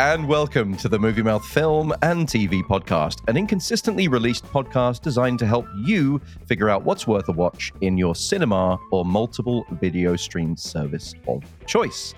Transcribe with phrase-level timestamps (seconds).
[0.00, 5.38] and welcome to the Movie Mouth Film and TV Podcast, an inconsistently released podcast designed
[5.40, 10.16] to help you figure out what's worth a watch in your cinema or multiple video
[10.16, 12.14] stream service of choice.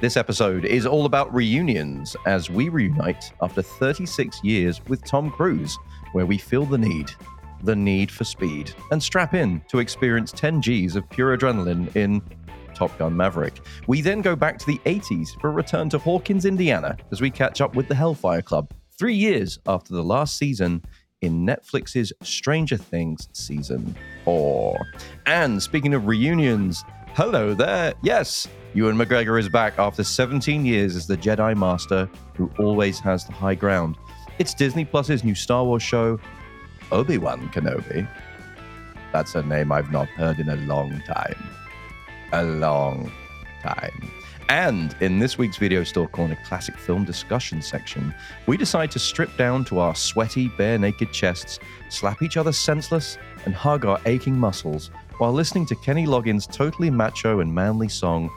[0.00, 5.76] This episode is all about reunions as we reunite after 36 years with Tom Cruise,
[6.12, 7.10] where we feel the need,
[7.64, 12.22] the need for speed, and strap in to experience 10 Gs of pure adrenaline in
[12.80, 13.60] Top Gun Maverick.
[13.88, 17.30] We then go back to the 80s for a return to Hawkins, Indiana, as we
[17.30, 20.82] catch up with the Hellfire Club, three years after the last season
[21.20, 24.80] in Netflix's Stranger Things season four.
[25.26, 27.92] And speaking of reunions, hello there.
[28.02, 33.26] Yes, Ewan McGregor is back after 17 years as the Jedi Master who always has
[33.26, 33.98] the high ground.
[34.38, 36.18] It's Disney Plus's new Star Wars show,
[36.92, 38.08] Obi Wan Kenobi.
[39.12, 41.36] That's a name I've not heard in a long time
[42.32, 43.10] a long
[43.62, 44.10] time.
[44.48, 48.12] And in this week's Video Store Corner classic film discussion section,
[48.46, 53.16] we decide to strip down to our sweaty, bare naked chests, slap each other senseless,
[53.44, 58.28] and hug our aching muscles while listening to Kenny Loggins' totally macho and manly song,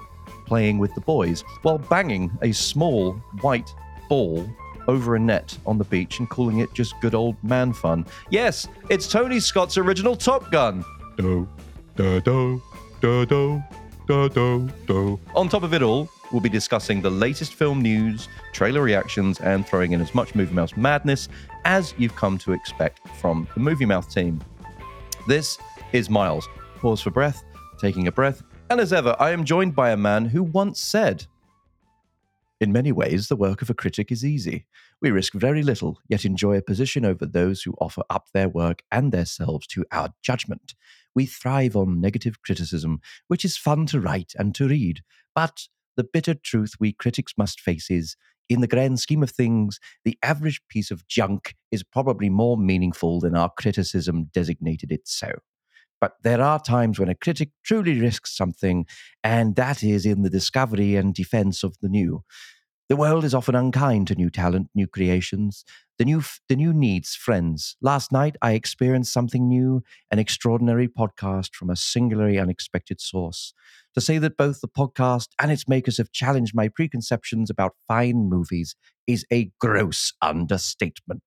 [0.46, 3.74] Playing with the Boys, while banging a small white
[4.08, 4.48] ball
[4.88, 8.06] over a net on the beach and calling it just good old man fun.
[8.30, 10.84] Yes, it's Tony Scott's original Top Gun.
[11.18, 11.48] Do,
[11.96, 12.62] do, do,
[13.02, 13.64] do, do.
[15.34, 19.66] On top of it all, we'll be discussing the latest film news, trailer reactions, and
[19.66, 21.30] throwing in as much Movie Mouth madness
[21.64, 24.44] as you've come to expect from the Movie Mouth team.
[25.26, 25.58] This
[25.94, 26.50] is Miles.
[26.80, 27.46] Pause for breath,
[27.80, 31.26] taking a breath, and as ever, I am joined by a man who once said,
[32.59, 34.66] In many ways, the work of a critic is easy.
[35.00, 38.84] We risk very little, yet enjoy a position over those who offer up their work
[38.92, 40.76] and themselves to our judgment
[41.16, 45.02] we thrive on negative criticism, which is fun to write and to read.
[45.35, 48.16] But the bitter truth we critics must face is,
[48.50, 53.19] in the grand scheme of things, the average piece of junk is probably more meaningful
[53.19, 55.31] than our criticism designated it so.
[56.02, 58.85] But there are times when a critic truly risks something,
[59.23, 62.23] and that is in the discovery and defense of the new.
[62.94, 65.66] The world is often unkind to new talent, new creations.
[65.98, 67.76] The new, the new needs friends.
[67.81, 69.81] Last night, I experienced something new,
[70.12, 73.56] an extraordinary podcast from a singularly unexpected source.
[73.96, 78.30] To say that both the podcast and its makers have challenged my preconceptions about fine
[78.30, 78.76] movies
[79.08, 81.24] is a gross understatement.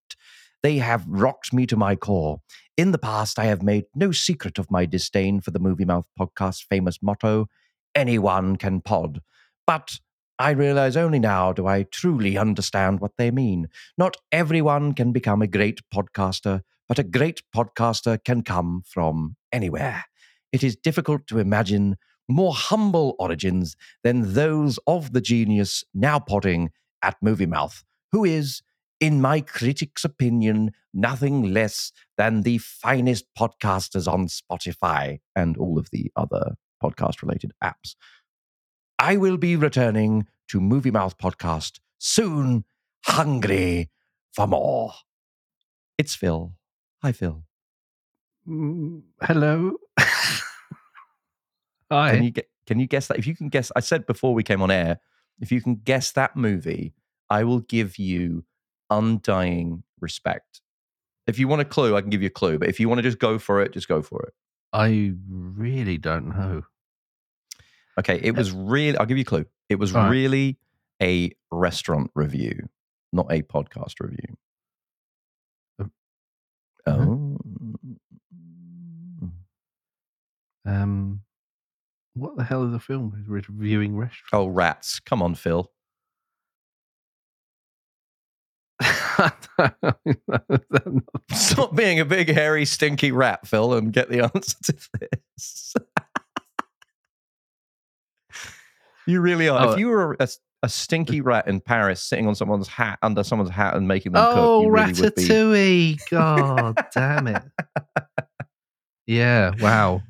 [0.62, 2.43] They have rocked me to my core.
[2.76, 6.06] In the past, I have made no secret of my disdain for the Movie Mouth
[6.16, 7.49] podcast's famous motto
[7.97, 9.21] anyone can pod.
[9.66, 9.99] But
[10.38, 13.69] I realize only now do I truly understand what they mean.
[13.97, 20.04] Not everyone can become a great podcaster, but a great podcaster can come from anywhere.
[20.52, 21.96] It is difficult to imagine
[22.28, 26.70] more humble origins than those of the genius now podding
[27.02, 28.62] at Movie Mouth, who is,
[29.00, 35.88] in my critic's opinion, nothing less than the finest podcasters on Spotify and all of
[35.92, 37.94] the other podcast related apps.
[38.98, 42.64] I will be returning to Movie Mouth Podcast soon,
[43.04, 43.90] hungry
[44.32, 44.92] for more.
[45.98, 46.54] It's Phil.
[47.02, 47.42] Hi, Phil.
[48.48, 49.76] Mm, hello.
[51.90, 52.12] Hi.
[52.12, 52.48] Can you get?
[52.66, 53.18] Can you guess that?
[53.18, 54.98] If you can guess, I said before we came on air,
[55.40, 56.94] if you can guess that movie,
[57.28, 58.44] I will give you
[58.88, 60.62] undying respect.
[61.26, 62.58] If you want a clue, I can give you a clue.
[62.58, 64.32] But if you want to just go for it, just go for it.
[64.72, 66.62] I really don't know.
[67.98, 68.96] Okay, it was really.
[68.98, 69.46] I'll give you a clue.
[69.68, 70.08] It was right.
[70.08, 70.58] really
[71.02, 72.68] a restaurant review,
[73.12, 74.36] not a podcast review.
[75.78, 75.84] Uh,
[76.88, 77.38] Oh,
[80.66, 81.20] Um,
[82.14, 83.16] what the hell is the film?
[83.20, 84.30] Is reviewing restaurant?
[84.32, 84.98] oh, rats!
[85.00, 85.70] Come on, Phil.
[91.32, 95.75] Stop being a big, hairy, stinky rat, Phil, and get the answer to this.
[99.06, 99.67] You really are.
[99.67, 100.29] Oh, if you were a,
[100.62, 104.25] a stinky rat in Paris sitting on someone's hat, under someone's hat, and making them
[104.25, 105.23] oh, cook, you really would be.
[105.23, 106.11] Ratatouille!
[106.11, 107.43] God damn it!
[109.06, 110.03] Yeah, wow.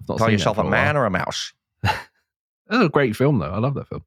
[0.00, 1.52] I've not Call yourself a a man or a mouse.
[1.82, 2.00] That's
[2.70, 3.50] a great film, though.
[3.50, 4.04] I love that film.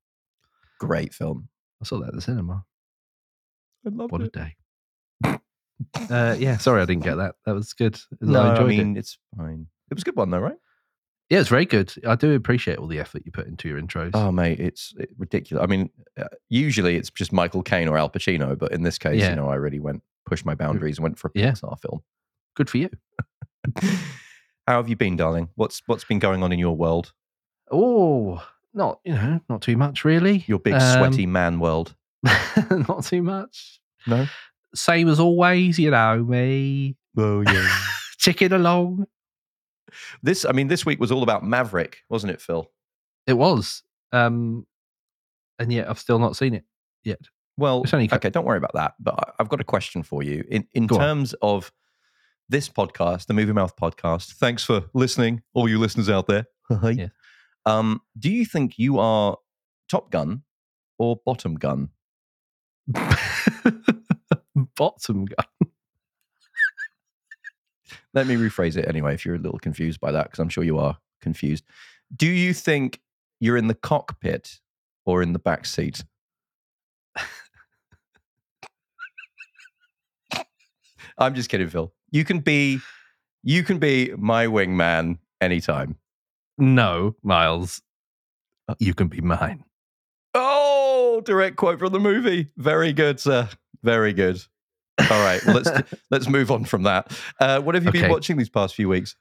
[0.79, 1.47] Great film.
[1.81, 2.65] I saw that at the cinema.
[3.85, 4.55] I love What a day!
[6.09, 7.35] uh, yeah, sorry I didn't get that.
[7.45, 7.99] That was good.
[8.21, 8.99] No, I I, mean it.
[8.99, 9.67] it's fine.
[9.91, 10.57] It was a good one though, right?
[11.29, 11.93] Yeah, it's very good.
[12.07, 14.11] I do appreciate all the effort you put into your intros.
[14.13, 15.63] Oh mate, it's it, ridiculous.
[15.63, 19.19] I mean, uh, usually it's just Michael Caine or Al Pacino, but in this case,
[19.19, 19.31] Yeah.
[19.31, 21.51] you know, I really went pushed my boundaries and went for a Yeah.
[21.51, 22.01] Pixar film.
[22.55, 22.89] Good for you.
[24.67, 25.49] How have you been, darling?
[25.55, 27.13] What's what's been going on in your world?
[27.71, 30.43] Oh, not you know, not too much really.
[30.47, 31.95] Your big Um, sweaty man world.
[32.87, 33.81] Not too much.
[34.07, 34.25] No.
[34.73, 36.95] Same as always, you know me.
[37.17, 37.79] Oh yeah.
[38.19, 39.07] Ticking along.
[40.21, 42.69] This, I mean, this week was all about Maverick, wasn't it, Phil?
[43.27, 43.83] It was.
[44.11, 44.65] Um,
[45.59, 46.65] and yet I've still not seen it
[47.03, 47.19] yet.
[47.57, 48.93] Well, only okay, don't worry about that.
[48.99, 50.43] But I've got a question for you.
[50.49, 51.01] In in Go on.
[51.01, 51.71] terms of
[52.49, 54.33] this podcast, the Movie Mouth podcast.
[54.33, 56.45] Thanks for listening, all you listeners out there.
[56.93, 57.09] Yeah.
[57.65, 59.37] Um, do you think you are
[59.89, 60.43] Top Gun
[60.97, 61.89] or Bottom Gun?
[64.75, 65.45] Bottom gun.
[68.13, 69.13] Let me rephrase it anyway.
[69.15, 71.63] If you're a little confused by that, because I'm sure you are confused.
[72.15, 73.01] Do you think
[73.39, 74.59] you're in the cockpit
[75.05, 76.03] or in the back seat?
[81.17, 81.93] I'm just kidding, Phil.
[82.11, 82.79] You can be,
[83.43, 85.97] you can be my wingman anytime.
[86.57, 87.81] No, Miles.
[88.67, 89.63] Uh, You can be mine.
[90.33, 92.49] Oh, direct quote from the movie.
[92.57, 93.49] Very good, sir.
[93.83, 94.41] Very good.
[94.99, 97.11] All right, well, let's let's move on from that.
[97.39, 99.15] Uh, what have you been watching these past few weeks?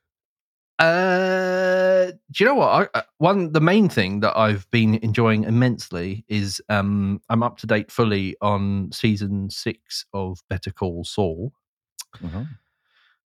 [0.78, 2.90] Uh, do you know what?
[2.94, 7.58] I, uh, one, the main thing that I've been enjoying immensely is um, I'm up
[7.58, 11.52] to date fully on season six of Better Call Saul,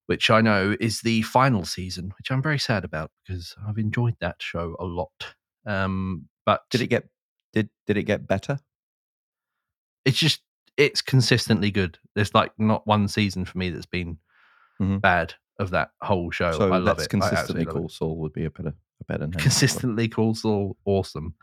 [0.06, 4.16] which I know is the final season, which I'm very sad about because I've enjoyed
[4.20, 5.34] that show a lot.
[5.66, 7.08] Um, but Did it get
[7.52, 8.58] did did it get better?
[10.04, 10.40] it's just
[10.78, 11.98] it's consistently good.
[12.14, 14.16] There's like not one season for me that's been
[14.80, 15.00] Mhm.
[15.02, 16.52] bad of that whole show.
[16.52, 17.02] so I love it.
[17.02, 17.78] I consistently love it.
[17.78, 17.88] cool.
[17.88, 19.32] Saul would be a better a better name.
[19.40, 21.34] consistently cool, Saul, awesome.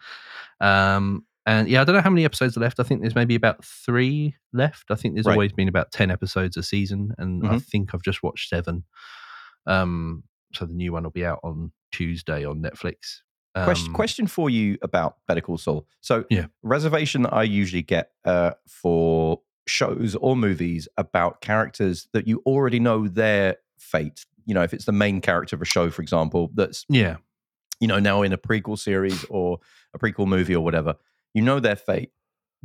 [0.62, 2.80] Um, and yeah, I don't know how many episodes are left.
[2.80, 4.90] I think there's maybe about three left.
[4.90, 5.34] I think there's Right.
[5.34, 7.64] always been about ten episodes a season, and I Mhm.
[7.64, 8.84] think I've just watched seven.
[9.68, 10.24] Um,
[10.54, 13.22] so the new one will be out on Tuesday on Netflix.
[13.63, 15.88] Question, Um, question for you about Better Call Saul.
[16.02, 16.48] So, Yeah.
[16.62, 22.80] reservation that I usually get uh, for shows or movies about characters that you already
[22.80, 24.25] know their fate.
[24.46, 27.18] You know, if it's the main character of a show, for example, that's Yeah,
[27.80, 29.60] you know now in a prequel series or
[29.94, 30.96] a prequel movie or whatever,
[31.34, 32.12] you know their fate.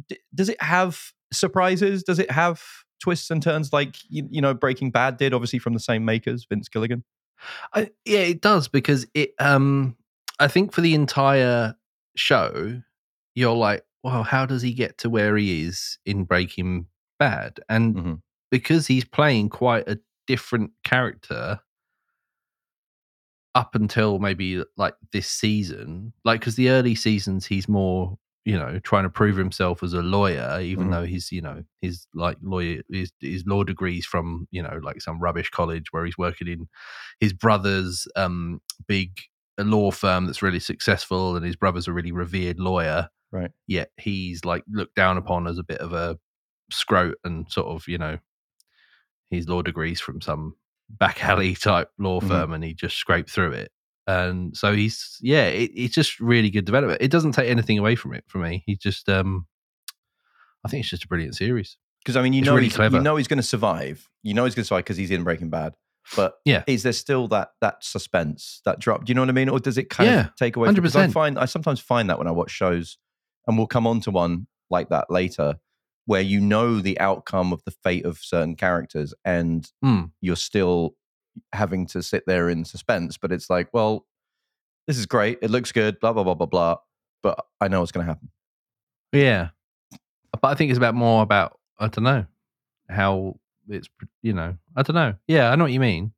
[0.09, 2.03] D- does it have surprises?
[2.03, 2.63] Does it have
[3.01, 5.33] twists and turns like you, you know Breaking Bad did?
[5.33, 7.05] Obviously from the same makers, Vince Gilligan.
[7.73, 9.35] I, yeah, it does because it.
[9.39, 9.97] Um,
[10.41, 11.77] I think for the entire
[12.17, 12.83] show,
[13.37, 16.87] you're like, well, how does he get to where he is in Breaking
[17.19, 17.61] Bad?
[17.69, 18.23] And Mhm.
[18.51, 21.61] because he's playing quite a different character
[23.55, 28.17] up until maybe like this season, like because the early seasons he's more
[28.47, 30.91] you know trying to prove himself as a lawyer even Mhm.
[30.93, 35.03] though he's you know his like lawyer his, his law degrees from you know like
[35.03, 36.67] some rubbish college where he's working in
[37.21, 39.13] his brother's um big
[39.65, 43.51] law firm that's really successful and his brother's a really revered lawyer Right.
[43.67, 46.19] yet he's like looked down upon as a bit of a
[46.73, 48.19] scrote and sort of you know
[49.31, 50.57] his law degrees from some
[50.89, 52.29] back alley type law Mhm.
[52.29, 53.71] firm and he just scraped through it
[54.07, 57.95] and so he's yeah it, it's just really good development it doesn't take anything away
[57.95, 59.47] from it for me he just um
[60.65, 62.77] i think it's just a brilliant series Because I mean, you It's know, really he's,
[62.77, 62.97] clever.
[62.97, 64.09] you know he's going to survive.
[64.23, 65.75] You know he's going to survive because he's in Breaking Bad.
[66.17, 66.65] But Yeah.
[66.67, 69.05] is there still that that suspense, that drop?
[69.05, 69.49] Do you know what I mean?
[69.49, 70.67] Or does it kind Yeah, of take away?
[70.73, 72.99] from- 'cause I find I sometimes find that when I watch shows,
[73.47, 75.57] and we'll come on to one like that later,
[76.07, 80.05] where you know the outcome of the fate of certain characters, and Hmm.
[80.21, 80.97] you're still
[81.53, 83.17] having to sit there in suspense.
[83.17, 84.07] But it's like, well,
[84.89, 85.39] this is great.
[85.43, 86.01] It looks good.
[86.01, 86.77] Blah blah blah blah blah.
[87.23, 88.31] But I know what's going to happen.
[89.13, 89.51] yeah
[90.41, 92.25] but i think it's about more about i don't know
[92.89, 93.35] how
[93.71, 93.89] it's
[94.23, 96.13] you know i don't know yeah i know what you mean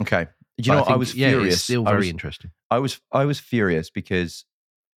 [0.00, 0.28] Okay.
[0.60, 0.80] Do you But know?
[0.82, 0.82] what?
[0.82, 1.54] I think, was yeah, furious.
[1.54, 4.44] it's still I very was- interesting I was I was furious because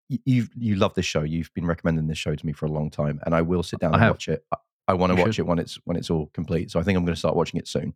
[0.08, 1.22] you you love this show.
[1.22, 3.78] You've been recommending this show to me for a long time, and I will sit
[3.80, 4.12] down I and have.
[4.14, 4.44] watch it.
[4.52, 4.56] I,
[4.88, 5.42] I want to watch should.
[5.44, 6.70] it when it's when it's all complete.
[6.70, 7.94] So I think I'm going to start watching it soon.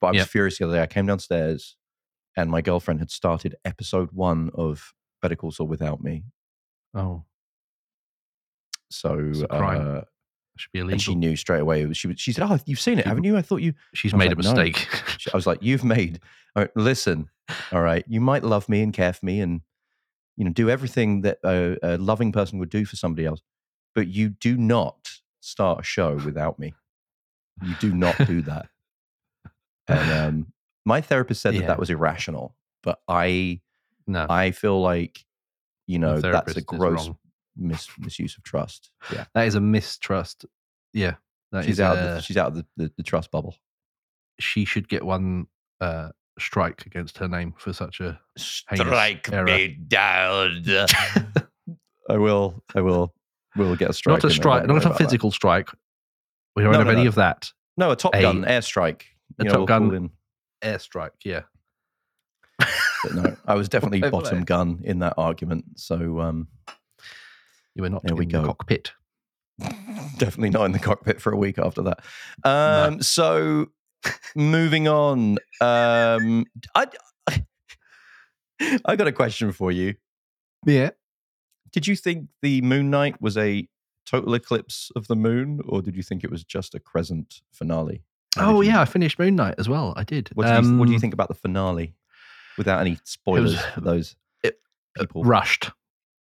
[0.00, 0.28] But I was Yep.
[0.28, 0.82] furious the other day.
[0.82, 1.76] I came downstairs,
[2.36, 6.24] and my girlfriend had started episode one of Better Call Saul without me.
[6.94, 7.24] oh
[8.90, 10.02] So uh,
[10.60, 11.92] should be and she knew straight away.
[11.92, 13.36] She she said, "Oh, you've seen it, haven't you?
[13.36, 14.54] I thought you." she's made a like, no.
[14.54, 14.88] mistake
[15.32, 16.20] I was like, "You've made."
[16.56, 17.28] All right, listen,
[17.72, 18.04] all right.
[18.08, 19.60] You might love me and care for me, and
[20.36, 23.40] you know, do everything that a, a loving person would do for somebody else,
[23.94, 25.08] but you do not
[25.40, 26.74] start a show without me.
[27.62, 28.68] You do not do that.
[29.88, 30.52] and um,
[30.84, 31.66] my therapist said that Yeah.
[31.68, 33.60] that was irrational, but I
[34.06, 35.24] no I feel like
[35.86, 37.10] you know that's a gross.
[37.58, 38.90] Mis- misuse of trust.
[39.12, 40.44] Yeah, that is a mistrust
[40.94, 41.14] yeah
[41.52, 41.96] that she's is out.
[41.96, 43.54] a- the, she's out of the, the, the trust bubble.
[44.40, 45.46] she should get one
[45.80, 49.44] uh strike against her name for such a Strike error.
[49.44, 50.62] me down.
[52.08, 52.62] I will.
[52.74, 53.12] I will
[53.56, 54.22] We'll get a strike.
[54.22, 55.04] not a strike, don't a about that.
[55.04, 55.68] physical strike.
[56.54, 57.08] We don't No, have no, any no.
[57.08, 57.50] of that.
[57.76, 59.02] No, a Top A- Gun airstrike.
[59.38, 60.10] a You know, Top we'll Gun-
[60.62, 61.42] Airstrike, yeah.
[62.58, 65.64] But no, I was definitely bottom gun in that argument.
[65.76, 66.48] So um,
[67.78, 68.90] You were not There in the cockpit.
[70.18, 72.00] definitely not in the cockpit for a week after that.
[72.44, 73.66] Um, So
[74.34, 76.44] moving on, um,
[76.74, 76.86] I
[78.84, 79.94] I got a question for you.
[80.66, 80.90] Yeah.
[81.72, 83.68] Did you think the Moon Knight was a
[84.04, 88.02] total eclipse of the moon, or did you think it was just a crescent finale?
[88.34, 89.92] How Oh did you- yeah, I finished Moon Knight as well.
[89.96, 90.30] I did.
[90.34, 91.94] What do, you, what do you Um, think about the finale?
[92.56, 94.60] Without any spoilers for those it-
[94.98, 95.22] people.
[95.22, 95.70] Rushed.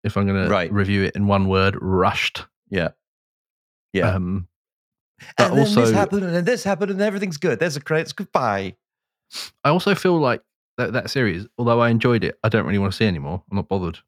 [0.03, 0.67] If I'm going Right.
[0.69, 2.45] to review it in one word, rushed.
[2.69, 2.89] Yeah.
[3.93, 4.11] Yeah.
[4.15, 4.47] Um,
[5.37, 7.59] but and then this also- happened, and then this happened, and everything's good.
[7.59, 8.13] There's a credits.
[8.13, 8.75] Goodbye.
[9.63, 10.41] I also feel like
[10.77, 13.43] that, that series, although I enjoyed it, I don't really want to see anymore.
[13.49, 13.99] I'm not bothered.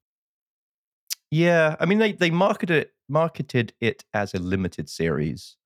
[1.31, 5.57] Yeah, I mean they they marketed it marketed it as a limited series,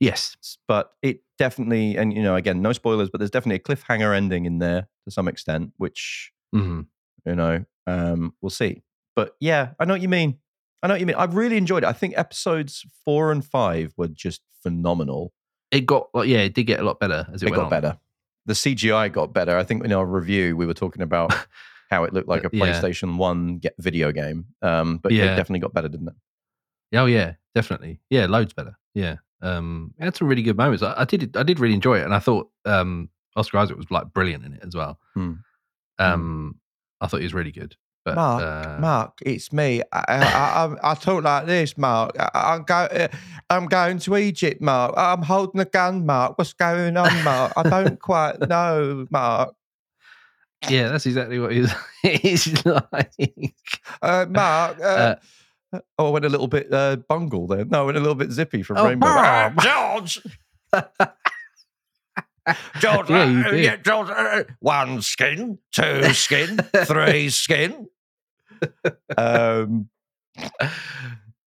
[0.00, 0.36] Yes.
[0.68, 4.46] but it definitely and you know again no spoilers, but there's definitely a cliffhanger ending
[4.46, 6.86] in there to some extent, which Mhm.
[7.26, 8.82] you know um, we'll see.
[9.16, 10.38] But yeah, I know what you mean.
[10.82, 11.16] I know what you mean.
[11.16, 11.86] I really enjoyed it.
[11.86, 15.32] I think episodes four and five were just phenomenal.
[15.70, 17.64] It got, like, yeah, it did get a lot better as it, It, went got
[17.64, 17.70] on.
[17.70, 17.98] better.
[18.46, 19.56] The CGI got better.
[19.56, 21.32] I think in our review we were talking about
[21.90, 22.64] how it looked like a Yeah.
[22.64, 24.46] PlayStation One get video game.
[24.60, 25.24] Um, but Yeah.
[25.32, 26.14] it definitely got better, didn't it?
[26.94, 28.00] Oh yeah, definitely.
[28.10, 28.76] Yeah, loads better.
[28.94, 29.16] Yeah.
[29.40, 30.82] Um, it had some really good moments.
[30.82, 33.90] I, I did, I did really enjoy it, and I thought um, Oscar Isaac was
[33.90, 34.98] like brilliant in it as well.
[35.14, 35.32] Hmm.
[35.98, 36.56] Um,
[37.00, 37.76] I thought he was really good.
[38.04, 39.80] But Mark, uh, Mark, it's me.
[39.92, 40.16] I, I,
[40.82, 42.16] I, I talk like this, Mark.
[42.18, 43.08] I, I'm, go, uh,
[43.48, 44.94] I'm going to Egypt, Mark.
[44.96, 46.36] I'm holding a gun, Mark.
[46.36, 47.52] What's going on, Mark?
[47.56, 49.54] I don't quite know, Mark.
[50.68, 51.72] yeah, that's exactly what he was.
[52.02, 53.12] He's like,
[54.02, 55.14] Uh, Mark, uh,
[55.74, 57.64] Uh, Oh, I went a little bit uh, bungle there.
[57.64, 59.06] No, I went a little bit zippy from Oh, Rainbow.
[59.06, 59.58] Bob!
[59.62, 60.20] George.
[62.80, 67.86] George, Yeah, you uh, yeah, George, uh, one skin, two skin, three skin.
[69.16, 69.88] Um,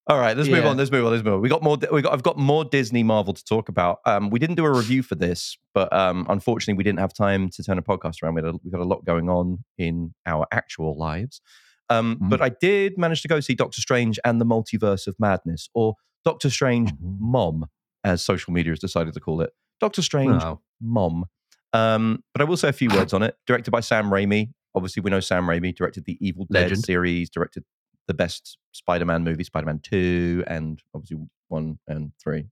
[0.07, 0.77] all right, let's move on.
[0.77, 1.11] Let's move on.
[1.11, 1.41] Let's move on.
[1.41, 1.77] We got more.
[1.91, 2.13] We got.
[2.13, 3.99] I've got more Disney Marvel to talk about.
[4.05, 7.49] Um, we didn't do a review for this, but um, unfortunately, we didn't have time
[7.49, 8.35] to turn a podcast around.
[8.35, 11.41] We had a, we've got a lot going on in our actual lives.
[11.89, 12.29] Um, Mhm.
[12.29, 15.95] But I did manage to go see Doctor Strange and the Multiverse of Madness, or
[16.23, 17.17] Doctor Strange Mhm.
[17.19, 17.65] Mom,
[18.03, 19.51] as social media has decided to call it.
[19.79, 21.25] Doctor Strange oh, Mom.
[21.73, 23.35] Um, but I will say a few words on it.
[23.45, 24.51] Directed by Sam Raimi.
[24.73, 26.85] Obviously, we know Sam Raimi directed the Evil Dead Legend.
[26.85, 27.63] series, directed
[28.07, 32.45] the best Spider-Man movie, Spider-Man Two, and obviously one and three.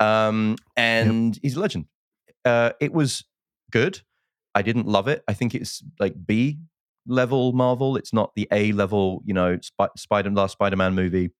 [0.00, 1.86] Um, and he's a legend.
[2.44, 3.24] Uh, it was
[3.70, 4.00] good.
[4.54, 5.22] I didn't love it.
[5.28, 6.58] I think it's like B
[7.06, 7.96] level Marvel.
[7.96, 11.30] It's not the A level, you know, Sp- Spider last Spider-Man movie,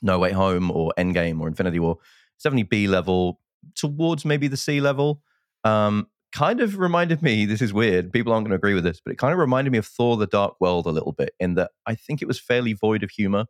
[0.00, 1.98] No Way Home or Endgame or Infinity War.
[2.36, 3.40] It's definitely B level
[3.74, 5.22] towards maybe the sea level.
[5.64, 9.00] Um, kind of reminded me, this is weird, people aren't going to agree with this,
[9.00, 11.54] but it kind of reminded me of Thor the Dark World a little bit in
[11.54, 13.46] that I think it was fairly void of humor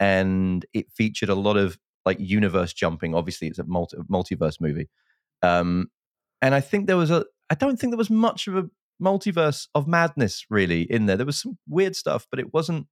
[0.00, 3.14] and it featured a lot of like universe jumping.
[3.14, 4.88] Obviously, it's a multi- multiverse movie.
[5.42, 5.90] Um,
[6.40, 8.68] and I think there was a, I don't think there was much of a
[9.00, 11.16] multiverse of madness really in there.
[11.16, 12.86] There was some weird stuff, but it wasn't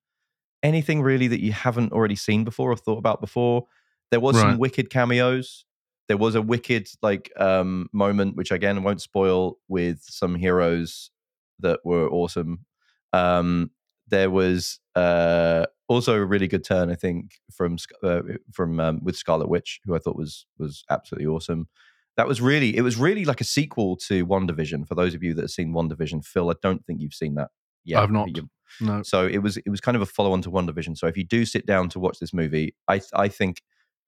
[0.62, 3.66] anything really that you haven't already seen before or thought about before.
[4.10, 5.64] There was some wicked cameos.
[6.10, 11.12] There was a wicked like um moment, which again won't spoil, with some heroes
[11.60, 12.66] that were awesome.
[13.12, 13.70] Um,
[14.08, 19.16] there was uh, also a really good turn, I think, from uh, from um, with
[19.16, 21.68] Scarlet Witch, who I thought was was absolutely awesome.
[22.16, 24.88] That was really it was really like a sequel to WandaVision.
[24.88, 27.50] For those of you that have seen WandaVision, Phil, I don't think you've seen that.
[27.84, 28.02] yet.
[28.02, 28.36] I've not.
[28.36, 28.50] You-
[28.80, 29.02] no.
[29.04, 30.98] so it was it was kind of a follow on to WandaVision.
[30.98, 33.62] So if you do sit down to watch this movie, I I think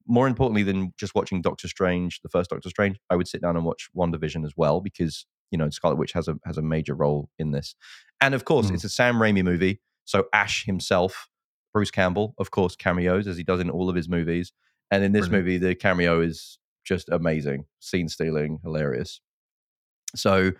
[0.06, 3.56] more importantly than just watching Doctor Strange, the first Doctor Strange, I would sit down
[3.56, 6.94] and watch WandaVision as well because you know Scarlet Witch has a has a major
[6.94, 7.75] role in this,
[8.21, 8.75] and of course Mm.
[8.75, 9.80] it's a Sam Raimi movie.
[10.04, 11.28] So Ash himself,
[11.73, 14.52] Bruce Campbell, of course, cameos as he does in all of his movies,
[14.90, 15.47] and in this Brilliant.
[15.47, 19.21] movie the cameo is just amazing, scene stealing, hilarious.
[20.16, 20.52] So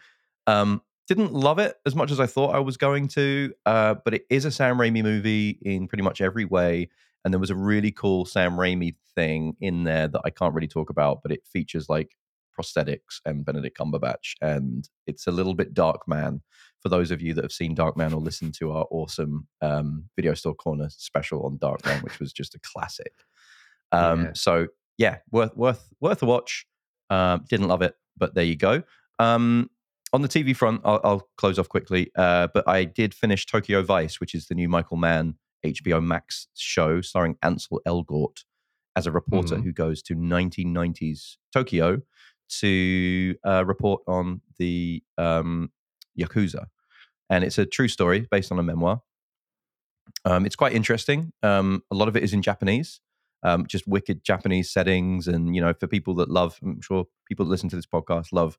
[0.47, 4.15] um, didn't love it as much as I thought I was going to, uh, but
[4.15, 6.89] it is a Sam Raimi movie in pretty much every way.
[7.25, 10.69] And there was a really cool Sam Raimi thing in there that I can't really
[10.69, 12.17] talk about, but it features like
[12.59, 16.41] prosthetics and Benedict Cumberbatch, and it's a little bit Darkman.
[16.81, 20.35] For those of you that have seen Darkman or listened to our awesome um, Video
[20.35, 23.13] Store Corner special on Darkman, which was just a classic.
[23.93, 24.31] Um, Yeah.
[24.35, 24.67] So
[24.99, 26.67] yeah, worth worth worth a watch.
[27.09, 28.83] Um, didn't love it, but there you go.
[29.19, 29.71] Um,
[30.13, 32.11] on the TV front, I'll, I'll close off quickly.
[32.17, 36.49] Uh, but I did finish Tokyo Vice, which is the new Michael Mann HBO Max
[36.55, 38.45] show starring Ansel Elgort,
[38.95, 39.65] as a reporter Mhm.
[39.65, 42.03] who goes to 1990s Tokyo
[42.61, 45.71] to uh, report on the um,
[46.19, 46.67] Yakuza.
[47.31, 49.01] And it's a true story based on a memoir.
[50.25, 51.33] Um, it's quite interesting.
[51.43, 53.01] Um, a lot of it is in Japanese,
[53.43, 55.27] um, just wicked Japanese settings.
[55.29, 58.27] And, you know, for people that love, I'm sure people that listen to this podcast
[58.33, 58.59] love,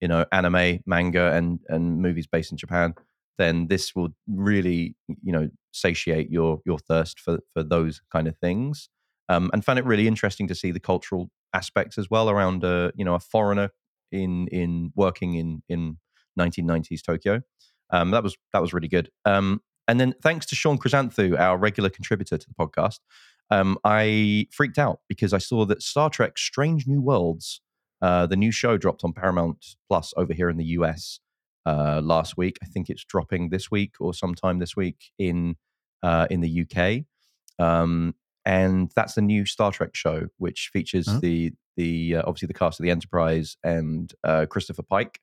[0.00, 2.94] you know, anime, manga, and, and movies based in Japan,
[3.38, 8.36] then this will really, you know, satiate your, your thirst for, for those kind of
[8.38, 8.88] things.
[9.28, 12.90] Um, and found it really interesting to see the cultural aspects as well around, uh,
[12.94, 13.70] you know, a foreigner
[14.10, 15.98] in, in working in, in
[16.38, 17.40] 1990s Tokyo.
[17.90, 19.10] Um, that was, that was really good.
[19.24, 22.98] Um, and then thanks to Sean Chrysanthou, our regular contributor to the podcast,
[23.50, 27.60] um, I freaked out because I saw that Star Trek Strange New Worlds,
[28.00, 31.20] uh, the new show dropped on Paramount Plus over here in the US
[31.66, 32.58] uh, last week.
[32.62, 35.56] I think it's dropping this week or sometime this week in
[36.02, 37.04] uh, in the UK.
[37.64, 38.14] Um,
[38.44, 41.18] and that's the new Star Trek show, which features Oh.
[41.20, 45.20] the the uh, obviously the cast of the Enterprise and uh, Christopher Pike,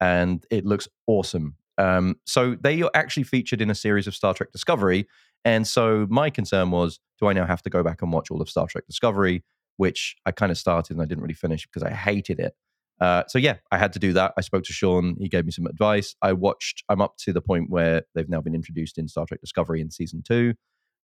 [0.00, 1.56] and it looks awesome.
[1.78, 5.06] Um, so they are actually featured in a series of Star Trek Discovery,
[5.44, 8.42] and so my concern was, do I now have to go back and watch all
[8.42, 9.44] of Star Trek Discovery,
[9.76, 12.54] which I kind of started and I didn't really finish because I hated it.
[13.00, 14.32] Uh, so yeah, I had to do that.
[14.38, 15.16] I spoke to Sean.
[15.20, 16.14] He gave me some advice.
[16.22, 16.82] I watched.
[16.88, 19.90] I'm up to the point where they've now been introduced in Star Trek Discovery in
[19.90, 20.54] season two,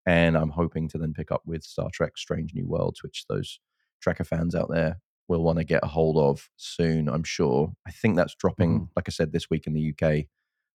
[0.07, 3.61] and I'm hoping to then pick up with Star Trek Strange New Worlds, which those
[4.05, 7.09] Trekker fans out there will want to get a hold of soon.
[7.09, 7.73] I'm sure.
[7.87, 8.89] I think that's dropping, Mhm.
[8.97, 10.29] like I said, this week in the UK,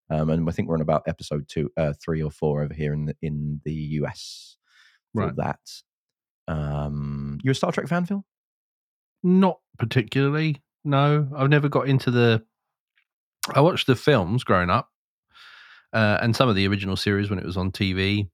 [0.09, 2.93] um, and I think we're on about episode two, uh, three or four over here
[2.93, 4.57] in the in the US
[5.13, 5.35] for Right.
[5.37, 5.59] that.
[6.47, 8.23] Um, you're a Star Trek fan, Phil?
[9.23, 10.61] Not particularly.
[10.87, 12.43] No, I've never got into the.
[13.53, 14.89] I watched the films growing up,
[15.93, 18.29] uh, and some of the original series when it was on TV,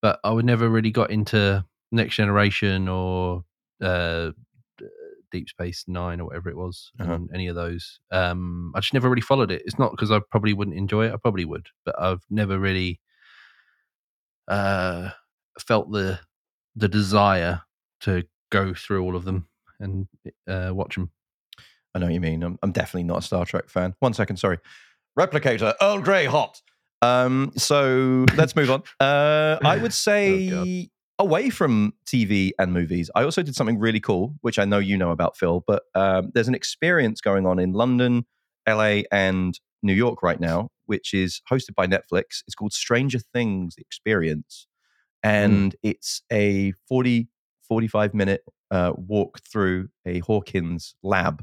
[0.00, 3.44] but I would never really got into Next Generation or
[3.80, 4.30] uh,
[5.32, 7.14] Deep Space Nine or whatever it was, Uh-huh.
[7.14, 7.98] and any of those.
[8.12, 9.62] Um, I just never really followed it.
[9.64, 11.12] It's not because I probably wouldn't enjoy it.
[11.12, 13.00] I probably would, but I've never really
[14.48, 15.10] uh,
[15.58, 16.20] felt the
[16.76, 17.62] the desire
[18.00, 19.46] to go through all of them
[19.80, 20.06] and
[20.48, 21.10] uh, watch them.
[21.94, 22.42] I know what you mean.
[22.42, 23.94] I'm, I'm definitely not a Star Trek fan.
[24.00, 24.58] One second, sorry.
[25.18, 26.62] Replicator, Earl Grey hot.
[27.02, 28.82] Um, so let's move on.
[28.98, 34.34] Uh, I would say away from TV and movies, I also did something really cool,
[34.40, 35.62] which I know you know about, Phil.
[35.66, 38.24] But um, there's an experience going on in London,
[38.66, 42.42] LA, and New York right now, which is hosted by Netflix.
[42.46, 44.66] It's called Stranger Things Experience,
[45.22, 47.28] and it's a 40
[47.68, 51.42] 45 minute uh, walk through a Hawkins lab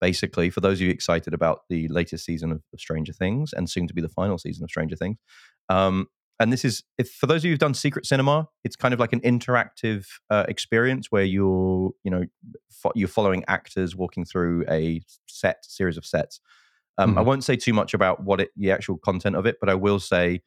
[0.00, 3.68] basically for those of you excited about the latest season of, of stranger things and
[3.70, 5.16] soon to be the final season of stranger things
[5.68, 6.06] um,
[6.38, 9.00] and this is if for those of you who've done secret cinema it's kind of
[9.00, 12.24] like an interactive uh, experience where you're you know
[12.70, 16.40] fo- you're following actors walking through a set series of sets
[16.98, 17.26] um, i Mhm.
[17.26, 19.98] won't say too much about what it, the actual content of it but i will
[20.00, 20.42] say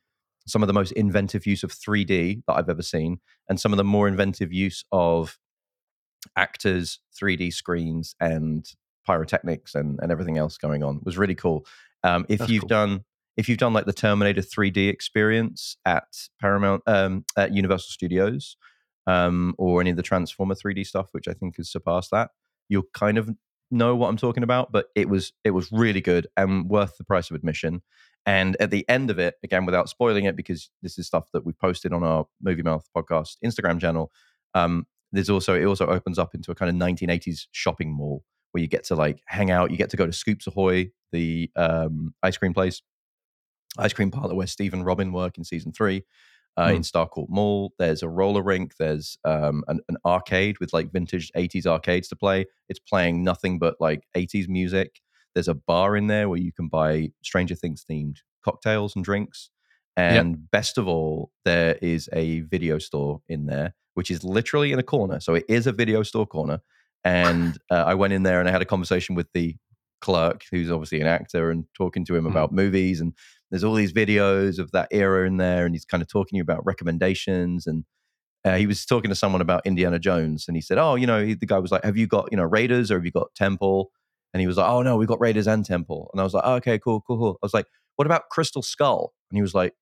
[0.47, 3.77] some of the most inventive use of 3d that i've ever seen and some of
[3.77, 5.37] the more inventive use of
[6.35, 8.65] actors 3d screens and
[9.09, 11.65] pyrotechnics and, and everything else going on It was really cool.
[12.03, 12.69] Um, if That's you've cool.
[12.69, 13.05] done
[13.37, 16.03] if you've done like the terminator 3d experience at
[16.41, 18.57] paramount um, at universal studios
[19.07, 22.29] um, or any of the transformer 3d stuff which i think has surpassed that
[22.67, 23.29] you'll kind of
[23.71, 27.03] know what i'm talking about but it was it was really good and worth the
[27.03, 27.81] price of admission.
[28.25, 31.45] And at the end of it again without spoiling it because this is stuff that
[31.45, 34.11] we've posted on our movie mouth podcast instagram channel
[34.53, 38.61] um, there's also it also opens up into a kind of 1980s shopping mall where
[38.61, 42.13] you get to like hang out you get to go to scoops ahoy the um,
[42.21, 42.81] ice cream place.
[43.77, 46.03] Ice cream parlor where steve and robin work in season three
[46.57, 47.73] uh, in starcourt mall.
[47.79, 48.75] There's a roller rink.
[48.77, 52.45] There's um, an, an arcade with like vintage 80s arcades to play.
[52.67, 54.99] It's playing nothing but like 80s music.
[55.33, 59.51] There's a bar in there where you can buy stranger things themed cocktails and drinks.
[59.95, 64.79] And best of all there is a video store in there which is literally in
[64.79, 65.19] a corner.
[65.19, 66.61] So it is a video store corner
[67.03, 69.55] and uh, I went in there and I had a conversation with the
[70.01, 72.31] clerk, who's obviously an actor, and talking to him Mhm.
[72.31, 73.01] about movies.
[73.01, 73.13] And
[73.51, 76.37] there's all these videos of that era in there, and he's kind of talking to
[76.37, 77.67] you about recommendations.
[77.67, 77.83] And
[78.45, 81.25] uh, he was talking to someone about Indiana Jones, and he said, "Oh, you know,"
[81.25, 83.33] he, the guy was like, "Have you got you know Raiders or have you got
[83.35, 83.91] Temple?"
[84.33, 86.43] And he was like, "Oh no, we got Raiders and Temple." And I was like,
[86.45, 87.65] oh, "Okay, cool, cool, cool." I was like,
[87.97, 89.73] "What about Crystal Skull?" And he was like,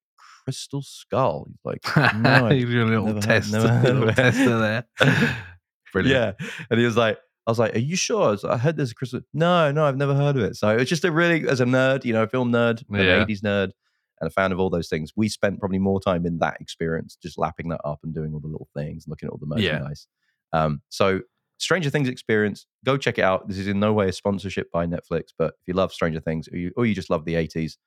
[0.43, 1.82] "Crystal Skull." He's like,
[2.15, 3.67] "No, I He's doing a little never test, never
[4.13, 4.86] heard of there.
[5.93, 6.36] Brilliant.
[6.39, 6.47] Yeah.
[6.69, 8.23] And he was like, I was like, Are you sure?
[8.23, 9.23] I, like, I heard there's a Christmas.
[9.34, 10.56] No, no, I've never heard of it.
[10.56, 13.26] So it was just a really, as a nerd, you know, a film nerd, an
[13.26, 13.71] 80s nerd,
[14.19, 17.17] and a fan of all those things, we spent probably more time in that experience,
[17.21, 19.62] just lapping that up and doing all the little things and looking at all the
[19.62, 19.73] Yeah.
[19.73, 20.08] merchandise.
[20.54, 21.21] Um, so
[21.60, 23.47] Stranger Things experience, go check it out.
[23.47, 26.47] This is in no way a sponsorship by Netflix, but if you love Stranger Things
[26.52, 27.78] or you, or you just love the 80s,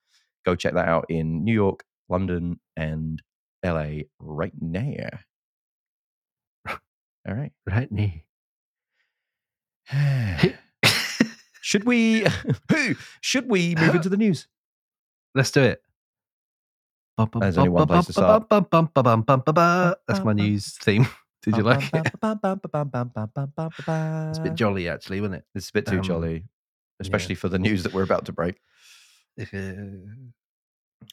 [0.45, 3.21] go check that out in New York, London, and
[3.63, 5.09] LA right now.
[7.27, 7.51] All right.
[7.67, 8.09] Right now.
[11.61, 12.25] should we
[13.21, 14.47] should we move into the news?
[15.35, 15.81] Let's do it.
[17.41, 18.49] There's only one place to start.
[20.07, 21.07] That's my news theme.
[21.43, 22.13] Did you like it?
[24.29, 25.45] It's a bit jolly, actually, wasn't it?
[25.55, 26.45] It's a bit too Um, jolly,
[26.99, 28.59] especially for the news that we're about to break.
[29.39, 29.45] Uh,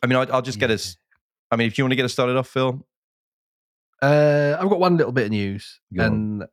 [0.03, 0.97] I mean, I'll, I'll just get us.
[1.51, 2.87] I mean, if you want to get us started off, Phil.
[4.01, 6.13] Uh, I've got one little bit of news, Go on.
[6.13, 6.45] and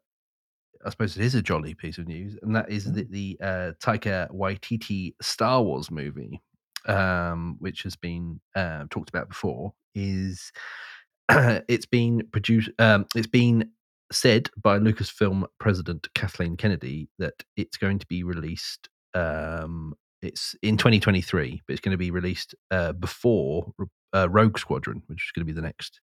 [0.85, 3.71] I suppose it is a jolly piece of news, and that is that the uh,
[3.83, 6.41] Taika Waititi Star Wars movie,
[6.87, 10.51] um, which has been uh, talked about before, is
[11.29, 12.69] it's been produced.
[12.79, 13.69] Um, it's been
[14.11, 18.89] said by Lucasfilm president Kathleen Kennedy that it's going to be released.
[19.13, 23.71] Um, it's in 2023, but it's going to be released uh, before
[24.13, 25.99] uh, Rogue Squadron, which is going to be the next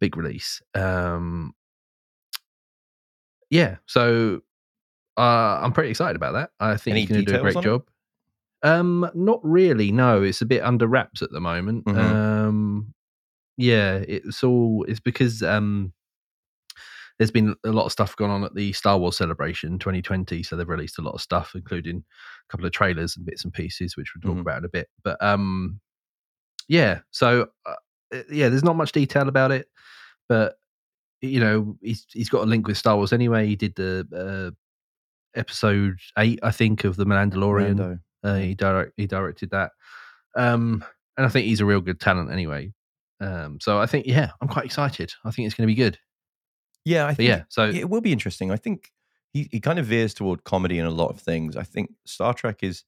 [0.00, 0.62] big release.
[0.74, 1.54] Um,
[3.50, 4.40] yeah, so
[5.16, 6.50] uh, I'm pretty excited about that.
[6.60, 7.82] I think Any he's going to do a great job.
[8.62, 9.90] Um, not really.
[9.90, 11.84] No, it's a bit under wraps at the moment.
[11.86, 11.96] Mhm.
[11.98, 12.94] Um,
[13.56, 14.84] yeah, it's all.
[14.88, 15.92] It's because um,
[17.18, 20.56] there's been a lot of stuff going on at the Star Wars Celebration 2020, so
[20.56, 23.96] they've released a lot of stuff, including a couple of trailers and bits and pieces,
[23.96, 24.42] which we'll talk Mhm.
[24.42, 24.88] about in a bit.
[25.02, 25.80] But um,
[26.68, 27.74] yeah, so uh,
[28.30, 29.68] yeah, there's not much detail about it,
[30.28, 30.56] but
[31.20, 33.46] you know, he's he's got a link with Star Wars anyway.
[33.46, 38.00] He did the uh, episode eight, I think, of the Mandalorian.
[38.22, 39.72] Uh, he direct he directed that,
[40.36, 40.84] um,
[41.16, 42.72] and I think he's a real good talent anyway.
[43.20, 45.12] Um, so I think yeah, I'm quite excited.
[45.24, 45.98] I think it's going to be good.
[46.84, 48.50] Yeah, I But think yeah, so it will be interesting.
[48.50, 48.90] I think
[49.32, 51.56] he, he kind of veers toward comedy in a lot of things.
[51.56, 52.84] I think Star Trek is,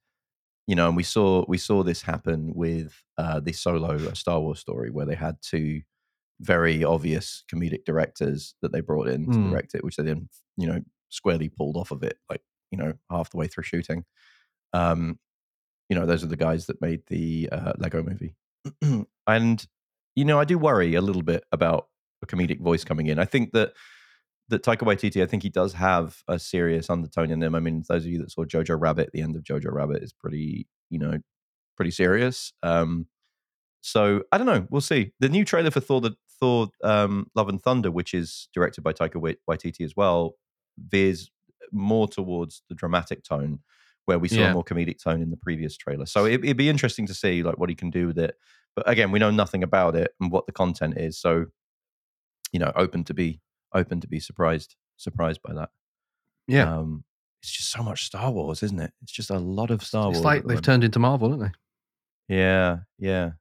[0.66, 4.40] you know, and we saw we saw this happen with uh, the solo a Star
[4.40, 5.83] Wars story where they had two
[6.40, 9.51] very obvious comedic directors that they brought in to Mm.
[9.51, 12.94] direct it, which they then you know squarely pulled off of it, like you know
[13.11, 14.05] half the way through shooting.
[14.72, 15.18] Um,
[15.88, 18.35] you know, those are the guys that made the uh, Lego movie,
[19.27, 19.66] and
[20.16, 21.88] you know, I do worry a little bit about
[22.22, 23.18] a comedic voice coming in.
[23.18, 23.72] I think that
[24.48, 27.55] that Taika Waititi, I think he does have a serious undertone in him.
[27.55, 30.12] I mean, those of you that saw Jojo Rabbit, the end of Jojo Rabbit is
[30.12, 31.18] pretty, you know,
[31.76, 32.52] pretty serious.
[32.62, 33.07] Um,
[33.81, 34.66] so I don't know.
[34.70, 35.12] We'll see.
[35.20, 38.92] The new trailer for Thor, the Thor, um, Love and Thunder, which is directed by
[38.92, 40.35] Taika Wait- Waititi as well,
[40.78, 41.31] veers
[41.72, 43.61] more towards the dramatic tone,
[44.05, 44.50] where we saw Yeah.
[44.50, 46.07] a more comedic tone in the previous trailer.
[46.07, 48.37] So it, it'd be interesting to see like what he can do with it.
[48.76, 51.18] But again, we know nothing about it and what the content is.
[51.18, 51.46] So
[52.52, 53.40] you know, open to be
[53.74, 55.70] open to be surprised surprised by that.
[56.46, 57.04] yeah, Um,
[57.42, 58.92] it's just so much Star Wars, isn't it?
[59.02, 60.24] It's just a lot of Star it's Wars.
[60.24, 61.52] like they've turned into Marvel, haven't
[62.28, 62.35] they?
[62.37, 63.32] Yeah, yeah,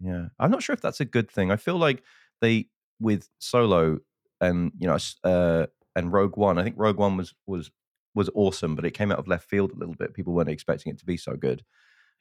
[0.00, 0.26] yeah.
[0.38, 1.50] I'm not sure if that's a good thing.
[1.50, 2.02] I feel like
[2.40, 2.68] they
[3.00, 3.98] with Solo
[4.40, 6.58] and you know uh, and Rogue One.
[6.58, 7.70] I think Rogue One was was
[8.14, 10.14] was awesome, but it came out of left field a little bit.
[10.14, 11.62] People weren't expecting it to be so good.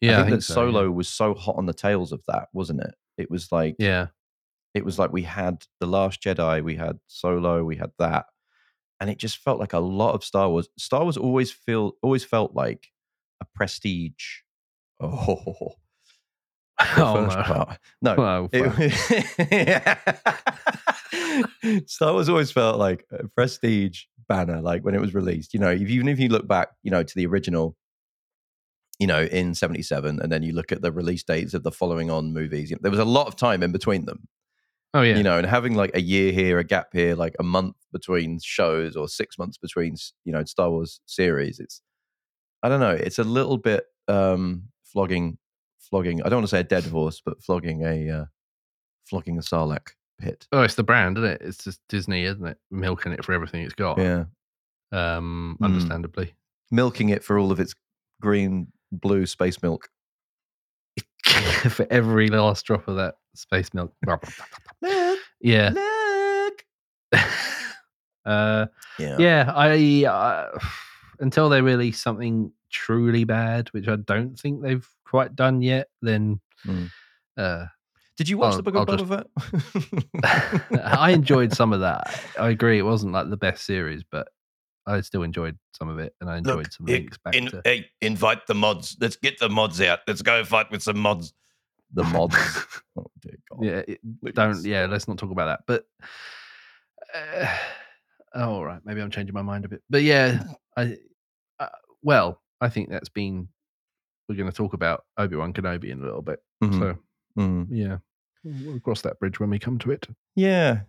[0.02, 0.88] Yeah, I I think, think that so, Solo yeah.
[0.90, 2.96] was so hot on the tails of that, wasn't it?
[3.18, 4.08] It was like Yeah,
[4.74, 8.26] it was like we had the last jedi we had solo we had that
[9.00, 12.24] and it just felt like a lot of star wars star wars always feel always
[12.24, 12.88] felt like
[13.42, 14.42] a prestige
[15.00, 15.74] oh
[16.98, 17.44] Oh, no.
[17.44, 17.78] part.
[18.02, 19.98] no it,
[21.90, 25.54] Star Wars always felt like a prestige banner, like when it was released.
[25.54, 27.76] You know, if, even if you look back, you know, to the original,
[28.98, 32.10] you know, in '77, and then you look at the release dates of the following
[32.10, 34.28] on movies, you know, there was a lot of time in between them
[34.94, 37.44] oh yeah, you know, and having like a year here, a gap here, like a
[37.44, 41.82] month between shows or six months between, you know, Star Wars series, it's,
[42.64, 45.38] I don't know, it's a little bit um flogging,
[45.80, 46.22] flogging.
[46.24, 48.26] I don't want to say a dead horse, but flogging a, uh,
[49.06, 50.48] flogging a Sarlacc pit.
[50.52, 51.42] Oh, it's the brand, isn't it?
[51.42, 52.58] It's just Disney, isn't it?
[52.72, 53.98] Milking it for everything it's got.
[54.00, 54.26] Yeah,
[54.92, 55.66] Um, Mm.
[55.66, 56.34] understandably.
[56.72, 57.74] milking it for all of its
[58.22, 59.90] green, blue space milk.
[61.70, 63.94] for every last drop of that space milk.
[64.06, 64.24] Milk,
[65.42, 65.72] yeah.
[68.26, 68.66] uh,
[68.98, 69.52] Yeah, yeah.
[69.56, 70.58] I uh,
[71.20, 76.40] until they release something truly bad, which I don't think they've quite done yet, then
[76.68, 76.92] Mm.
[77.38, 77.66] uh,
[78.18, 80.82] Did you watch I'll- the Book of I'll Boba Fett?
[80.84, 82.20] I enjoyed some of that.
[82.38, 84.28] I agree, it wasn't like the best series, but
[84.96, 87.62] I still enjoyed some of it, and I enjoyed Look, some links back in- to.
[87.64, 88.98] hey, invite the mods.
[89.00, 90.00] Let's get the mods out.
[90.08, 91.34] Let's go fight with some mods.
[91.94, 92.36] the mods.
[92.98, 93.64] Oh, dear God.
[93.64, 94.64] yeah, it, don't.
[94.66, 95.62] Yeah, let's not talk about that.
[95.66, 95.86] But
[97.16, 97.48] uh,
[98.36, 99.82] oh, all right, maybe I'm changing my mind a bit.
[99.90, 100.44] But yeah,
[100.78, 100.98] I
[101.60, 101.68] uh,
[102.02, 103.48] well, I think that's been.
[104.28, 106.40] We're going to talk about Obi Wan Kenobi in a little bit.
[106.64, 106.80] Mhm.
[106.80, 106.98] So
[107.38, 107.68] Mm.
[107.72, 107.98] yeah,
[108.44, 110.08] we'll we'll cross that bridge when we come to it.
[110.36, 110.82] Yeah,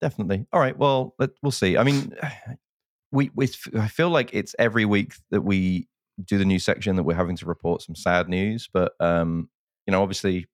[0.00, 0.46] definitely.
[0.52, 0.76] All right.
[0.78, 1.76] Well, let, we'll see.
[1.76, 2.14] I mean,
[3.12, 5.88] we, we I feel like it's every week that we
[6.24, 9.48] do the news section that we're having to report some sad news, but um,
[9.86, 10.46] you know, obviously,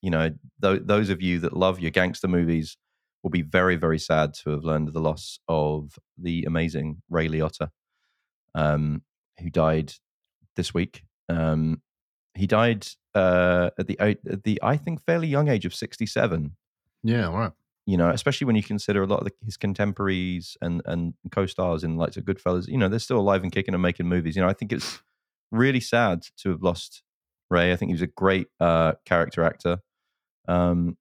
[0.00, 0.30] you know,
[0.62, 2.76] th- those of you that love your gangster movies
[3.22, 7.70] will be very, very sad to have learned the loss of the amazing Ray Liotta,
[8.54, 9.02] um,
[9.38, 9.92] who died
[10.56, 11.04] this week.
[11.28, 11.82] Um,
[12.34, 16.56] he died uh, at the at the I think fairly young age of sixty seven
[17.02, 17.52] Yeah, right.
[17.86, 21.82] You know, especially when you consider a lot of the, his contemporaries and and co-stars
[21.84, 24.36] in like the Goodfellas, you know, they're still alive and kicking and making movies.
[24.36, 25.00] You know, I think it's
[25.50, 27.02] really sad to have lost
[27.50, 27.72] Ray.
[27.72, 29.78] I think he was a great uh, character actor.
[30.48, 30.96] Um,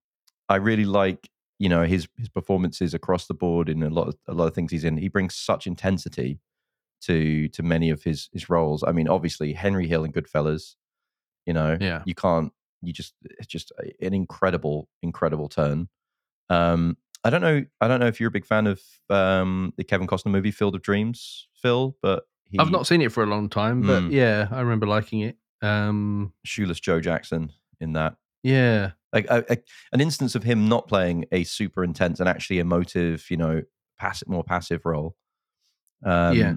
[0.50, 4.16] I really like you know his his performances across the board in a lot of
[4.28, 4.98] a lot of things he's in.
[4.98, 6.40] He brings such intensity
[7.04, 8.84] to to many of his his roles.
[8.84, 10.76] I mean, obviously Henry Hill and Goodfellas.
[11.46, 12.04] You know, Yeah.
[12.06, 12.52] you can't.
[12.82, 15.88] You just it's just an incredible incredible turn.
[16.52, 17.64] Um, I don't know.
[17.80, 20.76] I don't know if you're a big fan of um, the Kevin Costner movie Field
[20.76, 24.12] of Dreams, Phil, but he, I've not seen it for a long time, but Mm.
[24.12, 25.38] yeah, I remember liking it.
[25.62, 28.16] Um, shoeless Joe Jackson in that.
[28.44, 29.58] yeah, Like a, a,
[29.94, 33.62] an instance of him not playing a super intense and actually emotive, you know,
[34.00, 35.16] passive, more passive role.
[36.04, 36.54] Um, Yeah.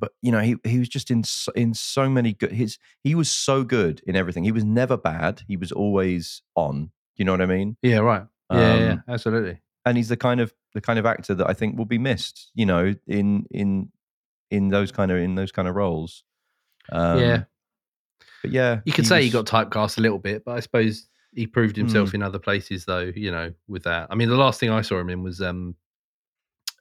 [0.00, 2.52] But you know, he he was just in so, in so many good.
[2.52, 4.44] His he was so good in everything.
[4.44, 5.42] He was never bad.
[5.48, 6.92] He was always on.
[7.16, 7.76] You know what I mean?
[7.82, 8.22] yeah, right.
[8.50, 9.60] Yeah, yeah, Um, absolutely.
[9.84, 12.50] and he's the kind of the kind of actor that I think will be missed.
[12.54, 13.90] You know, in in
[14.50, 16.24] in those kind of in those kind of roles.
[16.90, 17.42] Um, yeah,
[18.42, 21.46] but yeah, you could say he got typecast a little bit, but I suppose he
[21.46, 23.12] proved himself in other places, though.
[23.14, 24.06] You know, with that.
[24.10, 25.74] I mean, the last thing I saw him in was um,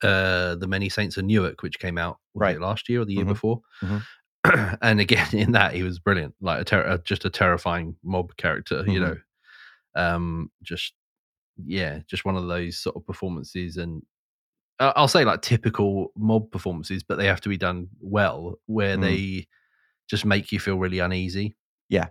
[0.03, 2.59] uh, the Many Saints of Newark, which came out Right.
[2.59, 3.29] last year or the year Mhm.
[3.29, 3.61] before.
[3.81, 4.03] Mhm.
[4.81, 8.35] and again, in that, he was brilliant, like a ter- uh, just a terrifying mob
[8.37, 8.83] character.
[8.87, 9.01] You Mhm.
[9.01, 9.17] know,
[9.95, 10.93] um, just
[11.65, 14.03] yeah, just one of those sort of performances, and
[14.79, 18.97] uh, I'll say like typical mob performances, but they have to be done well, where
[18.97, 19.01] Mhm.
[19.01, 19.47] they
[20.09, 21.55] just make you feel really uneasy.
[21.89, 22.09] Yeah,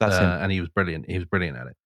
[0.00, 0.30] that's uh, him.
[0.42, 1.08] and he was brilliant.
[1.10, 1.76] He was brilliant at it.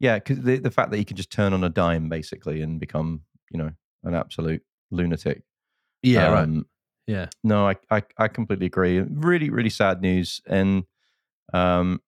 [0.00, 2.78] Yeah, because the the fact that he can just turn on a dime basically and
[2.80, 3.70] become you know
[4.04, 5.42] an absolute lunatic.
[6.02, 6.48] Yeah, right.
[6.48, 6.66] Um,
[7.06, 9.00] Yeah, No, I, I I completely agree.
[9.00, 10.40] Really, really sad news.
[10.46, 10.84] And
[11.54, 12.02] um,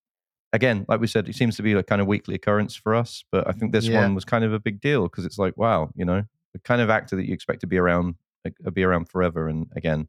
[0.53, 3.25] again, like we said, it seems to be a kind of weekly occurrence for us.
[3.31, 4.01] But I think this Yeah.
[4.01, 6.81] one was kind of a big deal because it's like, wow, you know, the kind
[6.81, 9.49] of actor that you expect to be around, like, uh, be around forever.
[9.49, 10.09] And again,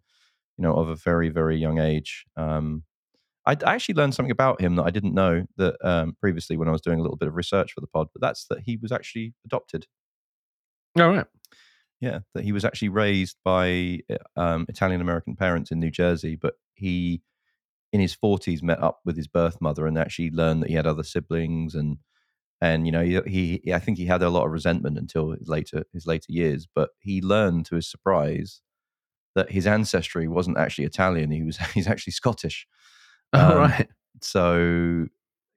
[0.57, 2.25] you know, of a very, very young age.
[2.37, 2.83] Um,
[3.45, 6.67] I, I actually learned something about him that I didn't know that um, previously when
[6.67, 8.07] I was doing a little bit of research for the pod.
[8.13, 9.87] But that's that he was actually adopted.
[10.99, 11.25] all right.
[12.01, 16.35] Yeah, that he was actually raised by uh, um, Italian American parents in New Jersey,
[16.37, 17.21] but he,
[17.93, 20.87] in his forties, met up with his birth mother and actually learned that he had
[20.87, 21.97] other siblings and
[22.61, 23.21] and you know he,
[23.63, 26.67] he I think he had a lot of resentment until his later his later years,
[26.73, 28.61] but he learned to his surprise
[29.35, 32.67] that his ancestry wasn't actually Italian; he was he's actually Scottish.
[33.33, 33.87] All Um, right.
[34.21, 35.07] So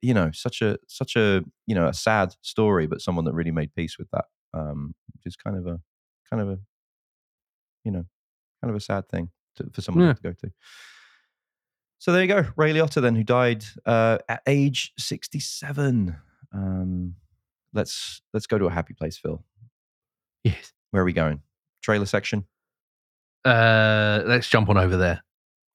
[0.01, 3.51] you know, such a such a you know a sad story, but someone that really
[3.51, 5.79] made peace with that, um, which is kind of a
[6.29, 6.59] kind of a
[7.83, 8.05] you know
[8.61, 10.13] kind of a sad thing to, for someone Yeah.
[10.15, 10.51] to go to.
[12.03, 16.13] So there you go, Ray Liotta, then who died uh, at age sixty-seven.
[16.51, 17.15] Um,
[17.73, 19.41] let's let's go to a happy place, Phil.
[20.43, 20.73] Yes.
[20.91, 21.39] Where are we going?
[21.81, 22.43] Trailer section.
[23.45, 25.23] Uh, let's jump on over there.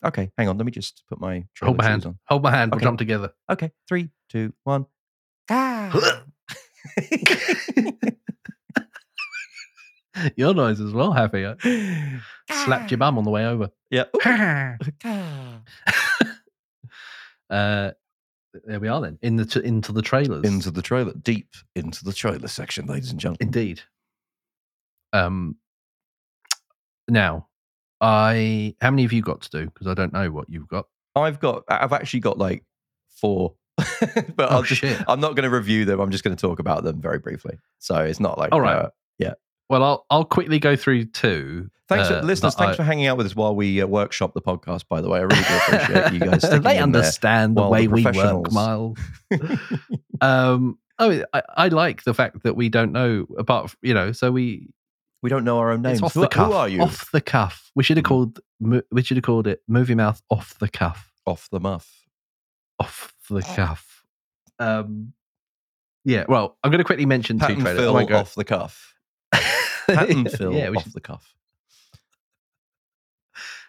[0.05, 0.59] Okay, hang on.
[0.59, 2.05] Let me just put my Hold my hand.
[2.05, 2.19] on.
[2.27, 2.73] Hold my hand.
[2.73, 3.33] We'll jump together.
[3.51, 4.85] Okay, three, two, one.
[5.49, 6.21] Ah.
[10.37, 11.47] Your noise as well, Happy.
[11.47, 11.55] I
[12.65, 13.71] slapped your bum on the way over.
[13.91, 14.05] Yeah.
[17.51, 17.91] uh,
[18.65, 20.45] there we are then in the t- into the trailers.
[20.45, 23.39] into the trailer, deep into the trailer section, ladies and gentlemen.
[23.49, 23.83] Indeed.
[25.13, 25.57] Um.
[27.09, 27.49] Now,
[28.01, 29.67] I how many have you got to do?
[29.67, 30.87] Because I don't know what you've got.
[31.17, 32.65] I've got, I've actually got like
[33.09, 33.89] four, but
[34.39, 35.03] Oh, I'll just, shit.
[35.09, 35.99] I'm not going to review them.
[36.01, 37.59] I'm just going to talk about them very briefly.
[37.79, 38.77] So it's not like, All right.
[38.77, 38.91] uh,
[39.69, 41.71] Well, I'll I'll quickly go through two.
[41.89, 42.55] thanks, uh, for, listeners.
[42.55, 44.89] Thanks I- for hanging out with us while we uh, workshop the podcast.
[44.89, 46.61] By the way, I really do appreciate you guys.
[46.63, 48.99] they understand the while the way we work, Miles.
[50.21, 50.79] um.
[51.01, 53.75] Oh, I, I like the fact that we don't know apart.
[53.83, 54.71] You know, so we
[55.23, 55.99] we don't know our own names.
[55.99, 56.47] it's off who, the cuff.
[56.49, 56.81] who are you?
[56.83, 57.71] Off the cuff.
[57.77, 58.09] We should have Mhm.
[58.09, 58.41] called.
[58.61, 61.13] mo- We should have called it movie mouth off the cuff.
[61.27, 62.07] Off the muff.
[62.81, 64.05] Off the cuff.
[64.59, 65.13] Um.
[66.05, 66.25] Yeah.
[66.29, 67.79] Well, I'm going to quickly mention Pat two trailers.
[67.81, 68.95] Phil off the cuff.
[69.89, 71.35] Pat and Phil yeah, off should, the cuff.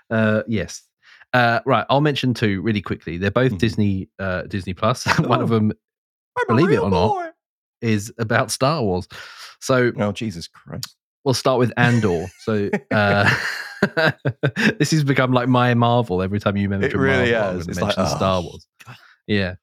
[0.09, 0.83] Uh, yes.
[1.33, 1.85] Uh, right.
[1.89, 3.17] I'll mention two really quickly.
[3.17, 3.57] They're both Mhm.
[3.59, 5.05] Disney uh, Disney Plus.
[5.19, 5.55] One of Oh.
[5.55, 5.71] them
[6.37, 7.07] I'm Believe it or not.
[7.09, 7.29] boy.
[7.81, 9.07] is about Star Wars.
[9.59, 10.95] So Oh Jesus Christ!
[11.23, 12.25] we'll start with Andor.
[12.39, 13.29] So uh,
[14.79, 16.21] this has become like my Marvel.
[16.21, 18.67] Every time you mention It really Marvel, gonna It's like, mention Star oh, Wars.
[19.27, 19.55] Yeah.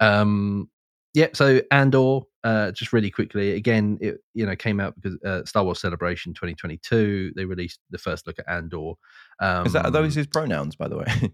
[0.00, 0.68] Um.
[1.14, 1.28] Yeah.
[1.32, 2.20] So Andor.
[2.48, 6.32] Uh, just really quickly, again, it you know came out because uh, Star Wars Celebration
[6.32, 7.32] 2022.
[7.36, 8.92] They released the first look at Andor.
[9.40, 11.32] Um, Is that are those his pronouns, by the way?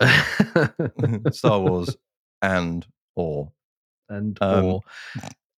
[1.32, 1.96] Star Wars
[2.40, 3.52] and or
[4.08, 4.80] and Um, or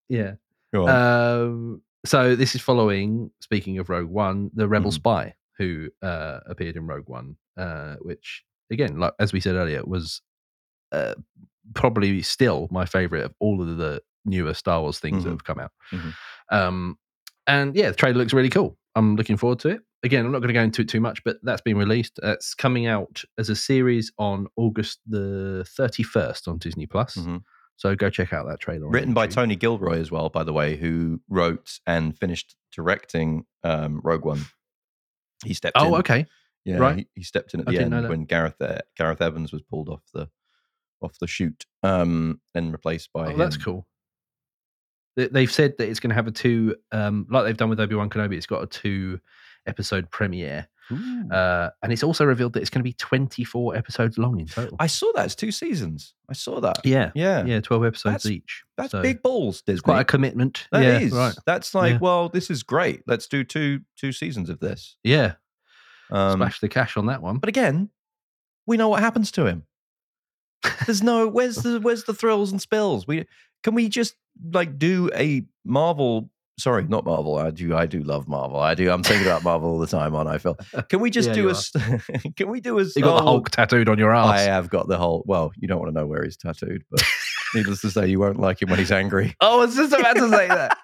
[0.08, 0.34] yeah.
[0.74, 3.30] Um, so this is following.
[3.40, 4.94] Speaking of Rogue One, the Rebel Mhm.
[4.94, 9.82] spy who uh, appeared in Rogue One, uh, which again, like as we said earlier,
[9.84, 10.22] was
[10.92, 11.14] uh,
[11.74, 15.32] probably still my favorite of all of the newer Star Wars things that Mhm.
[15.32, 15.72] have come out.
[15.92, 16.14] Mhm.
[16.50, 16.98] Um,
[17.46, 18.76] and yeah, the trailer looks really cool.
[18.94, 19.80] I'm looking forward to it.
[20.02, 22.18] Again, I'm not going to go into it too much, but that's been released.
[22.22, 27.16] Uh, it's coming out as a series on August the 31st on Disney Plus.
[27.16, 27.42] Mhm.
[27.76, 28.88] So go check out that trailer.
[28.88, 34.00] Written by Tony Gilroy as well, by the way, who wrote and finished directing um,
[34.04, 34.40] Rogue One.
[35.44, 35.82] He stepped in.
[35.86, 36.26] Oh, okay.
[36.64, 36.96] Yeah, right.
[36.98, 40.02] he, he stepped in at the end when Gareth uh, Gareth Evans was pulled off
[40.12, 40.28] the
[41.02, 43.38] off the shoot um, and replaced by Oh, him.
[43.38, 43.86] that's cool.
[45.16, 47.80] They- They've said that it's going to have a two, um, like they've done with
[47.80, 48.36] Obi Wan Kenobi.
[48.36, 49.20] It's got a two
[49.66, 50.66] episode premiere,
[51.30, 54.46] uh, and it's also revealed that it's going to be twenty four episodes long in
[54.46, 54.76] total.
[54.80, 55.26] I saw that.
[55.26, 56.14] It's two seasons.
[56.28, 56.80] I saw that.
[56.84, 58.62] yeah, Yeah, yeah, twelve episodes That's- each.
[58.76, 59.62] that's So big balls.
[59.66, 60.66] It's quite a commitment.
[60.72, 61.12] That yeah, is.
[61.12, 61.34] right.
[61.46, 61.98] That's like, Yeah.
[62.00, 63.02] well, this is great.
[63.06, 64.96] Let's do two two seasons of this.
[65.04, 65.34] Yeah,
[66.10, 67.38] Um, smash the cash on that one.
[67.38, 67.90] but again,
[68.66, 69.64] we know what happens to him.
[70.86, 73.06] There's no where's the where's the thrills and spills?
[73.06, 73.26] We
[73.62, 74.14] can we just
[74.52, 76.30] like do a Marvel.
[76.58, 77.36] Sorry, not Marvel.
[77.38, 77.74] I do.
[77.74, 78.60] I do love Marvel.
[78.60, 78.90] I do.
[78.90, 80.14] I'm thinking about Marvel all the time.
[80.14, 80.56] On I feel.
[80.90, 81.52] Can we just Yeah, do a?
[81.52, 82.02] are.
[82.36, 82.82] Can we do a?
[82.84, 84.28] you got the oh, Hulk tattooed on your ass.
[84.28, 85.24] I have got the Hulk.
[85.26, 87.02] Well, you don't want to know where he's tattooed, but
[87.54, 89.34] needless to say, you won't like him when he's angry.
[89.40, 90.76] oh, I was just about to say that.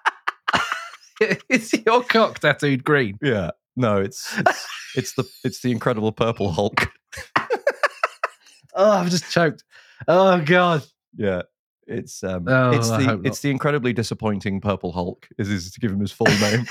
[1.49, 3.19] Is your cock tattooed green?
[3.23, 3.51] Yeah.
[3.77, 4.67] No, it's it's,
[4.97, 6.89] it's the it's the incredible purple Hulk.
[8.75, 9.65] Oh, I've just choked.
[10.09, 10.83] Oh God.
[11.17, 11.43] Yeah.
[11.87, 15.93] It's um Oh, it's the it's the incredibly disappointing purple Hulk is is to give
[15.93, 16.67] him his full name.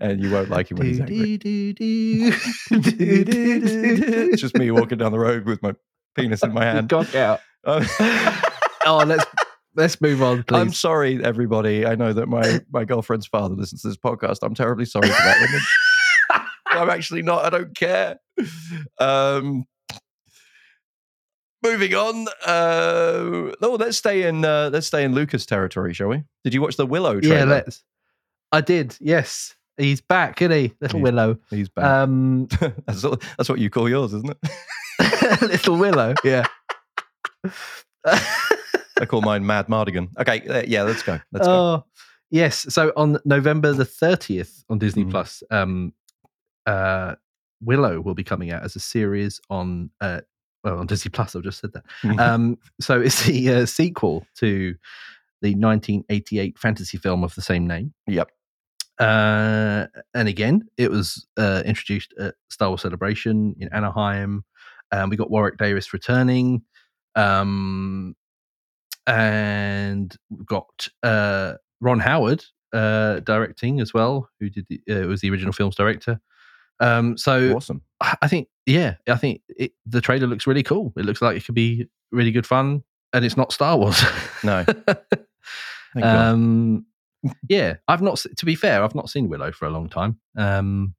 [0.00, 1.38] and you won't like him when he's angry.
[2.70, 5.74] it's just me walking down the road with my
[6.16, 6.88] penis in my hand.
[6.88, 7.40] Cock out.
[7.64, 7.84] Um,
[8.84, 9.24] Oh, let's
[9.76, 10.56] let's move on, please.
[10.58, 11.86] I'm sorry, everybody.
[11.86, 14.38] I know that my my girlfriend's father listens to this podcast.
[14.42, 15.60] I'm terribly sorry for that.
[16.66, 17.44] I'm actually not.
[17.44, 18.16] I don't care.
[18.98, 19.66] Um,
[21.62, 22.26] moving on.
[22.46, 24.44] Uh, oh, let's stay in.
[24.44, 26.22] Uh, let's stay in Lucas territory, shall we?
[26.44, 27.36] Did you watch the Willow trailer?
[27.38, 27.82] yeah, let's.
[28.52, 28.96] I did.
[29.00, 31.38] Yes, he's back, isn't he, little He's Willow?
[31.50, 31.84] He's back.
[31.84, 32.46] Um,
[32.86, 35.40] that's, what- that's what you call yours, isn't it?
[35.42, 36.14] little Willow.
[36.24, 36.46] Yeah.
[38.04, 40.08] I call mine Madmartigan.
[40.20, 41.18] Okay, uh, yeah, let's go.
[41.32, 41.52] Let's go.
[41.52, 41.84] oh,
[42.30, 42.66] yes.
[42.68, 45.10] So on November the thirtieth on Disney Mhm.
[45.10, 45.92] Plus, um,
[46.66, 47.14] uh,
[47.62, 50.20] Willow will be coming out as a series on uh,
[50.64, 51.34] well on Disney Plus.
[51.34, 52.18] I've just said that.
[52.18, 54.74] um, so it's the uh, sequel to
[55.40, 57.92] the 1988 fantasy film of the same name.
[58.06, 58.30] Yep.
[58.98, 64.44] Uh, and again, it was uh, introduced at Star Wars Celebration in Anaheim.
[64.92, 66.62] Um, we got Warwick Davis returning,
[67.14, 68.14] um,
[69.06, 75.20] and we've got uh, Ron Howard uh, directing as well, who did the, uh, was
[75.20, 76.20] the original film's director.
[76.82, 77.82] Um, so awesome.
[78.00, 80.92] I think, yeah, I think it, the trailer looks really cool.
[80.96, 84.02] It looks like it could be really good fun, and it's not Star Wars.
[84.44, 84.64] No.
[86.02, 86.86] Um,
[87.50, 88.16] yeah, I've not.
[88.38, 90.18] To be fair, I've not seen Willow for a long time.
[90.38, 90.94] Um,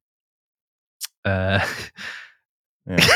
[1.25, 1.65] uh,
[2.87, 2.97] Yeah.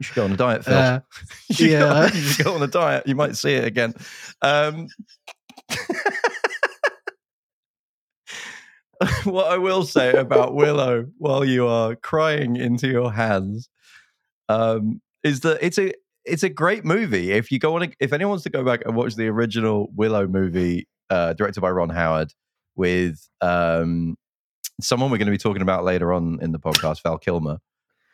[0.00, 0.78] You should go on a diet, Phil.
[0.78, 1.00] uh,
[1.48, 2.04] you, should go, yeah.
[2.04, 3.06] you should go on a diet.
[3.06, 3.94] You might see it again.
[4.42, 4.86] Um,
[9.24, 13.68] what I will say about Willow while you are crying into your hands
[14.48, 15.92] um, is that it's a
[16.24, 17.32] it's a great movie.
[17.32, 19.88] If you go on, a, if anyone wants to go back and watch the original
[19.94, 22.32] Willow movie, uh, directed by Ron Howard,
[22.76, 24.16] with um,
[24.80, 27.58] someone we're going to be talking about later on in the podcast, Val Kilmer,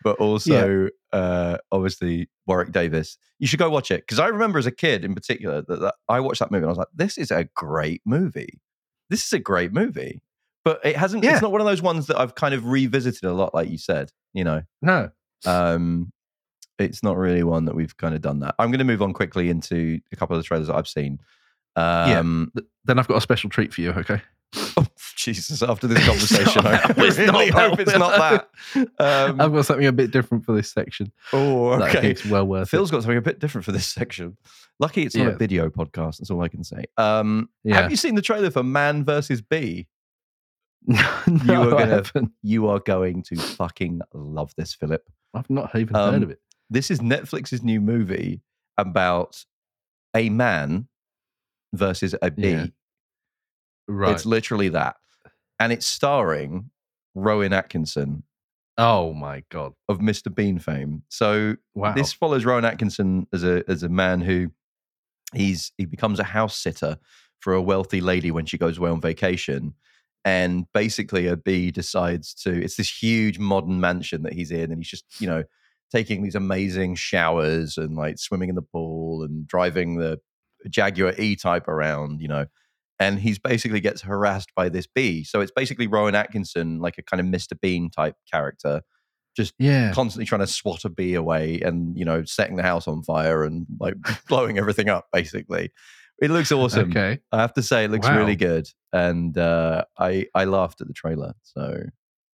[0.02, 3.18] but also uh, obviously Warwick Davis.
[3.38, 5.94] You should go watch it because I remember as a kid, in particular, that, that
[6.08, 8.60] I watched that movie and I was like, "This is a great movie.
[9.08, 10.20] This is a great movie."
[10.64, 11.22] But it hasn't.
[11.24, 11.32] Yeah.
[11.34, 13.78] It's not one of those ones that I've kind of revisited a lot, like you
[13.78, 14.10] said.
[14.32, 15.10] You know, no,
[15.46, 16.10] um,
[16.78, 18.54] it's not really one that we've kind of done that.
[18.58, 21.18] I'm going to move on quickly into a couple of the trailers that I've seen.
[21.76, 23.90] Um, Th- Then I've got a special treat for you.
[23.90, 24.20] Okay.
[24.76, 24.86] oh,
[25.16, 28.48] Jesus, after this conversation, I it's really not hope it's not that.
[28.98, 31.12] Um, I've got something a bit different for this section.
[31.32, 32.00] oh, okay.
[32.00, 34.36] think's well worth Phil's got something a bit different for this section.
[34.80, 36.18] Lucky it's not a video podcast.
[36.18, 36.84] That's all I can say.
[36.96, 37.82] Um, Yeah.
[37.82, 39.86] Have you seen the trailer for Man versus Bee?
[40.88, 41.44] it.
[41.44, 45.02] You are gonna- You are going to fucking love this, Philip.
[45.34, 46.40] I've not even Um, heard of it.
[46.70, 48.42] This is Netflix's new movie
[48.78, 49.44] about
[50.14, 50.88] a man
[51.72, 52.50] versus a bee.
[52.50, 52.66] Yeah.
[53.88, 54.12] Right.
[54.12, 54.96] It's literally that.
[55.60, 56.70] And it's starring
[57.14, 58.24] Rowan Atkinson
[58.76, 59.72] oh my god!
[59.88, 60.34] of Mr.
[60.34, 61.04] Bean fame.
[61.08, 61.92] So Wow.
[61.94, 64.50] this follows Rowan Atkinson as a as a man who
[65.32, 66.98] he's he becomes a house sitter
[67.40, 69.74] for a wealthy lady when she goes away on vacation.
[70.24, 74.78] And basically a bee decides to it's this huge modern mansion that he's in, and
[74.78, 75.44] he's just, you know,
[75.92, 80.18] taking these amazing showers and like swimming in the pool and driving the
[80.68, 82.46] Jaguar E type around, you know.
[82.98, 85.24] And he's basically gets harassed by this bee.
[85.24, 87.60] So it's basically Rowan Atkinson, like a kind of Mr.
[87.60, 88.82] Bean type character,
[89.36, 89.92] just yeah.
[89.92, 93.44] constantly trying to swat a bee away and you know setting the house on fire
[93.44, 93.94] and like
[94.28, 95.70] blowing everything up basically
[96.22, 97.18] it looks awesome Okay.
[97.32, 98.18] i have to say it looks Wow.
[98.18, 101.82] really good and uh i i laughed at the trailer so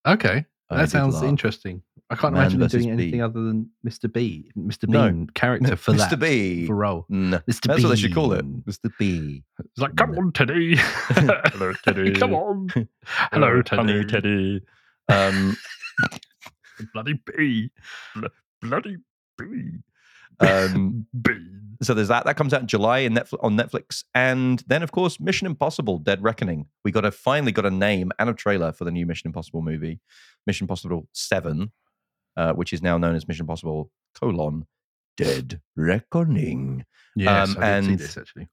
[0.07, 0.45] Okay.
[0.71, 1.25] I That sounds laugh.
[1.25, 1.83] interesting.
[2.11, 3.21] I can't Man imagine him doing anything bee.
[3.21, 4.11] other than Mr.
[4.11, 4.89] B, Mr.
[4.89, 5.09] No.
[5.11, 7.07] Bean character for mr that b for role.
[7.09, 7.67] no, Mr.
[7.67, 10.77] that's what they should call it mr b It's like, come on, Teddy.
[10.79, 12.13] Hello, Teddy.
[12.23, 12.69] come on.
[13.33, 13.77] Hello, Teddy.
[13.93, 14.63] honey, Teddy.
[15.11, 15.57] um
[16.95, 17.71] Bloody bee.
[18.63, 18.97] Bloody
[19.39, 19.73] bee.
[20.41, 21.07] Um
[21.83, 22.25] so there's that.
[22.27, 24.05] That comes out in july in Netflix, on netflix.
[24.15, 26.67] And then of course mission impossible dead reckoning.
[26.85, 29.63] We got a finally got a name and a trailer for the new mission impossible
[29.63, 30.01] movie
[30.47, 31.71] mission impossible 7
[32.37, 34.67] uh, which is now known as mission impossible colon
[35.17, 36.85] dead reckoning.
[37.17, 38.49] Yes, Um, I did see and- this actually.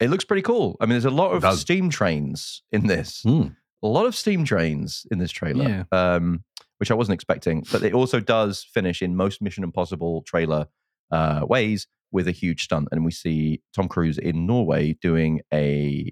[0.00, 0.76] it looks pretty cool.
[0.80, 3.22] I mean there's a lot of steam trains in this.
[3.22, 3.48] Hmm.
[3.82, 5.84] a lot of steam trains in this trailer Yeah.
[5.92, 6.42] um,
[6.78, 10.66] which i wasn't expecting but it also does finish in most mission impossible trailer
[11.10, 16.10] uh, ways with a huge stunt and we see tom cruise in norway doing a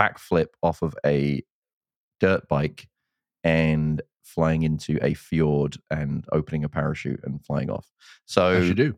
[0.00, 1.42] backflip off of a
[2.20, 2.88] dirt bike
[3.44, 7.90] and flying into a fjord and opening a parachute and flying off
[8.26, 8.94] so As you do.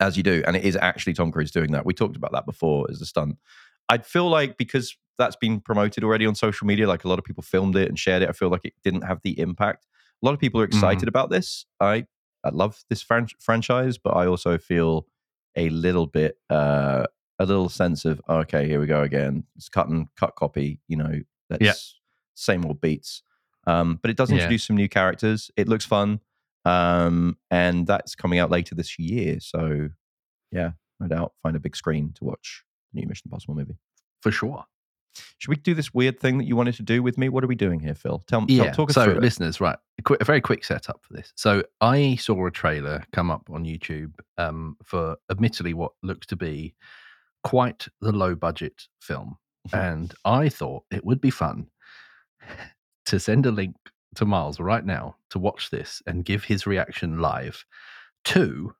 [0.00, 0.42] as you do.
[0.46, 1.84] And it is actually Tom Cruise doing that.
[1.86, 3.36] We talked about that before as a stunt.
[3.88, 7.24] I feel like because that's been promoted already on social media, like a lot of
[7.24, 9.86] people filmed it and shared it, I feel like it didn't have the impact.
[10.22, 11.64] A lot of people are excited about this.
[11.80, 12.04] I
[12.44, 15.06] I love this fran- franchise, but I also feel
[15.56, 17.04] a little bit uh
[17.40, 19.44] a little sense of okay, here we go again.
[19.56, 21.72] It's cut and cut copy, you know, that's Yeah.
[22.34, 23.22] same old beats.
[23.66, 24.36] Um, but it does Yeah.
[24.36, 25.50] introduce some new characters.
[25.56, 26.20] It looks fun
[26.64, 29.38] um, and that's coming out later this year.
[29.40, 29.90] So,
[30.50, 33.76] yeah, no doubt, find a big screen to watch the new Mission Impossible movie.
[34.22, 34.64] For sure.
[35.38, 37.28] Should we do this weird thing that you wanted to do with me?
[37.28, 38.22] What are we doing here, Phil?
[38.26, 38.72] Tell, tell Yeah.
[38.72, 39.20] talk us so, through it.
[39.20, 41.32] listeners, right, a, quick, a very quick setup for this.
[41.36, 46.36] So, I saw a trailer come up on YouTube um, for, admittedly, what looks to
[46.36, 46.74] be
[47.44, 49.36] quite the low budget film,
[49.72, 51.68] and I thought it would be fun
[53.06, 53.76] to send a link
[54.16, 57.64] to Miles right now to watch this and give his reaction live
[58.24, 58.74] to.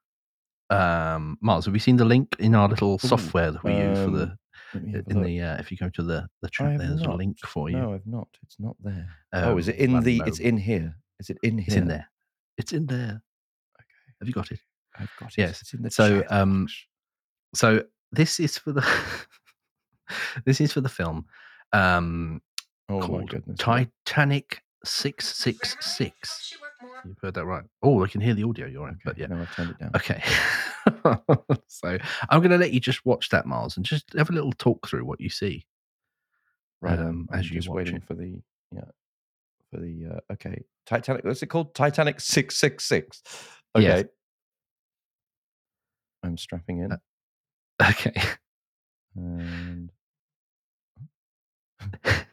[0.70, 4.10] Um, Miles, have you seen the link in our little software that we use for
[4.10, 4.36] the
[4.74, 5.24] um, Let me have a in look.
[5.26, 7.94] the uh, if you go to the the chat there's a link for you No,
[7.94, 8.28] I've not.
[8.42, 9.08] It's not there.
[9.32, 10.22] oh, is Um, it in the?
[10.26, 10.94] It's in here.
[11.20, 11.66] Is it in here?
[11.68, 12.08] it's in there
[12.58, 13.22] it's in there
[13.80, 14.60] Okay, have you got it
[14.98, 15.38] I've got it.
[15.38, 15.60] Yes.
[15.62, 16.68] It's in the So, chat um,
[17.54, 18.86] so this is for the
[20.44, 21.26] this is for the film
[21.72, 22.40] um
[22.88, 26.56] oh my called goodness, titanic 666
[27.04, 29.26] you've heard that right oh i can hear the audio you're right Okay, but yeah
[29.26, 29.90] no, I've turned it down.
[29.96, 30.22] okay
[31.66, 31.98] so
[32.30, 34.86] i'm going to let you just watch that miles and just have a little talk
[34.88, 35.66] through what you see
[36.80, 36.96] Right.
[36.98, 38.04] um, I'm as you just watch waiting it.
[38.04, 38.40] for the
[38.72, 38.84] yeah
[39.72, 41.24] for the uh, okay Titanic.
[41.24, 41.74] What's it called?
[41.74, 43.20] Titanic six six six.
[43.76, 43.84] Okay.
[43.84, 44.04] Yes.
[46.22, 46.92] I'm strapping in.
[46.92, 46.96] Uh,
[47.90, 48.14] okay
[49.16, 49.90] and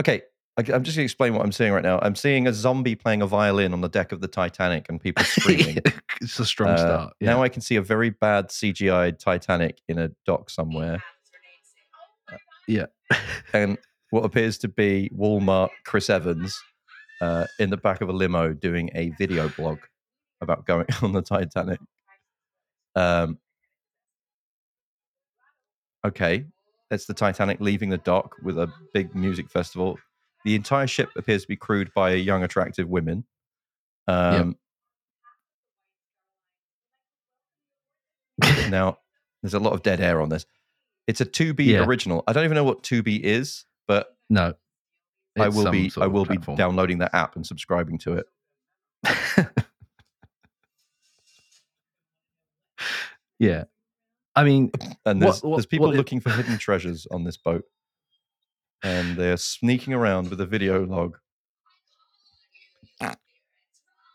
[0.00, 0.22] okay.
[0.58, 2.00] I- I'm just going to explain what I'm seeing right now.
[2.02, 5.24] I'm seeing a zombie playing a violin on the deck of the Titanic and people
[5.38, 5.78] screaming.
[6.20, 7.30] it's a strong Uh, start yeah.
[7.30, 11.02] Now I can see a very bad CGI Titanic in a dock somewhere.
[12.66, 12.86] yeah
[13.54, 13.78] and
[14.10, 16.58] what appears to be Walmart Chris Evans
[17.20, 19.78] uh, in the back of a limo doing a video blog
[20.40, 21.78] about going on the Titanic.
[22.96, 23.38] Um,
[26.04, 26.44] okay,
[26.90, 29.98] that's the Titanic leaving the dock with a big music festival.
[30.44, 33.24] The entire ship appears to be crewed by young, attractive women.
[34.06, 34.56] Um,
[38.70, 38.98] now,
[39.42, 40.46] there's a lot of dead air on this.
[41.06, 41.84] It's a Tubi Yeah.
[41.84, 42.22] original.
[42.26, 44.54] I don't even know what Tubi is, but No,
[45.38, 48.26] I will be I will be downloading that app and subscribing to it.
[53.38, 53.64] yeah,
[54.34, 54.70] I mean,
[55.04, 57.64] And What- there's what- there's people what- looking for hidden treasures on this boat,
[58.82, 61.16] and they're sneaking around with a video log.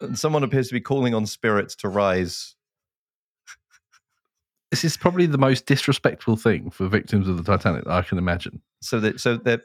[0.02, 2.56] And someone appears to be calling on spirits to rise.
[4.70, 8.18] this is probably the most disrespectful thing for victims of the Titanic that I can
[8.18, 8.62] imagine.
[8.82, 9.62] So that so they're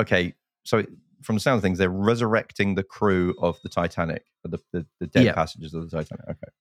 [0.00, 0.34] okay.
[0.64, 0.84] So
[1.22, 5.06] from the sound of things, they're resurrecting the crew of the Titanic, the the, the
[5.08, 5.34] dead Yeah.
[5.34, 6.24] passengers of the Titanic.
[6.26, 6.52] Okay.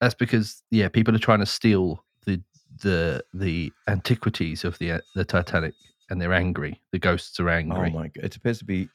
[0.00, 2.42] That's because yeah, people are trying to steal the
[2.82, 5.74] the the antiquities of the the Titanic,
[6.10, 6.80] and they're angry.
[6.92, 7.90] The ghosts are angry.
[7.94, 8.24] Oh my god!
[8.24, 8.88] It appears to be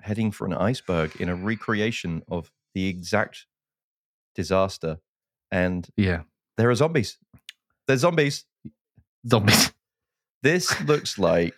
[0.00, 3.46] heading for an iceberg in a recreation of the exact
[4.34, 4.98] disaster,
[5.50, 6.22] and Yeah,
[6.56, 7.18] there are zombies.
[7.86, 8.44] There's zombies.
[9.28, 9.72] zombies.
[10.42, 11.54] This looks like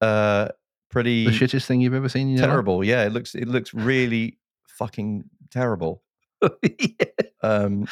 [0.00, 0.48] uh
[0.90, 2.50] pretty the shittest thing you've ever seen in your life?
[2.50, 2.84] terrible.
[2.84, 4.38] Yeah, it looks it looks really
[4.68, 6.02] fucking terrible.
[6.62, 7.06] Yeah.
[7.42, 7.88] Um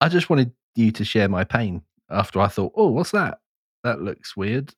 [0.00, 3.38] I just wanted you to share my pain after I thought, oh, what's that?
[3.84, 4.74] That looks weird.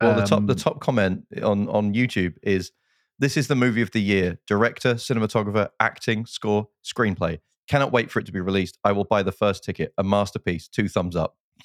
[0.00, 2.72] well the top the Um, top comment on on YouTube is
[3.18, 4.38] this is the movie of the year.
[4.46, 7.38] Director, cinematographer, acting, score, screenplay.
[7.68, 8.78] Cannot wait for it to be released.
[8.84, 9.92] I will buy the first ticket.
[9.96, 10.66] A masterpiece.
[10.68, 11.36] Two thumbs up.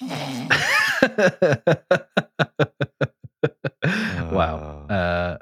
[4.30, 4.86] wow.
[4.88, 5.38] Uh, Uh,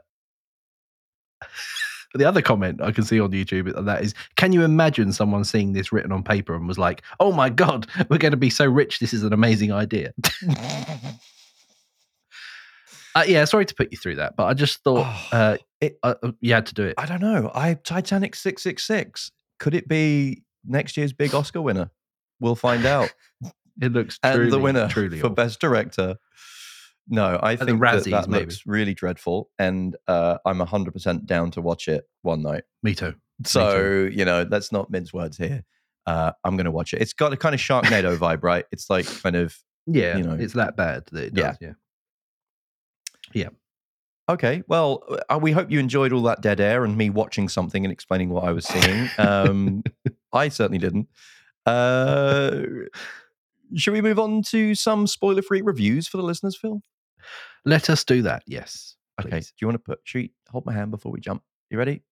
[2.16, 5.44] the other comment I can see on YouTube and that is, can you imagine someone
[5.44, 8.50] seeing this written on paper and was like, "Oh my god, we're going to be
[8.50, 8.98] so rich.
[8.98, 10.12] This is an amazing idea."
[13.14, 15.98] uh, yeah, sorry to put you through that, but I just thought Oh, uh, it-
[16.02, 16.94] uh, uh, you had to do it.
[16.98, 17.50] I don't know.
[17.54, 19.30] I Titanic six six six.
[19.58, 21.90] Could it be next year's big Oscar winner?
[22.40, 23.12] We'll find out.
[23.78, 25.34] It looks and the winner truly for awful.
[25.34, 26.16] best director.
[27.08, 28.44] No, I think that, Razzies, that maybe.
[28.46, 32.64] looks really dreadful, and uh, I'm 100% down to watch it one night.
[32.82, 33.14] Me too.
[33.44, 35.64] So you know, let's not mince words here.
[36.06, 37.02] Uh, I'm going to watch it.
[37.02, 38.64] It's got a kind of Sharknado vibe, right?
[38.72, 40.34] It's like kind of Yeah, You know.
[40.34, 41.54] it's that bad that it Yeah.
[41.60, 41.74] does.
[43.34, 43.48] Yeah.
[44.28, 44.62] okay.
[44.68, 47.92] Well, uh, we hope you enjoyed all that dead air and me watching something and
[47.92, 49.08] explaining what I was seeing.
[49.18, 49.82] Um,
[50.32, 51.08] I certainly didn't.
[51.66, 52.62] Uh,
[53.74, 56.80] should we move on to some spoiler-free reviews for the listeners, Phil?
[57.66, 58.42] Let us do that.
[58.46, 58.96] Yes.
[59.20, 59.28] Okay.
[59.30, 59.48] please.
[59.48, 59.98] Do you want to put?
[60.04, 61.42] Should we hold my hand before we jump?
[61.70, 62.02] You ready?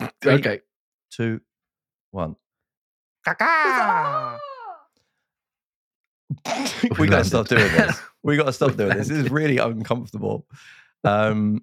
[0.20, 0.60] Three, Okay.
[1.10, 1.40] two,
[2.10, 2.36] one.
[6.98, 7.98] we got to stop doing this.
[8.22, 9.08] We got to stop doing this.
[9.08, 10.46] This is really uncomfortable.
[11.04, 11.62] Um,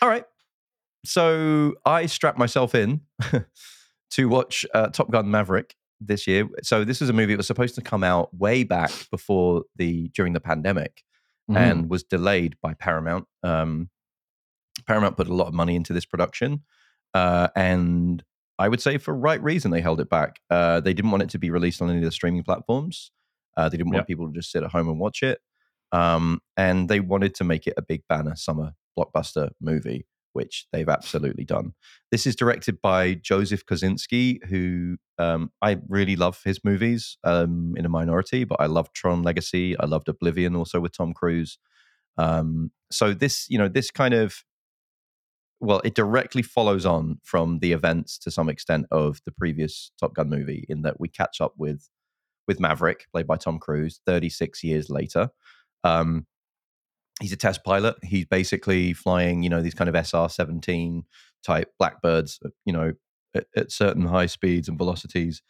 [0.00, 0.24] all right.
[1.04, 3.00] So I strapped myself in
[4.10, 6.48] to watch uh, Top Gun Maverick this year.
[6.62, 10.08] So this is a movie that was supposed to come out way back before the
[10.14, 11.02] during the pandemic
[11.50, 11.56] Mhm.
[11.56, 13.26] and was delayed by Paramount.
[13.42, 13.90] Um,
[14.86, 16.64] Paramount put a lot of money into this production,
[17.14, 18.22] uh, and
[18.58, 20.40] I would say for right reason they held it back.
[20.50, 23.10] Uh, they didn't want it to be released on any of the streaming platforms.
[23.56, 24.06] Uh, they didn't want Yep.
[24.06, 25.40] people to just sit at home and watch it,
[25.92, 30.88] um, and they wanted to make it a big banner summer blockbuster movie, which they've
[30.88, 31.72] absolutely done.
[32.10, 37.84] This is directed by Joseph Kosinski, who um, I really love his movies um, in
[37.84, 39.78] a minority, but I love Tron Legacy.
[39.78, 41.58] I loved Oblivion also with Tom Cruise.
[42.18, 44.44] Um, so this, you know, this kind of
[45.60, 50.14] well, it directly follows on from the events to some extent of the previous Top
[50.14, 51.88] Gun movie, in that we catch up with
[52.48, 55.28] with Maverick, played by Tom Cruise, 36 years later.
[55.84, 56.26] Um,
[57.20, 57.96] he's a test pilot.
[58.02, 61.04] He's basically flying, you know, these kind of SR 17
[61.44, 62.92] type Blackbirds, uh, you know,
[63.34, 65.42] at, at certain high speeds and velocities.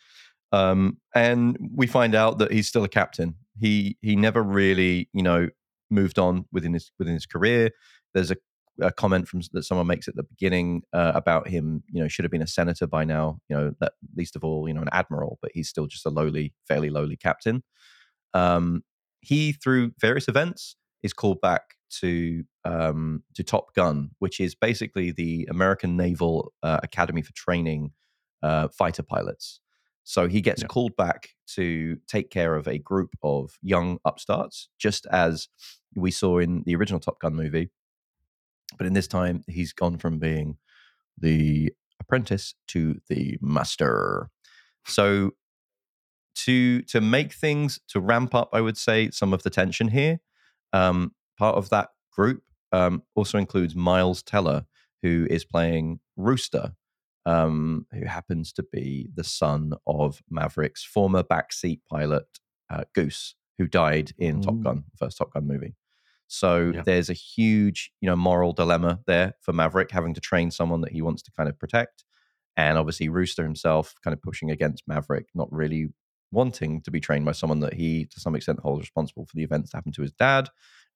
[0.52, 3.36] Um, and we find out that he's still a captain.
[3.58, 5.48] He he never really, you know,
[5.90, 7.70] moved on within his within his career.
[8.14, 8.36] There's a,
[8.80, 11.84] a comment from that someone makes at the beginning uh, about him.
[11.92, 13.40] You know, should have been a senator by now.
[13.48, 16.10] You know, that least of all, you know, an admiral, but he's still just a
[16.10, 17.62] lowly, fairly lowly captain.
[18.34, 18.82] Um,
[19.20, 25.10] he, through various events, is called back to um, to Top Gun, which is basically
[25.12, 27.92] the American Naval uh, Academy for training
[28.42, 29.60] uh, fighter pilots.
[30.04, 30.68] So he gets Yeah.
[30.68, 35.48] called back to take care of a group of young upstarts, just as
[35.94, 37.70] we saw in the original Top Gun movie.
[38.78, 40.56] But in this time, he's gone from being
[41.18, 44.30] the apprentice to the master.
[44.86, 45.32] So
[46.36, 50.20] to to make things to ramp up, I would say some of the tension here.
[50.72, 52.42] Um, part of that group
[52.72, 54.66] um, also includes Miles Teller,
[55.02, 56.72] who is playing Rooster,
[57.26, 62.26] um, who happens to be the son of Maverick's former backseat pilot
[62.70, 65.74] uh, Goose, who died in Top Gun, the first Top Gun movie.
[66.28, 66.82] So Yeah.
[66.82, 70.92] there's a huge, you know, moral dilemma there for Maverick having to train someone that
[70.92, 72.04] he wants to kind of protect.
[72.56, 75.88] And obviously Rooster himself kind of pushing against Maverick, not really
[76.32, 79.42] wanting to be trained by someone that he to some extent holds responsible for the
[79.42, 80.48] events that happened to his dad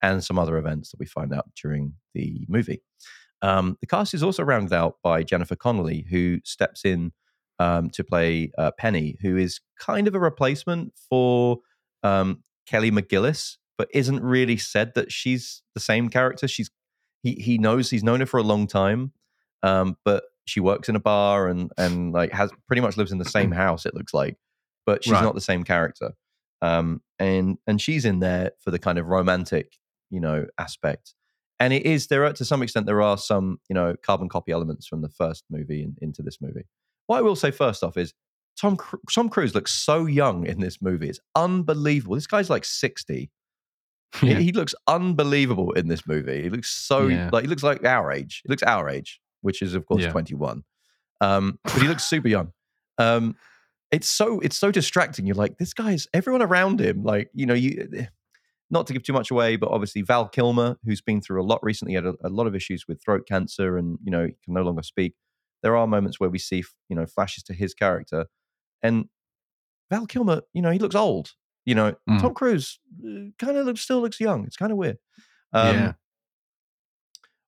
[0.03, 2.83] and some other events that we find out during the movie.
[3.43, 7.13] Um, the cast is also rounded out by Jennifer Connelly, who steps in
[7.59, 11.59] um, to play uh, Penny, who is kind of a replacement for
[12.03, 16.49] um, Kelly McGillis, but isn't really said that she's the same character.
[16.49, 16.71] She's
[17.23, 19.13] he he knows he's known her for a long time,
[19.63, 23.19] um, but she works in a bar and and like has pretty much lives in
[23.19, 23.87] the same house.
[23.87, 24.37] It looks like,
[24.87, 25.23] but she's Right.
[25.23, 26.13] not the same character.
[26.63, 29.77] Um, and and she's in there for the kind of romantic,
[30.11, 31.15] you know, aspect.
[31.61, 34.53] And it is there are to some extent there are some you know carbon copy
[34.53, 36.65] elements from the first movie in, into this movie.
[37.07, 38.13] What I will say first off is
[38.61, 38.79] Tom
[39.13, 41.09] Tom Cruise looks so young in this movie.
[41.09, 42.15] It's unbelievable.
[42.15, 43.31] This guy's like sixty.
[44.21, 46.43] He- He, looks unbelievable in this movie.
[46.43, 47.31] He looks so Yeah.
[47.33, 48.43] like he looks like our age.
[48.45, 50.11] He looks our age, which is of course Yeah.
[50.13, 50.63] twenty one.
[51.21, 52.53] Um, but he looks super young.
[52.99, 53.35] Um,
[53.95, 55.27] it's so it's so distracting.
[55.27, 57.03] You're like this guy's everyone around him.
[57.03, 57.89] Like you know you.
[58.71, 61.61] Not to give too much away, but obviously Val Kilmer, who's been through a lot
[61.63, 64.55] recently, had a, a lot of issues with throat cancer, and you know he can
[64.55, 65.15] no longer speak.
[65.63, 68.27] There are moments where we see you know flashes to his character,
[68.83, 69.05] and
[69.91, 71.33] Val Kilmer, you know, he looks old.
[71.67, 72.21] You know, Mm.
[72.21, 72.81] Tom Cruise
[73.39, 74.45] kind of looks still looks young.
[74.45, 74.99] It's kind of weird.
[75.53, 75.93] Um, yeah.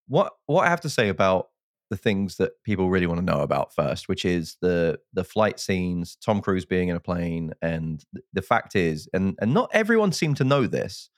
[0.06, 1.48] What what I have to say about
[1.90, 5.60] the things that people really want to know about first, which is the the flight
[5.60, 10.12] scenes, Tom Cruise being in a plane, and the fact is, and and not everyone
[10.12, 11.10] seemed to know this,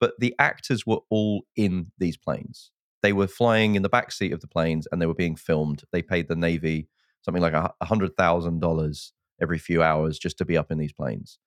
[0.00, 2.70] but the actors were all in these planes.
[3.02, 5.82] They were flying in the back seat of the planes, and they were being filmed.
[5.92, 6.88] They paid the Navy
[7.22, 10.78] something like a a hundred thousand dollars every few hours just to be up in
[10.78, 11.38] these planes.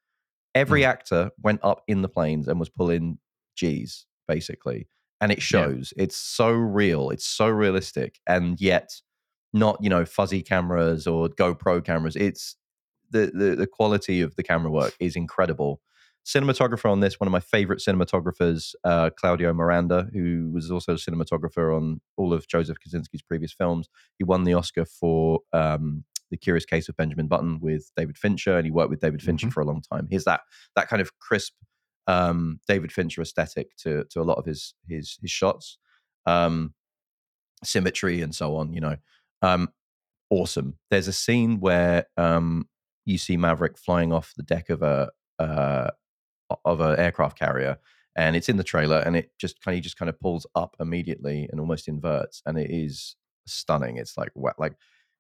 [0.53, 0.88] Every mm.
[0.88, 3.20] actor went up in the planes and was pulling
[3.55, 4.88] G's basically,
[5.22, 5.93] and it shows.
[5.97, 7.09] It's so real.
[7.09, 8.89] It's so realistic, and yet
[9.53, 12.16] not you know fuzzy cameras or GoPro cameras.
[12.16, 12.55] It's
[13.11, 15.82] the the, the quality of the camera work is incredible.
[16.26, 20.95] Cinematographer on this, one of my favorite cinematographers, uh, Claudio Miranda, who was also a
[20.95, 23.88] cinematographer on all of Joseph Kosinski's previous films.
[24.18, 28.57] He won the Oscar for um, the Curious Case of Benjamin Button with David Fincher,
[28.57, 29.53] and he worked with David Fincher Mhm.
[29.53, 30.07] for a long time.
[30.09, 30.41] He's that
[30.76, 31.53] that kind of crisp
[32.08, 35.78] um, David Fincher aesthetic to to a lot of his his his shots,
[36.26, 36.74] um,
[37.64, 38.74] symmetry and so on.
[38.74, 38.97] You know,
[39.41, 39.70] um,
[40.30, 40.78] awesome.
[40.89, 42.68] There's a scene where um,
[43.06, 45.89] you see Maverick flying off the deck of a uh,
[46.64, 47.78] of an aircraft carrier,
[48.16, 50.76] and it's in the trailer, and it just kind of just kind of pulls up
[50.80, 53.16] immediately and almost inverts, and it is
[53.47, 53.97] stunning.
[53.97, 54.74] It's like wa- like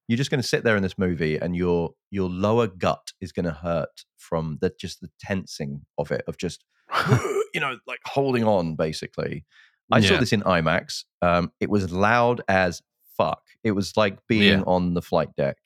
[0.07, 3.31] you're just going to sit there in this movie, and your your lower gut is
[3.31, 6.63] going to hurt from the just the tensing of it, of just
[7.53, 9.45] you know like holding on basically.
[9.91, 11.03] I saw this in IMAX.
[11.21, 12.81] Um, it was loud as
[13.17, 13.43] fuck.
[13.63, 14.63] It was like being Yeah.
[14.65, 15.57] on the flight deck.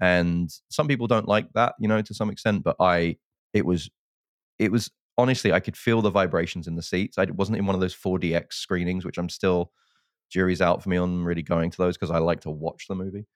[0.00, 2.62] And some people don't like that, you know, to some extent.
[2.62, 3.16] But I,
[3.54, 3.88] it was,
[4.58, 7.16] it was honestly, I could feel the vibrations in the seats.
[7.16, 9.72] I wasn't in one of those 4DX screenings, which I'm still
[10.30, 12.94] jury's out for me on really going to those because I like to watch the
[12.94, 13.26] movie.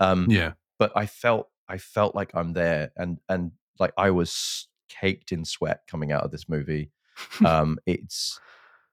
[0.00, 0.52] Um, yeah.
[0.80, 5.44] but I felt I felt like I'm there and and like I was caked in
[5.44, 6.90] sweat coming out of this movie.
[7.46, 8.38] Um it's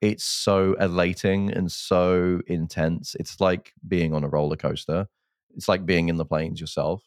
[0.02, 3.16] it's so elating and so intense.
[3.20, 5.08] It's like being on a roller coaster.
[5.56, 7.04] It's like being in the planes yourself.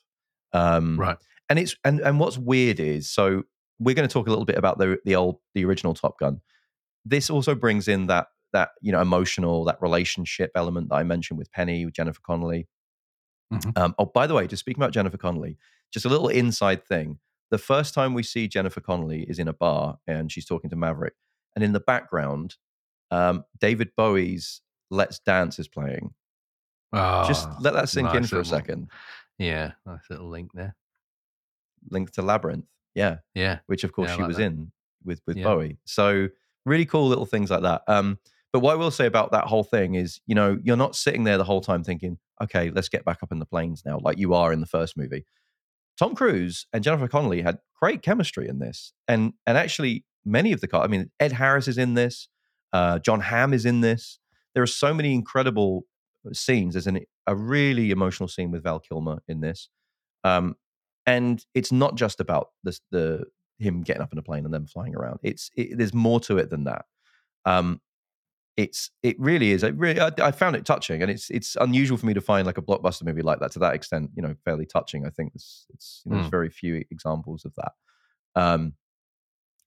[0.52, 1.18] Um Right.
[1.48, 3.42] and it's and and what's weird is so
[3.78, 6.40] we're going to talk a little bit about the the old the original Top Gun.
[7.04, 11.38] This also brings in that that you know emotional that relationship element that I mentioned
[11.38, 12.68] with Penny with Jennifer Connelly.
[13.52, 13.76] Mhm.
[13.78, 15.56] Um, oh, by the way, just speaking about Jennifer Connelly,
[15.92, 17.18] just a little inside thing.
[17.50, 20.76] The first time we see Jennifer Connelly is in a bar and she's talking to
[20.76, 21.14] Maverick,
[21.54, 22.56] and in the background,
[23.10, 26.12] um, David Bowie's "Let's Dance" is playing.
[26.92, 28.88] just Ah, let that sink in nice for a second.
[29.38, 29.72] Yeah.
[29.84, 30.74] Nice little link there.
[31.90, 33.18] Link to Labyrinth, yeah.
[33.34, 33.58] Yeah.
[33.66, 34.44] which of course Yeah, she like was that.
[34.44, 34.72] in
[35.04, 35.44] with with Yeah.
[35.44, 35.78] Bowie.
[35.84, 36.28] So
[36.64, 37.82] really cool little things like that.
[37.86, 38.18] Um,
[38.52, 41.24] but what I will say about that whole thing is, you know, you're not sitting
[41.24, 44.18] there the whole time thinking, okay, let's get back up in the planes now, like
[44.18, 45.26] you are in the first movie.
[45.98, 50.60] Tom Cruise and Jennifer Connelly had great chemistry in this, and and actually many of
[50.60, 50.84] the cast.
[50.84, 52.28] I mean, Ed Harris is in this.
[52.72, 54.18] Uh, Jon Hamm is in this.
[54.54, 55.86] There are so many incredible
[56.32, 56.74] scenes.
[56.74, 59.68] There's an, a really emotional scene with Val Kilmer in this,
[60.24, 60.56] um,
[61.06, 63.24] and it's not just about this, the
[63.58, 65.18] him getting up in a plane and then flying around.
[65.22, 66.84] It's it, there's more to it than that.
[67.44, 67.80] Um,
[68.56, 69.62] it's it really is.
[69.62, 72.46] It really, I, I found it touching, and it's it's unusual for me to find
[72.46, 74.10] like a blockbuster movie like that to that extent.
[74.16, 75.06] You know, fairly touching.
[75.06, 76.30] I think it's it's you know, there's Mm.
[76.30, 77.72] very few examples of that.
[78.34, 78.74] Um,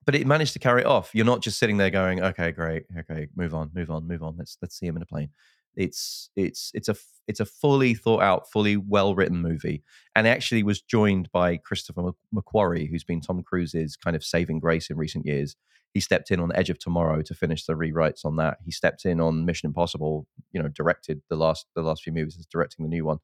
[0.06, 1.12] but it managed to carry it off.
[1.14, 4.36] You're not just sitting there going, "Okay, great, okay, move on, move on, move on.
[4.38, 5.30] Let's let's see him in a plane."
[5.76, 6.96] It's it's it's a
[7.28, 9.84] it's a fully thought out, fully well written movie,
[10.16, 14.90] and actually was joined by Christopher McQuarrie, who's been Tom Cruise's kind of saving grace
[14.90, 15.56] in recent years.
[15.94, 18.58] He stepped in on Edge of Tomorrow to finish the rewrites on that.
[18.64, 22.36] He stepped in on Mission Impossible, you know, directed the last the last few movies,
[22.36, 23.20] is directing the new one.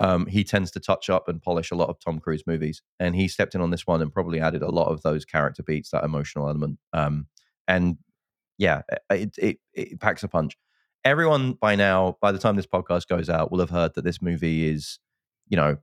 [0.00, 3.14] Um, he tends to touch up and polish a lot of Tom Cruise movies, and
[3.14, 5.90] he stepped in on this one and probably added a lot of those character beats,
[5.90, 6.78] that emotional element.
[6.92, 7.26] Um,
[7.68, 7.98] and
[8.58, 10.56] yeah, it, it it packs a punch
[11.04, 14.22] everyone by now, by the time this podcast goes out, will have heard that this
[14.22, 14.98] movie is,
[15.48, 15.76] you know,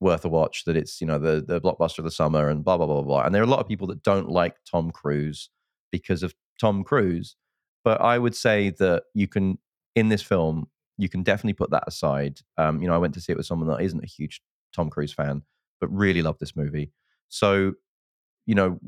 [0.00, 0.64] worth a watch.
[0.64, 3.22] That it's you know the the blockbuster of the summer and blah blah blah blah.
[3.24, 5.50] And there are a lot of people that don't like Tom Cruise
[5.92, 7.36] because of Tom Cruise,
[7.84, 9.58] but I would say that you can
[9.94, 12.40] in this film you can definitely put that aside.
[12.56, 14.40] Um, you know, I went to see it with someone that isn't a huge
[14.72, 15.42] Tom Cruise fan,
[15.80, 16.92] but really loved this movie.
[17.28, 17.72] So,
[18.46, 18.78] you know,